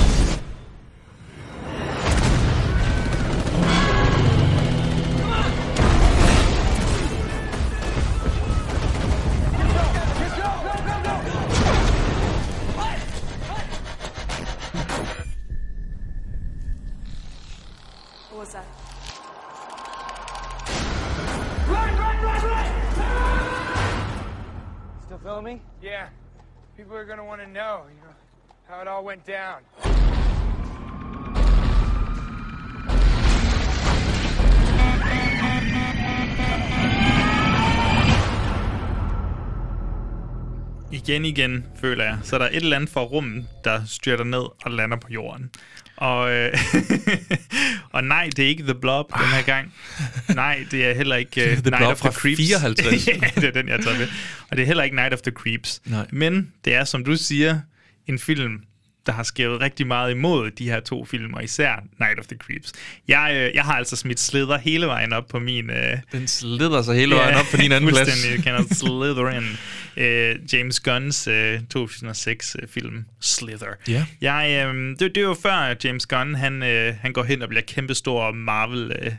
[18.31, 18.67] What was that?
[21.67, 22.69] Run, run, run, run!
[25.07, 25.61] Still filming?
[25.83, 26.09] Yeah.
[26.77, 28.15] People are gonna want to know, you know,
[28.69, 29.63] how it all went down.
[40.93, 44.45] Igen igen, føler jeg, så er der et eller andet fra rummet, der styrter ned
[44.65, 45.51] og lander på jorden.
[45.97, 46.59] Og, øh,
[47.95, 49.75] og nej, det er ikke The Blob den her gang.
[50.35, 52.41] Nej, det er heller ikke uh, The Night Blob of the Creeps.
[52.41, 53.07] 54.
[53.07, 54.09] ja, det er den, jeg tager med.
[54.51, 55.81] Og det er heller ikke Night of the Creeps.
[55.85, 56.07] Nej.
[56.11, 57.61] Men det er, som du siger,
[58.07, 58.61] en film,
[59.09, 62.37] der har skrevet rigtig meget imod de her to film, og især Night of the
[62.37, 62.73] Creeps.
[63.09, 65.71] Jeg, øh, jeg har altså smidt Slither hele vejen op på min...
[65.71, 68.09] Øh, Den slider sig hele vejen op på din anden plads.
[68.11, 68.45] fuldstændig.
[68.45, 69.45] Kender Slytherin.
[69.97, 73.67] Øh, James Gunns øh, 2006-film Slither.
[73.89, 74.05] Ja.
[74.21, 77.49] Jeg, øh, det, det er jo før James Gunn, han, øh, han går hen og
[77.49, 79.13] bliver kæmpestor Marvel øh,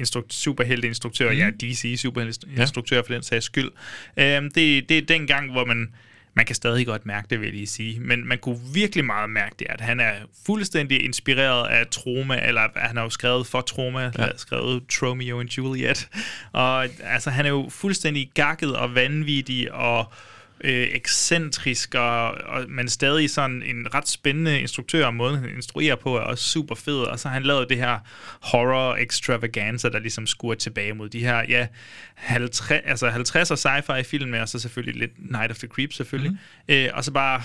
[0.00, 1.38] instru- superhelte-instruktør, mm.
[1.38, 3.70] ja, DC superhelte-instruktør for den sags skyld.
[4.16, 5.88] Øh, det, det er den gang, hvor man
[6.34, 8.00] man kan stadig godt mærke det, vil jeg lige sige.
[8.00, 10.12] Men man kunne virkelig meget mærke det, at han er
[10.46, 14.36] fuldstændig inspireret af Troma, eller han har jo skrevet for Troma, ja.
[14.36, 16.08] skrevet Tromeo and Juliet.
[16.52, 20.12] Og altså, han er jo fuldstændig gakket og vanvittig og
[20.60, 25.96] øh, ekscentrisk, og, og, men stadig sådan en ret spændende instruktør, og måden han instruerer
[25.96, 26.98] på er også super fed.
[26.98, 27.98] Og så har han lavet det her
[28.40, 31.66] horror extravaganza, der ligesom skuer tilbage mod de her, ja,
[32.14, 36.32] 50, altså 50'er sci-fi film, og så selvfølgelig lidt Night of the Creeps selvfølgelig.
[36.32, 36.74] Mm.
[36.74, 37.42] Øh, og så bare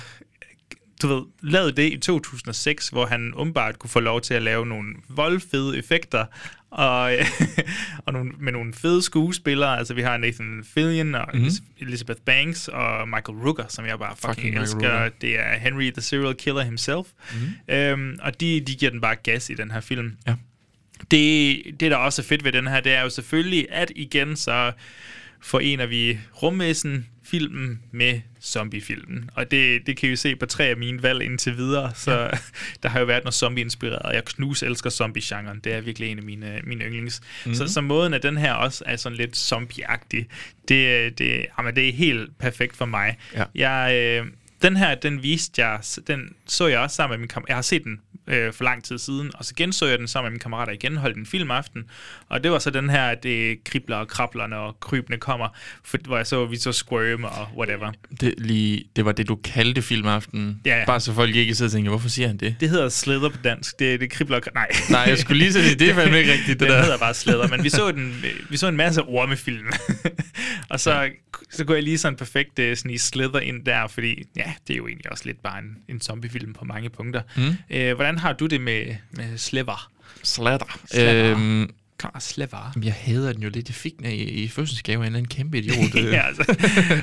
[1.02, 4.66] du ved, lavede det i 2006, hvor han umiddelbart kunne få lov til at lave
[4.66, 6.26] nogle voldfede effekter,
[6.72, 7.12] og,
[8.06, 9.78] og nogle, med nogle fede skuespillere.
[9.78, 11.44] Altså, vi har Nathan Fillion og Mhm.
[11.44, 11.50] mm.
[11.88, 14.80] Elizabeth Banks og Michael Rooker, som jeg bare fucking, Fucking elsker.
[15.02, 15.10] Rooker.
[15.22, 17.08] Det er Henry the Serial Killer himself.
[17.68, 17.74] Mm.
[17.76, 20.18] Øhm, og de, de giver den bare gas i den her film.
[20.28, 20.36] Ja.
[21.12, 24.36] Det, det, der også er fedt ved den her, det er jo selvfølgelig, at igen
[24.36, 24.72] så
[25.42, 29.30] forener vi rumvæsen filmen med zombiefilmen.
[29.36, 31.92] Og det, det kan I jo se på tre af mine valg indtil videre.
[31.96, 32.30] Så ja.
[32.84, 35.60] der har jo været noget zombie-inspireret, jeg knus elsker zombie-genren.
[35.64, 37.22] Det er virkelig en af mine, mine yndlings.
[37.22, 37.56] Mm-hmm.
[37.56, 40.26] Så, så måden, at den her også er sådan lidt zombie-agtig,
[40.68, 43.18] det, det, jamen, det er helt perfekt for mig.
[43.36, 43.44] Ja.
[43.56, 44.32] Jeg, øh,
[44.62, 47.50] den her, den viste jeg, den så jeg også sammen med min kammerat.
[47.50, 50.28] Jeg har set den øh, for lang tid siden, og så genså jeg den sammen
[50.28, 51.84] med mine kammerater igen, holdt en filmaften,
[52.30, 55.48] og det var så den her, at det kribler og krabler, når krybene kommer,
[55.84, 57.92] for, hvor jeg så, vi så Squirm og whatever.
[58.22, 60.62] Det, lige, det var det, du kaldte filmaften.
[60.66, 60.86] Ja, ja.
[60.86, 62.56] Bare så folk ikke sidder og tænker, hvorfor siger han det?
[62.60, 63.80] Det hedder Slither på dansk.
[63.80, 64.68] Det, det kribler og Nej.
[64.90, 66.82] Nej, jeg skulle lige sige, det er fandme ikke rigtigt, det den der.
[66.82, 69.68] hedder bare Slither, men vi så, den, vi så en masse ormefilm.
[70.70, 71.10] og så, ja.
[71.50, 74.74] så kunne jeg lige sådan perfekt øh, sådan i Slither ind der, fordi ja, det
[74.74, 77.22] er jo egentlig også lidt bare en, en zombiefilm på mange punkter.
[77.38, 77.56] Mm.
[77.70, 79.92] Øh, hvordan har du det med, med Sliver?
[80.24, 80.80] Slatter.
[80.92, 81.32] Sliver.
[81.32, 81.74] Øhm,
[82.20, 82.74] Sliver.
[82.84, 83.70] Jeg hader den jo lidt.
[83.70, 85.96] Jeg fik den i, i fødselsgave af en eller anden kæmpe idiot.
[86.06, 86.14] øh.
[86.14, 86.44] ja, altså.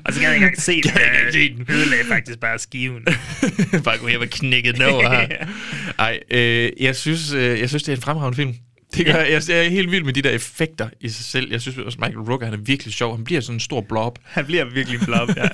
[0.05, 0.83] Og så kan jeg ikke engang se den.
[0.91, 1.67] Kan jeg ikke se den.
[1.69, 3.05] Ødelagde faktisk bare skiven.
[3.85, 5.47] Bare gå hjem og knække den over her.
[5.99, 8.55] Ej, øh, jeg, synes, øh, jeg synes, det er en fremragende film.
[8.95, 9.33] Det gør, Ja.
[9.33, 11.51] jeg, jeg, er helt vild med de der effekter i sig selv.
[11.51, 13.17] Jeg synes også, Michael Rooker, han er virkelig sjov.
[13.17, 14.19] Han bliver sådan en stor blob.
[14.25, 15.49] Han bliver virkelig en blob, ja.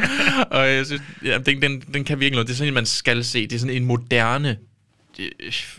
[0.58, 2.46] og jeg synes, ja, den, den, den kan virkelig noget.
[2.48, 3.42] Det er sådan en, man skal se.
[3.46, 4.56] Det er sådan en moderne,
[5.16, 5.30] det,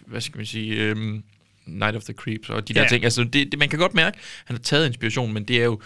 [0.06, 1.24] hvad skal man sige, øhm,
[1.66, 2.88] Night of the Creeps og de der Ja.
[2.88, 3.04] ting.
[3.04, 5.82] Altså, det, det, man kan godt mærke, han har taget inspiration, men det er jo,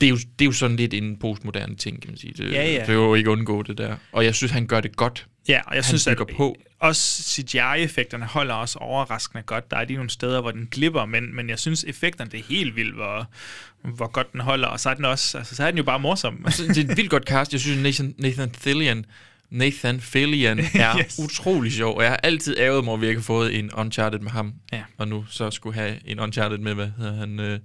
[0.00, 2.32] det er jo, det er jo sådan lidt en postmoderne ting, kan man sige.
[2.36, 2.80] Det, Ja, ja.
[2.80, 3.96] det er jo ikke undgå det der.
[4.12, 5.26] Og jeg synes, han gør det godt.
[5.48, 6.56] Ja, og jeg han synes, at på.
[6.80, 9.70] også CGI-effekterne holder også overraskende godt.
[9.70, 12.44] Der er lige nogle steder, hvor den glipper, men, men jeg synes, effekterne, det er
[12.44, 13.26] helt vildt, hvor,
[13.82, 14.68] hvor godt den holder.
[14.68, 16.46] Og så er den også, altså, så er den jo bare morsom.
[16.50, 17.52] Så det er et vildt godt cast.
[17.52, 19.04] Jeg synes, Nathan, Nathan Fillion,
[19.54, 21.18] Nathan Fillion er Yes.
[21.18, 24.18] utrolig sjov, og jeg har altid ærget mig at vi ikke har fået en Uncharted
[24.18, 24.82] med ham, Ja.
[24.98, 27.58] og nu så skulle have en Uncharted med, hvad hedder han, uh,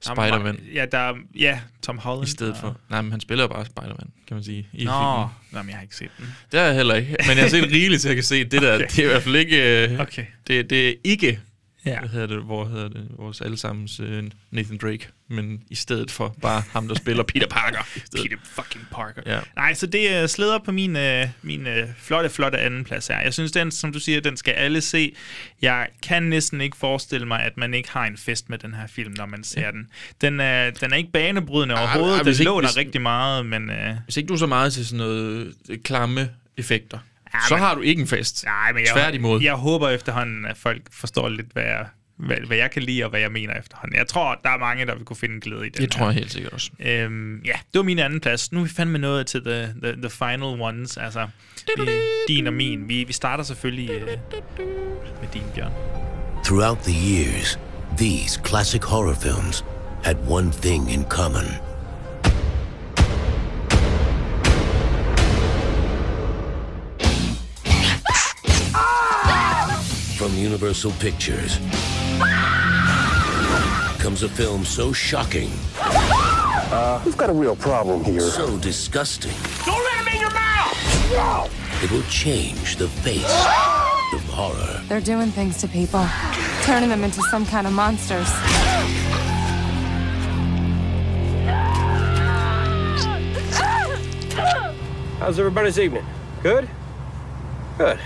[0.00, 0.60] Spider-Man.
[0.74, 2.28] Ja, der, er- ja, Tom Holland.
[2.28, 2.76] I stedet for.
[2.90, 4.68] Nej, men han spiller bare Spider-Man, kan man sige.
[4.72, 5.28] I Nå, filmen.
[5.50, 6.26] Nå, men jeg har ikke set den.
[6.52, 7.16] Det har jeg heller ikke.
[7.28, 8.86] Men jeg har set rigeligt, så jeg kan se, det der, Okay.
[8.90, 9.84] det er i hvert fald ikke...
[9.90, 10.24] øh, Okay.
[10.46, 11.40] Det, det er ikke...
[11.86, 11.98] Ja.
[11.98, 14.06] Hvad hedder det, hvor hedder det, vores allesammens uh,
[14.50, 17.78] Nathan Drake, men i stedet for bare ham, der spiller Peter Parker.
[18.16, 19.22] Peter fucking Parker.
[19.26, 19.40] Ja.
[19.56, 21.02] Nej, så det uh, slæder på min, uh,
[21.42, 23.20] min uh, flotte, flotte anden plads her.
[23.20, 25.14] Jeg synes, den, som du siger, den skal alle se.
[25.62, 28.86] Jeg kan næsten ikke forestille mig, at man ikke har en fest med den her
[28.86, 29.70] film, når man ser Ja.
[29.70, 29.86] den.
[30.20, 32.12] Den er, den er ikke banebrydende Ah, overhovedet.
[32.14, 33.70] ah, Den hvis ikke- låner hvis- rigtig meget, men...
[33.70, 36.98] Uh, Hvis ikke du så meget til sådan noget øh, klamme effekter,
[37.34, 38.44] Ja, så men- har du ikke en fest.
[38.44, 39.42] Nej, men jeg, Tværtimod.
[39.42, 41.86] jeg håber efterhånden, at folk forstår lidt, hvad jeg,
[42.18, 43.96] hvad, hvad jeg kan lide, og hvad jeg mener efterhånden.
[43.98, 46.14] Jeg tror, der er mange, der vil kunne finde glæde i den Det tror jeg
[46.14, 46.70] helt sikkert også.
[46.80, 48.52] Øhm, ja, det var min anden plads.
[48.52, 51.28] Nu er vi fandme nået til the, the, the final ones, altså
[51.76, 51.88] det,
[52.28, 52.88] din og min.
[52.88, 54.06] Vi, vi starter selvfølgelig øh,
[55.20, 55.72] med din, Bjørn.
[56.44, 57.58] Throughout the years,
[57.98, 59.64] these classic horror films
[60.04, 61.73] had one thing in common.
[70.24, 71.58] From Universal Pictures
[73.98, 78.22] comes a film so shocking Uh, we've got a real problem here.
[78.22, 79.34] So disgusting.
[79.66, 81.84] Don't let him in your mouth!
[81.84, 83.46] It will change the face
[84.14, 84.80] of horror.
[84.88, 86.08] They're doing things to people,
[86.62, 88.30] turning them into some kind of monsters.
[95.18, 96.06] How's everybody's evening?
[96.42, 96.66] Good?
[97.76, 97.98] Good.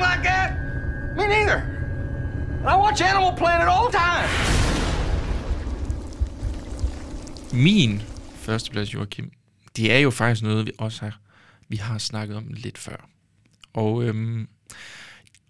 [0.00, 0.52] Anything like that?
[1.16, 1.62] Me neither.
[2.64, 4.28] I watch Animal Planet all the time.
[7.52, 8.02] Min
[8.34, 9.30] førsteplads, Joachim,
[9.76, 11.20] det er jo faktisk noget, vi også har,
[11.68, 13.08] vi har snakket om lidt før.
[13.74, 14.48] Og øhm,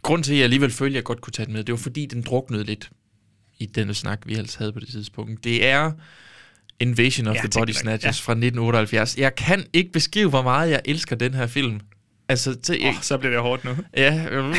[0.02, 1.78] grunden til, at jeg alligevel følte, at jeg godt kunne tage den med, det var
[1.78, 2.90] fordi, den druknede lidt
[3.58, 5.44] i denne snak, vi ellers havde på det tidspunkt.
[5.44, 5.92] Det er
[6.80, 8.24] Invasion of Ja, the Body Snatchers ja.
[8.26, 9.18] fra 1978.
[9.18, 11.80] Jeg kan ikke beskrive, hvor meget jeg elsker den her film.
[12.30, 13.76] Altså, til, Åh, så bliver det hårdt nu.
[13.96, 14.26] Ja.
[14.30, 14.54] Øh.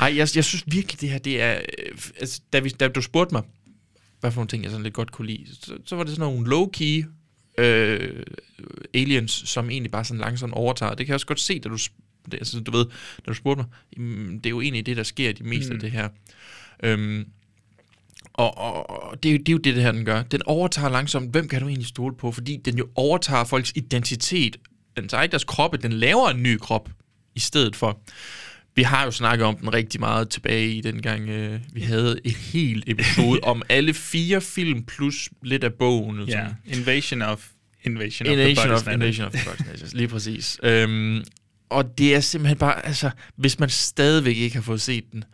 [0.00, 1.52] Ej, jeg, jeg synes virkelig, det her, det er...
[1.78, 3.42] øh, Altså, da, vi, da du spurgte mig,
[4.20, 6.32] hvad for nogle ting, jeg sådan lidt godt kunne lide, så, så var det sådan
[6.32, 7.06] nogle low-key
[7.62, 8.22] øh,
[8.94, 10.90] aliens, som egentlig bare sådan langsomt overtager.
[10.94, 12.84] Det kan jeg også godt se, da du, det, altså, du ved,
[13.16, 14.34] da du spurgte mig.
[14.34, 15.72] Det er jo egentlig det, der sker de meste mm.
[15.72, 15.80] af Mm.
[15.80, 16.08] det her.
[16.82, 17.24] Øhm,
[18.32, 20.22] og, og, og det, er jo, det er jo det, det her, den gør.
[20.22, 22.32] Den overtager langsomt, hvem kan du egentlig stole på?
[22.32, 24.56] Fordi den jo overtager folks identitet.
[24.96, 26.90] Den tager ikke deres kroppe, den laver en ny krop
[27.34, 28.00] i stedet for.
[28.74, 32.20] Vi har jo snakket om den rigtig meget tilbage i den gang, øh, vi havde
[32.24, 36.18] et helt episode om alle fire film plus lidt af bogen.
[36.18, 36.32] og Ja,
[36.64, 36.78] sådan.
[36.80, 37.48] Invasion of
[37.84, 38.86] Invasion of the Invasion of.
[38.86, 40.58] Invasion of the lige præcis.
[40.62, 41.24] Øhm,
[41.70, 45.24] og det er simpelthen bare, altså, hvis man stadigvæk ikke har fået set den,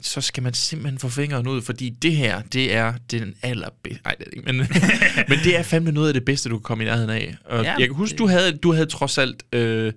[0.00, 4.14] så skal man simpelthen få fingeren ud, fordi det her, det er den allerbedste, nej,
[4.18, 4.56] det er ikke, men,
[5.28, 7.34] men det er fandme noget af det bedste, du kan komme i nærheden af.
[7.44, 9.92] Og Ja, jeg kan huske, du havde, du havde trods alt øh,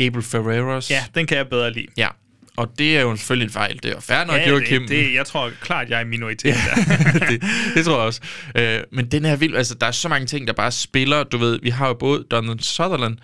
[0.00, 0.90] Abel Ferreras.
[0.90, 1.86] Ja, den kan jeg bedre lide.
[1.96, 2.08] Ja,
[2.56, 4.80] og det er jo selvfølgelig en fejl, det er fair nok, Ja, Joachim.
[4.80, 7.26] det, det, jeg tror klart, jeg er minoritet Ja, der.
[7.30, 7.42] det,
[7.74, 8.20] det tror jeg også.
[8.56, 11.24] Øh, men den her vild, altså der er så mange ting, der bare spiller.
[11.24, 13.16] Du ved, vi har jo både Donald Sutherland,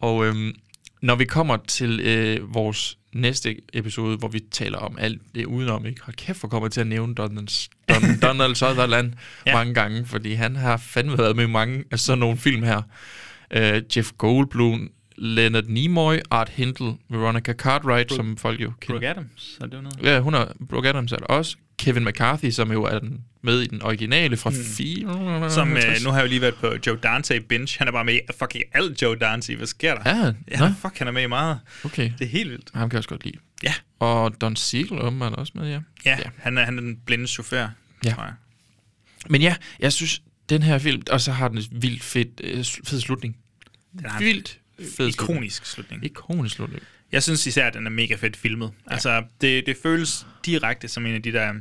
[0.00, 0.52] og øhm,
[1.02, 5.86] når vi kommer til øh, vores næste episode, hvor vi taler om alt det udenom,
[5.86, 6.02] ikke?
[6.02, 9.12] Hold kæft, hvor kommer til at nævne Donald, Don, Donald Sutherland
[9.46, 9.54] ja.
[9.54, 12.82] mange gange, fordi han har fandme været med mange af sådan nogle film her.
[13.50, 14.90] Øh, Jeff Goldblum,
[15.22, 18.86] Leonard Nimoy, Art Hindle, Veronica Cartwright, Brooke- som folk jo kender.
[19.00, 19.98] Brooke Adams, er det jo noget?
[20.02, 21.56] Ja, hun er, Brooke Adams er der også.
[21.78, 24.56] Kevin McCarthy, som jo er den, med i den originale fra Mm.
[24.56, 25.50] 4.
[25.50, 27.78] Som, øh, nu har jeg jo lige været på Joe Dante Binge.
[27.78, 29.56] Han er bare med i fucking alt Joe Dante.
[29.56, 30.16] Hvad sker der?
[30.16, 30.74] Ja, ja nå.
[30.82, 31.58] fuck, han er med i meget.
[31.84, 32.12] Okay.
[32.18, 32.70] Det er helt vildt.
[32.74, 33.36] Ham kan jeg også godt lide.
[33.62, 33.74] Ja.
[33.98, 35.80] Og Don Siegel åbenbart også med, ja.
[36.06, 37.68] Ja, Han, er, han er den blinde chauffør,
[38.04, 38.10] Ja.
[38.10, 38.32] tror jeg.
[39.28, 42.64] Men ja, jeg synes, den her film, og så har den en vildt fedt, øh,
[42.84, 43.36] fed slutning.
[43.92, 44.58] Den har vildt
[44.96, 46.04] fed ikonisk slutning.
[46.04, 46.82] Ikonisk slutning.
[47.12, 48.72] Jeg synes især, at den er mega fedt filmet.
[48.86, 48.92] Ja.
[48.92, 51.52] Altså, det, det føles direkte som en af de der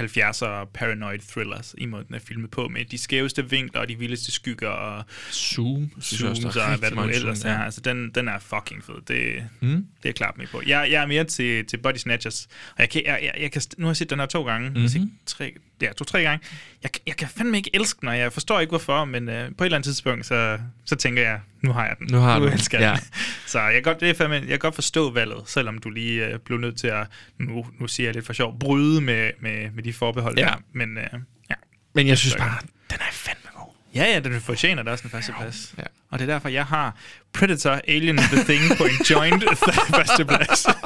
[0.00, 3.98] 70'er paranoid thrillers, i måden den er filmet på, med de skæveste vinkler og de
[3.98, 7.38] vildeste skygger og zoom, synes jeg også, zooms der er og hvad det nu ellers
[7.38, 7.58] zoom, er.
[7.58, 7.64] ja.
[7.64, 8.94] Altså, den, den er fucking fed.
[9.08, 9.86] Det, Mm.
[10.02, 10.62] det er klart med på.
[10.66, 13.62] Jeg, jeg er mere til, til Body Snatchers, og jeg kan, jeg, jeg, jeg kan,
[13.78, 14.82] nu har jeg set den her to gange, mm-hmm.
[14.82, 15.12] jeg set Mhm.
[15.26, 15.54] tre,
[15.84, 16.46] ja, to-tre gange.
[16.82, 19.64] Jeg, jeg kan fandme ikke elske den, og jeg forstår ikke hvorfor, men øh, på
[19.64, 22.06] et eller andet tidspunkt, så, så tænker jeg, nu har jeg den.
[22.10, 22.90] Nu har nu du den, elsker ja.
[22.92, 23.00] den.
[23.46, 26.26] Så jeg kan, godt, det er fandme, jeg kan godt forstå valget, selvom du lige
[26.26, 27.06] øh, blev nødt til at,
[27.40, 30.44] nu, nu siger jeg lidt for sjov, bryde med, med, med de forbehold Ja.
[30.44, 30.54] der.
[30.72, 31.04] Men, øh,
[31.50, 31.54] ja.
[31.94, 32.58] Men jeg synes bare,
[32.90, 33.72] den er fandme god.
[33.94, 35.74] Ja, ja, den fortjener da også en første plads.
[35.78, 35.82] Ja.
[36.10, 36.96] Og det er derfor, jeg har
[37.32, 39.44] Predator, Alien, The Thing på en joint
[39.96, 40.66] første plads.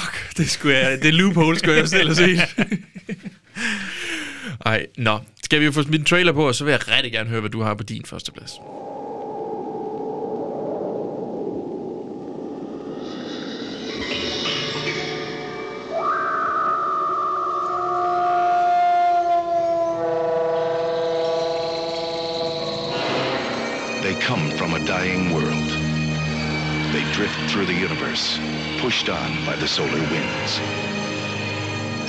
[0.00, 2.56] Fuck, det skulle jeg, det loophole skulle jeg selv have set.
[4.66, 5.18] Ej, nå.
[5.44, 7.40] Skal vi jo få smidt en trailer på, og så vil jeg rigtig gerne høre,
[7.40, 8.52] hvad du har på din første plads.
[24.02, 25.70] They come from a dying world.
[26.92, 28.38] They drift through the universe,
[28.86, 30.60] pushed on by the solar winds.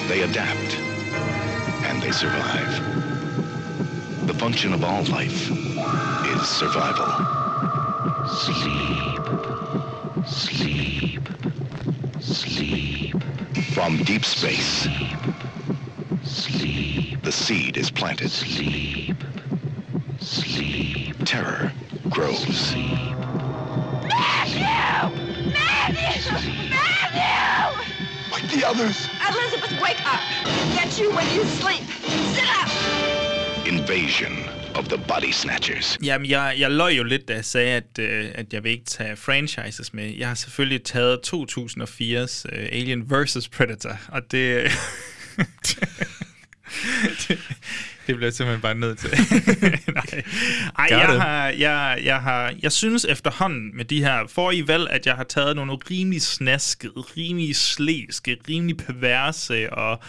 [0.07, 0.77] They adapt,
[1.87, 2.71] and they survive.
[4.27, 7.07] The function of all life is survival.
[8.27, 9.23] Sleep.
[10.27, 11.27] Sleep.
[12.19, 13.23] Sleep.
[13.73, 14.87] From deep space.
[16.23, 17.23] Sleep.
[17.23, 18.29] The seed is planted.
[18.29, 19.17] Sleep.
[20.19, 21.15] Sleep.
[21.25, 21.71] Terror
[22.11, 22.75] grows.
[24.03, 25.26] Matthew!
[28.33, 29.09] Like the others.
[29.29, 30.21] Elizabeth, wake up!
[30.75, 31.83] Get you when you sleep.
[32.35, 32.69] Sit up!
[33.67, 34.33] Invasion
[34.75, 35.97] of the Body Snatchers.
[36.03, 38.85] Jamen, jeg, jeg løj jo lidt, da jeg sagde, at, øh, at jeg vil ikke
[38.85, 40.15] tage franchises med.
[40.17, 43.49] Jeg har selvfølgelig taget 2004's øh, Alien vs.
[43.49, 44.71] Predator, og det...
[45.67, 45.89] det,
[47.27, 47.39] det
[48.15, 49.09] bliver jeg simpelthen bare nødt til.
[49.93, 50.23] Nej,
[50.77, 51.21] Ej, jeg, it.
[51.21, 55.23] har, jeg, jeg, har, jeg synes efterhånden med de her forrige valg, at jeg har
[55.23, 59.99] taget nogle rimelig snaskede, rimelig slæske, rimelig perverse og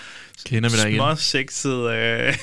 [0.46, 0.98] Kender vi dig igen?
[0.98, 2.34] småsexede, øh,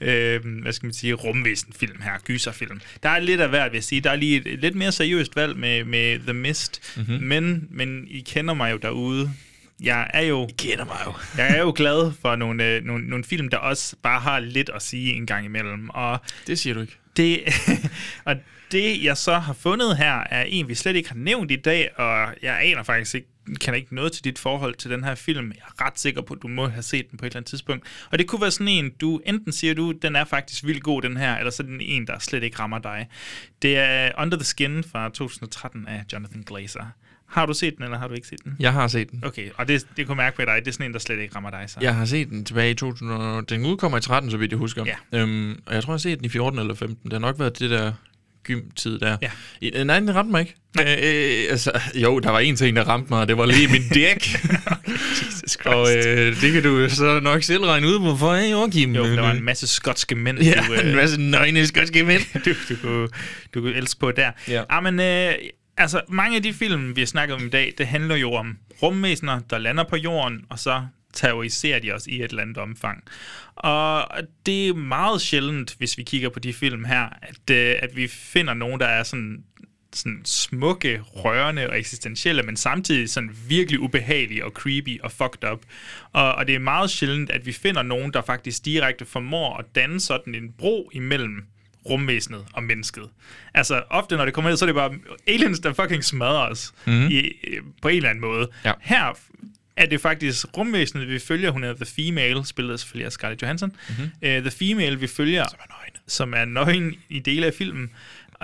[0.08, 2.80] øh, hvad skal man sige, rumvæsenfilm her, gyserfilm.
[3.02, 4.00] Der er lidt af hvert, vil jeg sige.
[4.00, 7.06] Der er lige et lidt mere seriøst valg med, med The Mist, Mhm.
[7.10, 7.26] mm-hmm.
[7.26, 9.30] men, men I kender mig jo derude.
[9.82, 10.46] Jeg er jo...
[10.46, 11.12] I kender mig jo.
[11.36, 14.70] jeg er jo glad for nogle, øh, nogle, nogle film, der også bare har lidt
[14.74, 15.90] at sige en gang imellem.
[15.90, 16.96] Og Det siger du ikke.
[17.16, 17.40] det,
[18.24, 18.36] og
[18.72, 21.98] det, jeg så har fundet her, er en, vi slet ikke har nævnt i dag,
[21.98, 23.28] og jeg aner faktisk ikke,
[23.60, 25.48] kan ikke noget til dit forhold til den her film.
[25.48, 27.48] Jeg er ret sikker på, at du må have set den på et eller andet
[27.48, 27.86] tidspunkt.
[28.10, 31.02] Og det kunne være sådan en, du enten siger du, den er faktisk vildt god,
[31.02, 33.08] den her, eller så er den en, der slet ikke rammer dig.
[33.62, 36.92] Det er Under the Skin fra 2013 af Jonathan Glazer.
[37.30, 38.56] Har du set den, eller har du ikke set den?
[38.60, 39.24] Jeg har set den.
[39.26, 41.34] Okay, og det, det kunne mærke på dig, det er sådan en, der slet ikke
[41.36, 41.64] rammer dig.
[41.66, 41.76] Så.
[41.80, 43.10] Jeg har set den tilbage i 2000.
[43.10, 44.84] og- Den udkommer i 13, så vidt jeg husker.
[45.12, 45.18] Ja.
[45.20, 47.04] Øhm, og jeg tror, jeg har set den i 14 eller 15.
[47.04, 47.92] Det har nok været det der
[48.44, 49.16] gymtid der.
[49.22, 49.30] Ja.
[49.60, 50.54] I- Nej, den ramte mig ikke.
[50.80, 53.68] Øh, øh, altså, jo, der var en ting, der ramte mig, og det var lige
[53.68, 54.28] min dæk.
[55.22, 55.66] Jesus Christ.
[55.66, 58.94] og øh, det kan du så nok selv regne ud, hvorfor er Joachim?
[58.94, 62.22] Jo, der var en masse skotske mænd, Ja, du, øh, en masse nøgne skotske mænd.
[62.44, 63.08] du, du, kunne,
[63.54, 64.30] du kunne elske på der.
[64.48, 64.62] Ja.
[64.68, 65.32] Ah, men, øh,
[65.80, 68.58] altså, mange af de film, vi har snakket om i dag, det handler jo om
[68.82, 73.04] rumvæsener, der lander på jorden, og så terroriserer de os i et eller andet omfang.
[73.56, 74.08] Og
[74.46, 78.06] det er meget sjældent, hvis vi kigger på de film her, at, øh, at vi
[78.08, 79.44] finder nogen, der er sådan
[79.92, 85.60] sådan smukke, rørende og eksistentielle, men samtidig sådan virkelig ubehagelige og creepy og fucked up.
[86.12, 89.64] Og, og det er meget sjældent, at vi finder nogen, der faktisk direkte formår at
[89.74, 91.44] danne sådan en bro imellem
[91.86, 93.04] rumvæsenet og mennesket.
[93.54, 94.94] Altså, ofte når det kommer ned, så er det bare
[95.26, 97.06] aliens, der fucking smadrer os Mhm.
[97.10, 97.32] i,
[97.82, 98.48] på en eller anden måde.
[98.64, 98.72] Ja.
[98.80, 99.18] Her
[99.76, 101.50] er det faktisk rumvæsenet, vi følger.
[101.50, 103.68] Hun hedder The Female, spillet selvfølgelig af Scarlett Johansson.
[103.88, 103.98] Mhm.
[103.98, 104.36] Mm-hmm.
[104.36, 107.90] Uh, The Female, vi følger, som er nøgen, som er nøgen i dele af filmen.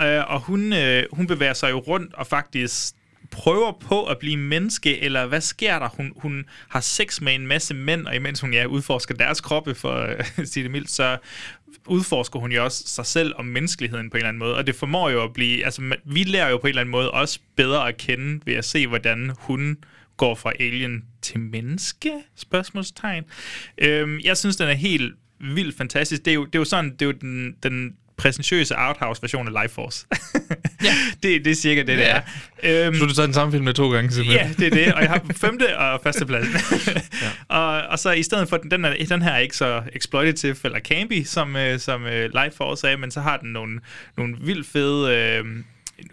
[0.01, 0.79] Uh, og hun, uh,
[1.11, 2.93] hun bevæger sig jo rundt og faktisk
[3.31, 5.89] prøver på at blive menneske, eller hvad sker der?
[5.89, 9.75] Hun, hun har sex med en masse mænd, og imens hun ja, udforsker deres kroppe,
[9.75, 11.17] for at sige det mildt, så
[11.87, 14.75] udforsker hun jo også sig selv og menneskeligheden på en eller anden måde, og det
[14.75, 17.87] formår jo at blive, altså vi lærer jo på en eller anden måde også bedre
[17.87, 19.77] at kende ved at se, hvordan hun
[20.17, 22.11] går fra alien til menneske?
[22.35, 23.23] Spørgsmålstegn.
[23.77, 26.25] Øhm, jeg synes, den er helt vildt fantastisk.
[26.25, 29.63] Det er jo, det er jo sådan, det er jo den, den præsentøse Outhouse-version af
[29.63, 30.05] Life Force.
[30.83, 30.93] ja.
[31.23, 32.21] det, det er cirka det, det Ja.
[32.63, 32.85] er.
[32.87, 34.47] Øhm, Så du tager den samme film med to gange, simpelthen?
[34.47, 36.47] Ja, det er det, og jeg har femte og førsteplads.
[36.87, 36.95] ja.
[37.57, 40.55] og, og så i stedet for, den, den, er, den her er ikke så exploitative
[40.63, 43.79] eller campy, som, øh, som øh, Life Force er, men så har den nogle,
[44.17, 45.45] nogle vildt fede, øh,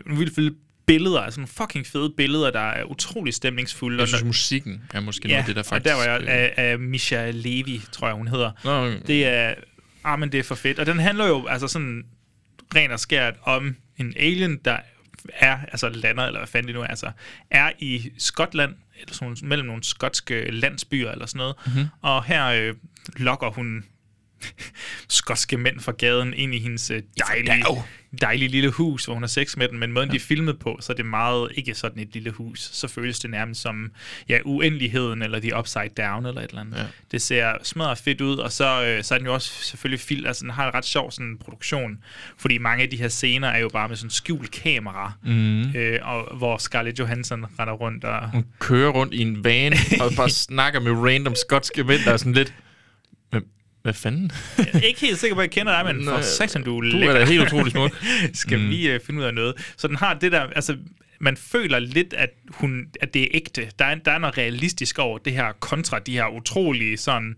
[0.07, 0.55] nogle vildt fede
[0.87, 4.01] billeder, altså nogle fucking fede billeder, der er utrolig stemningsfulde.
[4.01, 5.95] Jeg synes, Og- musikken er måske ja, noget af det, der faktisk...
[5.95, 8.51] og der var jeg, øh, af, af Misha Levi, tror jeg, hun hedder.
[8.65, 8.99] Nå, okay.
[9.07, 9.55] Det er,
[10.05, 10.79] ah, men det er for fedt.
[10.79, 12.05] Og den handler jo altså sådan
[12.75, 14.79] ren og skært om en alien, der
[15.35, 17.11] er, altså lander, eller hvad fanden det nu er, altså,
[17.51, 21.57] er i Skotland, eller sådan, mellem nogle skotske landsbyer, eller sådan noget.
[21.67, 21.87] Mhm.
[22.03, 22.75] Og her øh,
[23.17, 23.85] lokker hun
[25.09, 27.65] skotske mænd fra gaden ind i hendes øh, dejlige,
[28.21, 30.13] dejlige lille hus, hvor hun har sex med dem, men måden ja.
[30.13, 32.61] de er filmet på, så er det meget ikke sådan et lille hus.
[32.73, 33.91] Så føles det nærmest som
[34.29, 36.77] ja, uendeligheden, eller The Upside Down, eller et eller andet.
[36.77, 36.85] Ja.
[37.11, 40.27] Det ser smadret fedt ud, og så, øh, så er den jo også selvfølgelig film,
[40.27, 41.99] altså den har en ret sjov sådan, produktion,
[42.39, 45.77] fordi mange af de her scener er jo bare med sådan skjult kamera, Mhm.
[45.77, 48.31] øh, og hvor Scarlett Johansson render rundt og...
[48.31, 52.17] Hun kører rundt i en van og bare snakker med random skotske mænd, der er
[52.17, 52.55] sådan lidt...
[53.85, 54.31] hvad fanden?
[54.59, 56.79] Jeg er ikke helt sikker på, at jeg kender dig, men for Nå, satan, du
[56.79, 57.97] er du er da helt utrolig smuk.
[58.35, 58.69] Skal Mm.
[58.71, 59.55] vi uh, finde ud af noget?
[59.77, 60.77] Så den har det der, altså
[61.21, 63.71] man føler lidt, at, hun, at det er ægte.
[63.79, 67.37] Der er, der er noget realistisk over det her, kontra de her utrolige sådan,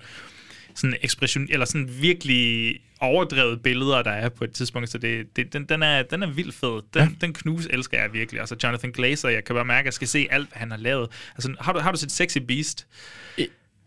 [0.75, 5.53] sådan ekspression, eller sådan virkelig overdrevet billeder, der er på et tidspunkt, så det, det,
[5.53, 6.83] den, den, er, den er vildt fed.
[6.95, 7.09] Den, ja.
[7.21, 8.41] den knus elsker jeg virkelig.
[8.41, 10.79] Altså Jonathan Glazer, jeg kan bare mærke, at jeg skal se alt, hvad han har
[10.79, 11.09] lavet.
[11.35, 12.87] Altså, har du, har du set Sexy Beast?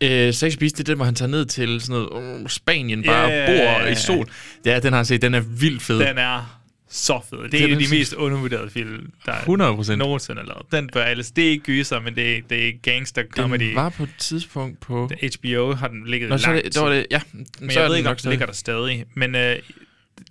[0.03, 3.03] Øh, Sex Beast, det er den, hvor han tager ned til sådan noget uh, Spanien,
[3.03, 3.53] bare Ja, bor
[3.85, 3.91] ja.
[3.91, 4.29] i sol.
[4.65, 5.21] Ja, den har jeg set.
[5.21, 5.99] Den er vildt fed.
[5.99, 6.55] Den er
[6.91, 7.37] så fed.
[7.37, 9.95] Det er Den en af de så- mest undervurderede film, der 100%.
[9.95, 10.61] nogensinde er lavet.
[10.71, 11.31] Den bør alles.
[11.31, 13.61] Det er ikke gyser, men det er, det er gangster comedy.
[13.63, 15.09] Den var på et tidspunkt på...
[15.41, 17.21] HBO har den ligget Nå, Nå, så langt det- der var det- ja,
[17.59, 19.05] Men så jeg ved ikke, om den ligger der stadig.
[19.15, 19.55] Men øh,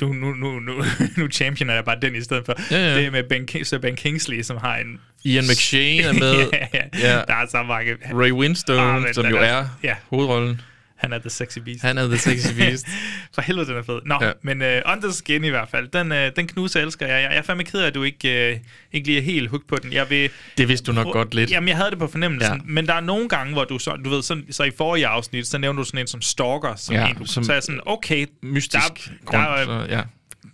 [0.00, 0.72] du, nu, nu, nu,
[1.16, 2.54] nu championer jeg bare den i stedet for.
[2.70, 2.96] Ja, ja.
[3.00, 5.00] Det med ben, King, Sir Ben Kingsley, som har en...
[5.24, 6.34] Ian McShane er med.
[6.52, 6.82] ja, ja.
[7.12, 7.14] Ja.
[7.28, 7.96] Der er så mange...
[8.14, 9.94] Ray Winstone, Ah, som jo er- er ja.
[10.10, 10.60] hovedrollen.
[10.98, 11.82] Han er the sexy beast.
[11.82, 12.86] Han er the sexy beast.
[13.34, 14.00] For helvede, den er fed.
[14.06, 14.32] Nå, ja.
[14.42, 17.22] Men uh, the Skin i hvert fald, den, uh, den knuse elsker jeg.
[17.22, 19.68] Jeg jeg er fandme ked af, at du ikke, uh, ikke lige er helt hooked
[19.68, 19.92] på den.
[19.92, 21.50] Jeg vil, Det vidste du nok godt lidt.
[21.50, 22.54] Jamen, jeg havde det på fornemmelsen.
[22.54, 22.60] Ja.
[22.64, 25.46] Men der er nogle gange, hvor du så, du ved, sådan, så i forrige afsnit,
[25.46, 27.80] så nævnte du sådan en som Stalker, som Ja, en, du, som så er sådan,
[27.86, 30.02] okay, Mystisk der, grund, der, så, ja.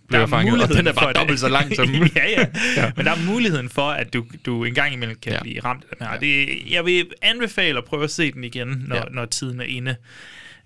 [0.05, 2.45] Der Bliver er fanget, og den er bare dobbelt så lang som- ja, ja, Ja.
[2.77, 2.91] ja.
[2.95, 5.37] Men der er muligheden for, at du, du en gang imellem kan Ja.
[5.37, 5.41] ja.
[5.41, 6.19] blive ramt af den her.
[6.19, 9.01] Det, jeg vil anbefale at prøve at se den igen, når, Ja.
[9.01, 9.07] ja.
[9.11, 9.95] når tiden er inde.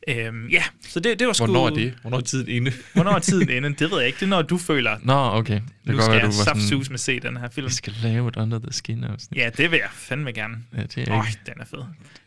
[0.10, 1.46] Øhm, ja, så det, det var sgu...
[1.46, 1.94] Hvornår er det?
[2.02, 2.72] Hvornår er tiden inde?
[2.94, 3.70] Hvornår er tiden inde?
[3.74, 4.16] Det ved jeg ikke.
[4.20, 5.54] Det er, når du føler, Nå, okay.
[5.54, 7.68] Det nu godt skal være, jeg saftsus med se den her film.
[7.68, 9.38] vi skal lave et Under the Skin afsnit.
[9.40, 10.56] Ja, det vil jeg fandme gerne.
[10.78, 11.80] Ja, det er Øj, ikke- den er fed.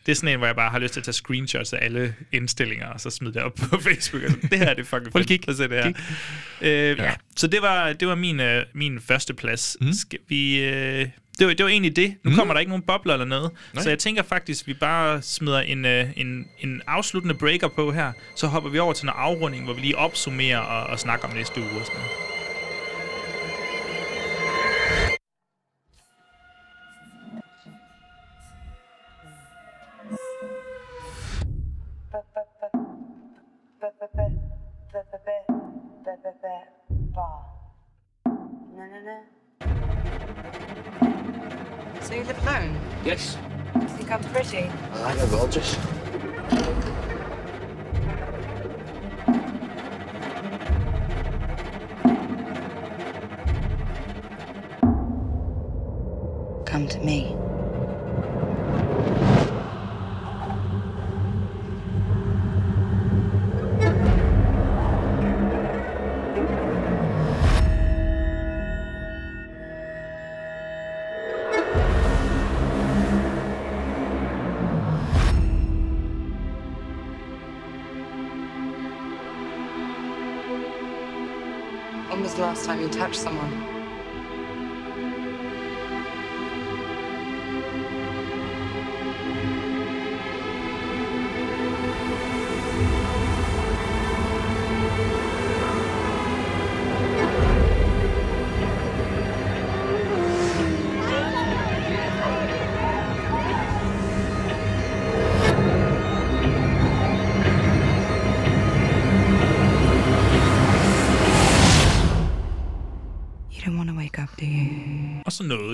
[0.05, 2.15] Det er sådan en, hvor jeg bare har lyst til at tage screenshots af alle
[2.31, 4.23] indstillinger, og så smide det op på Facebook.
[4.23, 5.29] Og sådan, det her det er fucking Prøv fedt.
[5.29, 5.93] lige at se det her.
[6.61, 7.03] Øh, ja.
[7.03, 7.11] Ja.
[7.37, 9.77] Så det var, det var min, øh, min første plads.
[9.81, 9.93] Mm.
[9.93, 10.63] Skal vi...
[10.63, 11.07] Øh,
[11.39, 12.15] det var, det var egentlig det.
[12.23, 12.35] Nu mm.
[12.35, 13.51] kommer der ikke nogen bobler eller noget.
[13.73, 13.83] Nej.
[13.83, 18.11] Så jeg tænker faktisk, vi bare smider en, øh, en, en afsluttende breaker på her.
[18.35, 21.33] Så hopper vi over til en afrunding, hvor vi lige opsummerer og, og snakker om
[21.33, 22.33] næste uge og sådan noget.
[42.03, 42.77] So you live alone?
[43.05, 43.37] Yes.
[43.75, 44.69] You think I'm pretty?
[44.93, 45.75] I know gorgeous.
[56.65, 57.37] Come to me.
[82.63, 83.62] Time you touched someone?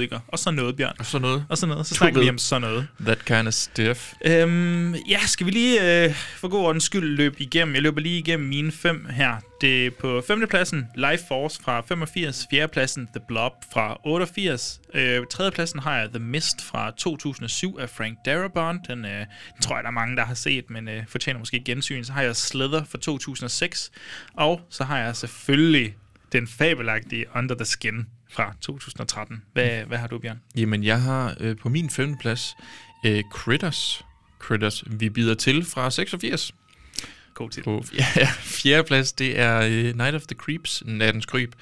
[0.10, 0.26] Så ikke?
[0.28, 0.96] Og så noget, Bjørn.
[1.00, 1.46] Og så noget.
[1.50, 1.86] Og så noget.
[1.86, 2.88] Så snakker vi om sådan noget.
[3.06, 4.14] That kind of stuff.
[4.26, 7.74] Øhm, ja, skal vi lige øh, for god ordens skyld løbe igennem.
[7.76, 9.36] Jeg løber lige igennem mine fem her.
[9.62, 12.48] Det er på femtepladsen Life Force fra 85.
[12.52, 14.82] Fjerdepladsen The Blob fra 88.
[14.94, 18.88] Øh, tredjepladsen har jeg The Mist fra 2007 af Frank Darabont.
[18.88, 21.60] Den, øh, den tror jeg, der er mange, der har set, men øh, fortjener måske
[21.66, 22.04] gensyn.
[22.04, 23.92] Så har jeg Slither fra 2006.
[24.34, 25.96] Og så har jeg selvfølgelig
[26.32, 29.44] den fabelagtige Under the Skin fra 2013.
[29.54, 30.42] Hvad, hvad har du, Bjørn?
[30.56, 32.56] Jamen, jeg har øh, på min femte plads
[33.06, 34.06] øh, Critters.
[34.40, 36.54] Critters, vi bider til fra 86.
[37.34, 37.64] God til.
[37.64, 41.54] På ja, fjerde plads, det er øh, Night of the Creeps, Nattens Kryb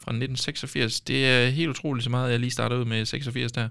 [0.00, 1.00] fra 1986.
[1.00, 3.68] Det er helt utroligt så meget, jeg lige starter ud med 86 der.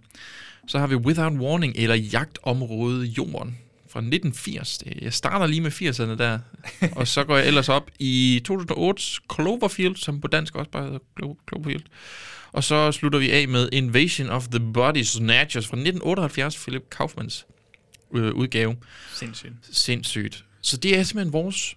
[0.68, 3.57] Så har vi Without Warning, eller Jagtområde Jorden
[3.91, 4.77] fra 1980.
[4.77, 6.39] Det- Jeg starter lige med 80'erne der,
[6.91, 10.99] og så går jeg ellers op i 2008's Cloverfield, som på dansk også bare hedder
[10.99, 11.84] Clo- Cloverfield.
[12.51, 17.45] Og så slutter vi af med Invasion of the Body Snatchers fra 1978, Philip Kaufmans
[18.15, 18.76] øh, udgave.
[19.13, 19.53] Sindssygt.
[19.72, 20.45] Sindssygt.
[20.61, 21.76] Så det er simpelthen vores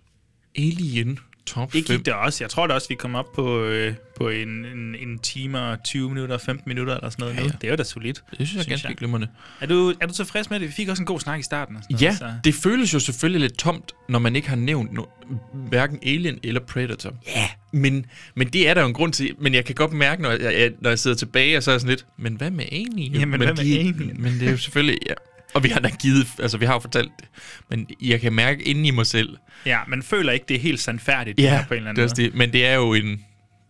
[0.59, 1.97] Alien top Det 5.
[1.97, 2.45] gik der også.
[2.45, 5.83] Jeg tror da også, vi kom op på, øh, på en, en, en time og
[5.85, 7.35] 20 minutter, 15 minutter eller sådan noget.
[7.35, 7.51] Ja, Ja, ja.
[7.53, 7.59] ja.
[7.61, 8.25] Det er jo da solidt.
[8.39, 9.29] Det synes jeg er ganske glimrende.
[9.61, 10.69] Er du, er du tilfreds med det?
[10.69, 11.77] Vi fik også en god snak i starten.
[11.77, 12.33] Og sådan Ja, noget, så.
[12.45, 15.35] det føles jo selvfølgelig lidt tomt, når man ikke har nævnt no-
[15.69, 17.13] hverken Alien eller Predator.
[17.27, 17.39] Ja.
[17.39, 17.49] Yeah.
[17.73, 19.35] Men, men det er der jo en grund til.
[19.39, 21.73] Men jeg kan godt mærke, når jeg, jeg, når jeg sidder tilbage, og så er
[21.75, 23.13] jeg sådan lidt, men hvad med Alien?
[23.13, 24.17] Jamen, men hvad med de, Alien?
[24.23, 24.99] Men det er jo selvfølgelig...
[25.09, 25.15] Ja.
[25.55, 27.29] Og vi har da givet, altså vi har jo fortalt det,
[27.71, 29.37] men jeg kan mærke inden i mig selv,
[29.67, 31.99] Ja, man føler ikke, det er helt sandfærdigt det ja, her på en eller det
[31.99, 32.31] anden er også måde.
[32.31, 33.25] det, men det er jo en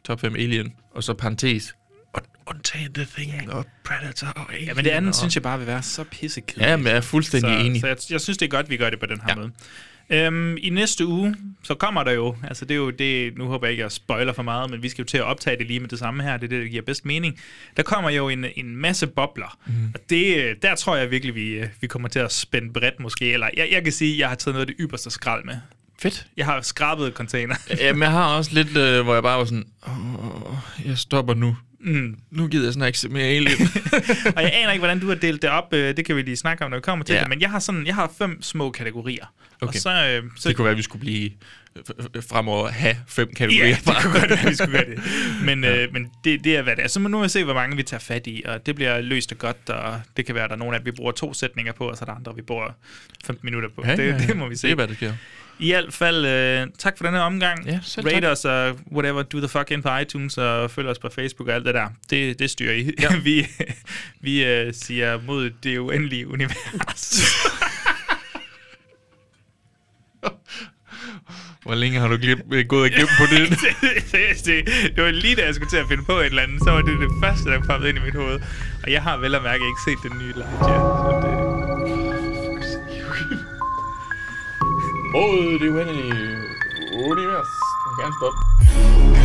[0.05, 1.75] top 5 Alien, og så parentes,
[2.47, 4.69] undtagen The Thing og Predator og Alien.
[4.69, 5.15] Ja, men det andet og...
[5.15, 6.71] synes jeg bare vil være så pissekedeligt.
[6.71, 7.81] Ja, men jeg er fuldstændig så, enig.
[7.81, 9.35] Så jeg, jeg synes, det er godt, vi gør det på den her ja.
[9.35, 9.51] måde.
[10.11, 13.67] Øhm, I næste uge, så kommer der jo, altså det er jo det, nu håber
[13.67, 15.67] jeg ikke, at jeg spoiler for meget, men vi skal jo til at optage det
[15.67, 17.41] lige med det samme her, det er det, der giver bedst mening.
[17.77, 19.73] Der kommer jo en, en masse bobler, mm.
[19.95, 23.49] og det, der tror jeg virkelig, vi, vi kommer til at spænde bredt måske, eller
[23.57, 25.57] jeg, jeg kan sige, at jeg har taget noget af det ypperste skrald med.
[25.99, 26.27] Fedt.
[26.37, 27.55] Jeg har skrabet container.
[27.81, 31.57] Jamen, jeg har også lidt, øh, hvor jeg bare var sådan, Åh, jeg stopper nu.
[31.85, 32.17] Mm.
[32.31, 33.69] Nu gider jeg se mere Alien.
[34.37, 35.73] og jeg aner ikke, hvordan du har delt det op.
[35.73, 37.21] Øh, Det kan vi lige snakke om, når vi kommer til Ja.
[37.21, 37.29] det.
[37.29, 39.25] Men jeg har, sådan, jeg har fem små kategorier.
[39.61, 39.79] Og Okay.
[39.79, 41.31] så, øh, så det kunne være, at vi skulle blive
[42.15, 43.69] øh, fremover have fem kategorier.
[43.69, 45.03] Ja, det kunne godt være, vi skulle gøre det.
[45.47, 45.83] Men, ja.
[45.83, 46.89] øh, men det, det er, hvad det er.
[46.89, 49.33] Så nu må vi se, hvor mange vi tager fat i, og det bliver løst
[49.33, 51.73] og godt, og det kan være, at der er nogle af, vi bruger to sætninger
[51.73, 52.69] på, og så er der andre, vi bruger
[53.25, 53.83] 15 minutter på.
[53.87, 54.19] Ja, det, ja, ja.
[54.27, 54.63] det må vi se.
[54.67, 55.13] Det er, hvad der sker.
[55.59, 57.67] I hvert fald, øh, tak for den her omgang.
[57.67, 58.31] Ja, selv Rate tak.
[58.31, 61.55] os og whatever, do the fuck ind på iTunes, og følg os på Facebook og
[61.55, 61.89] alt det der.
[62.11, 62.91] Det, det styrer I.
[63.01, 63.17] Ja.
[63.25, 63.47] vi
[64.21, 67.23] vi øh, siger mod det uendelige univers.
[71.63, 73.51] Hvor længe har du glip, øh, gået og gemt på det?
[74.45, 74.67] Det,
[74.97, 76.83] det var lige da jeg skulle til at finde på et eller andet, så var
[76.83, 78.41] det det første, der kom ind i mit hoved.
[78.83, 80.81] Og jeg har vel at mærke ikke set den nye Lightyear.
[81.05, 81.44] Så det,
[85.15, 86.13] Mod det uendelige
[86.93, 87.51] univers.
[87.85, 89.24] Du må gerne stoppe.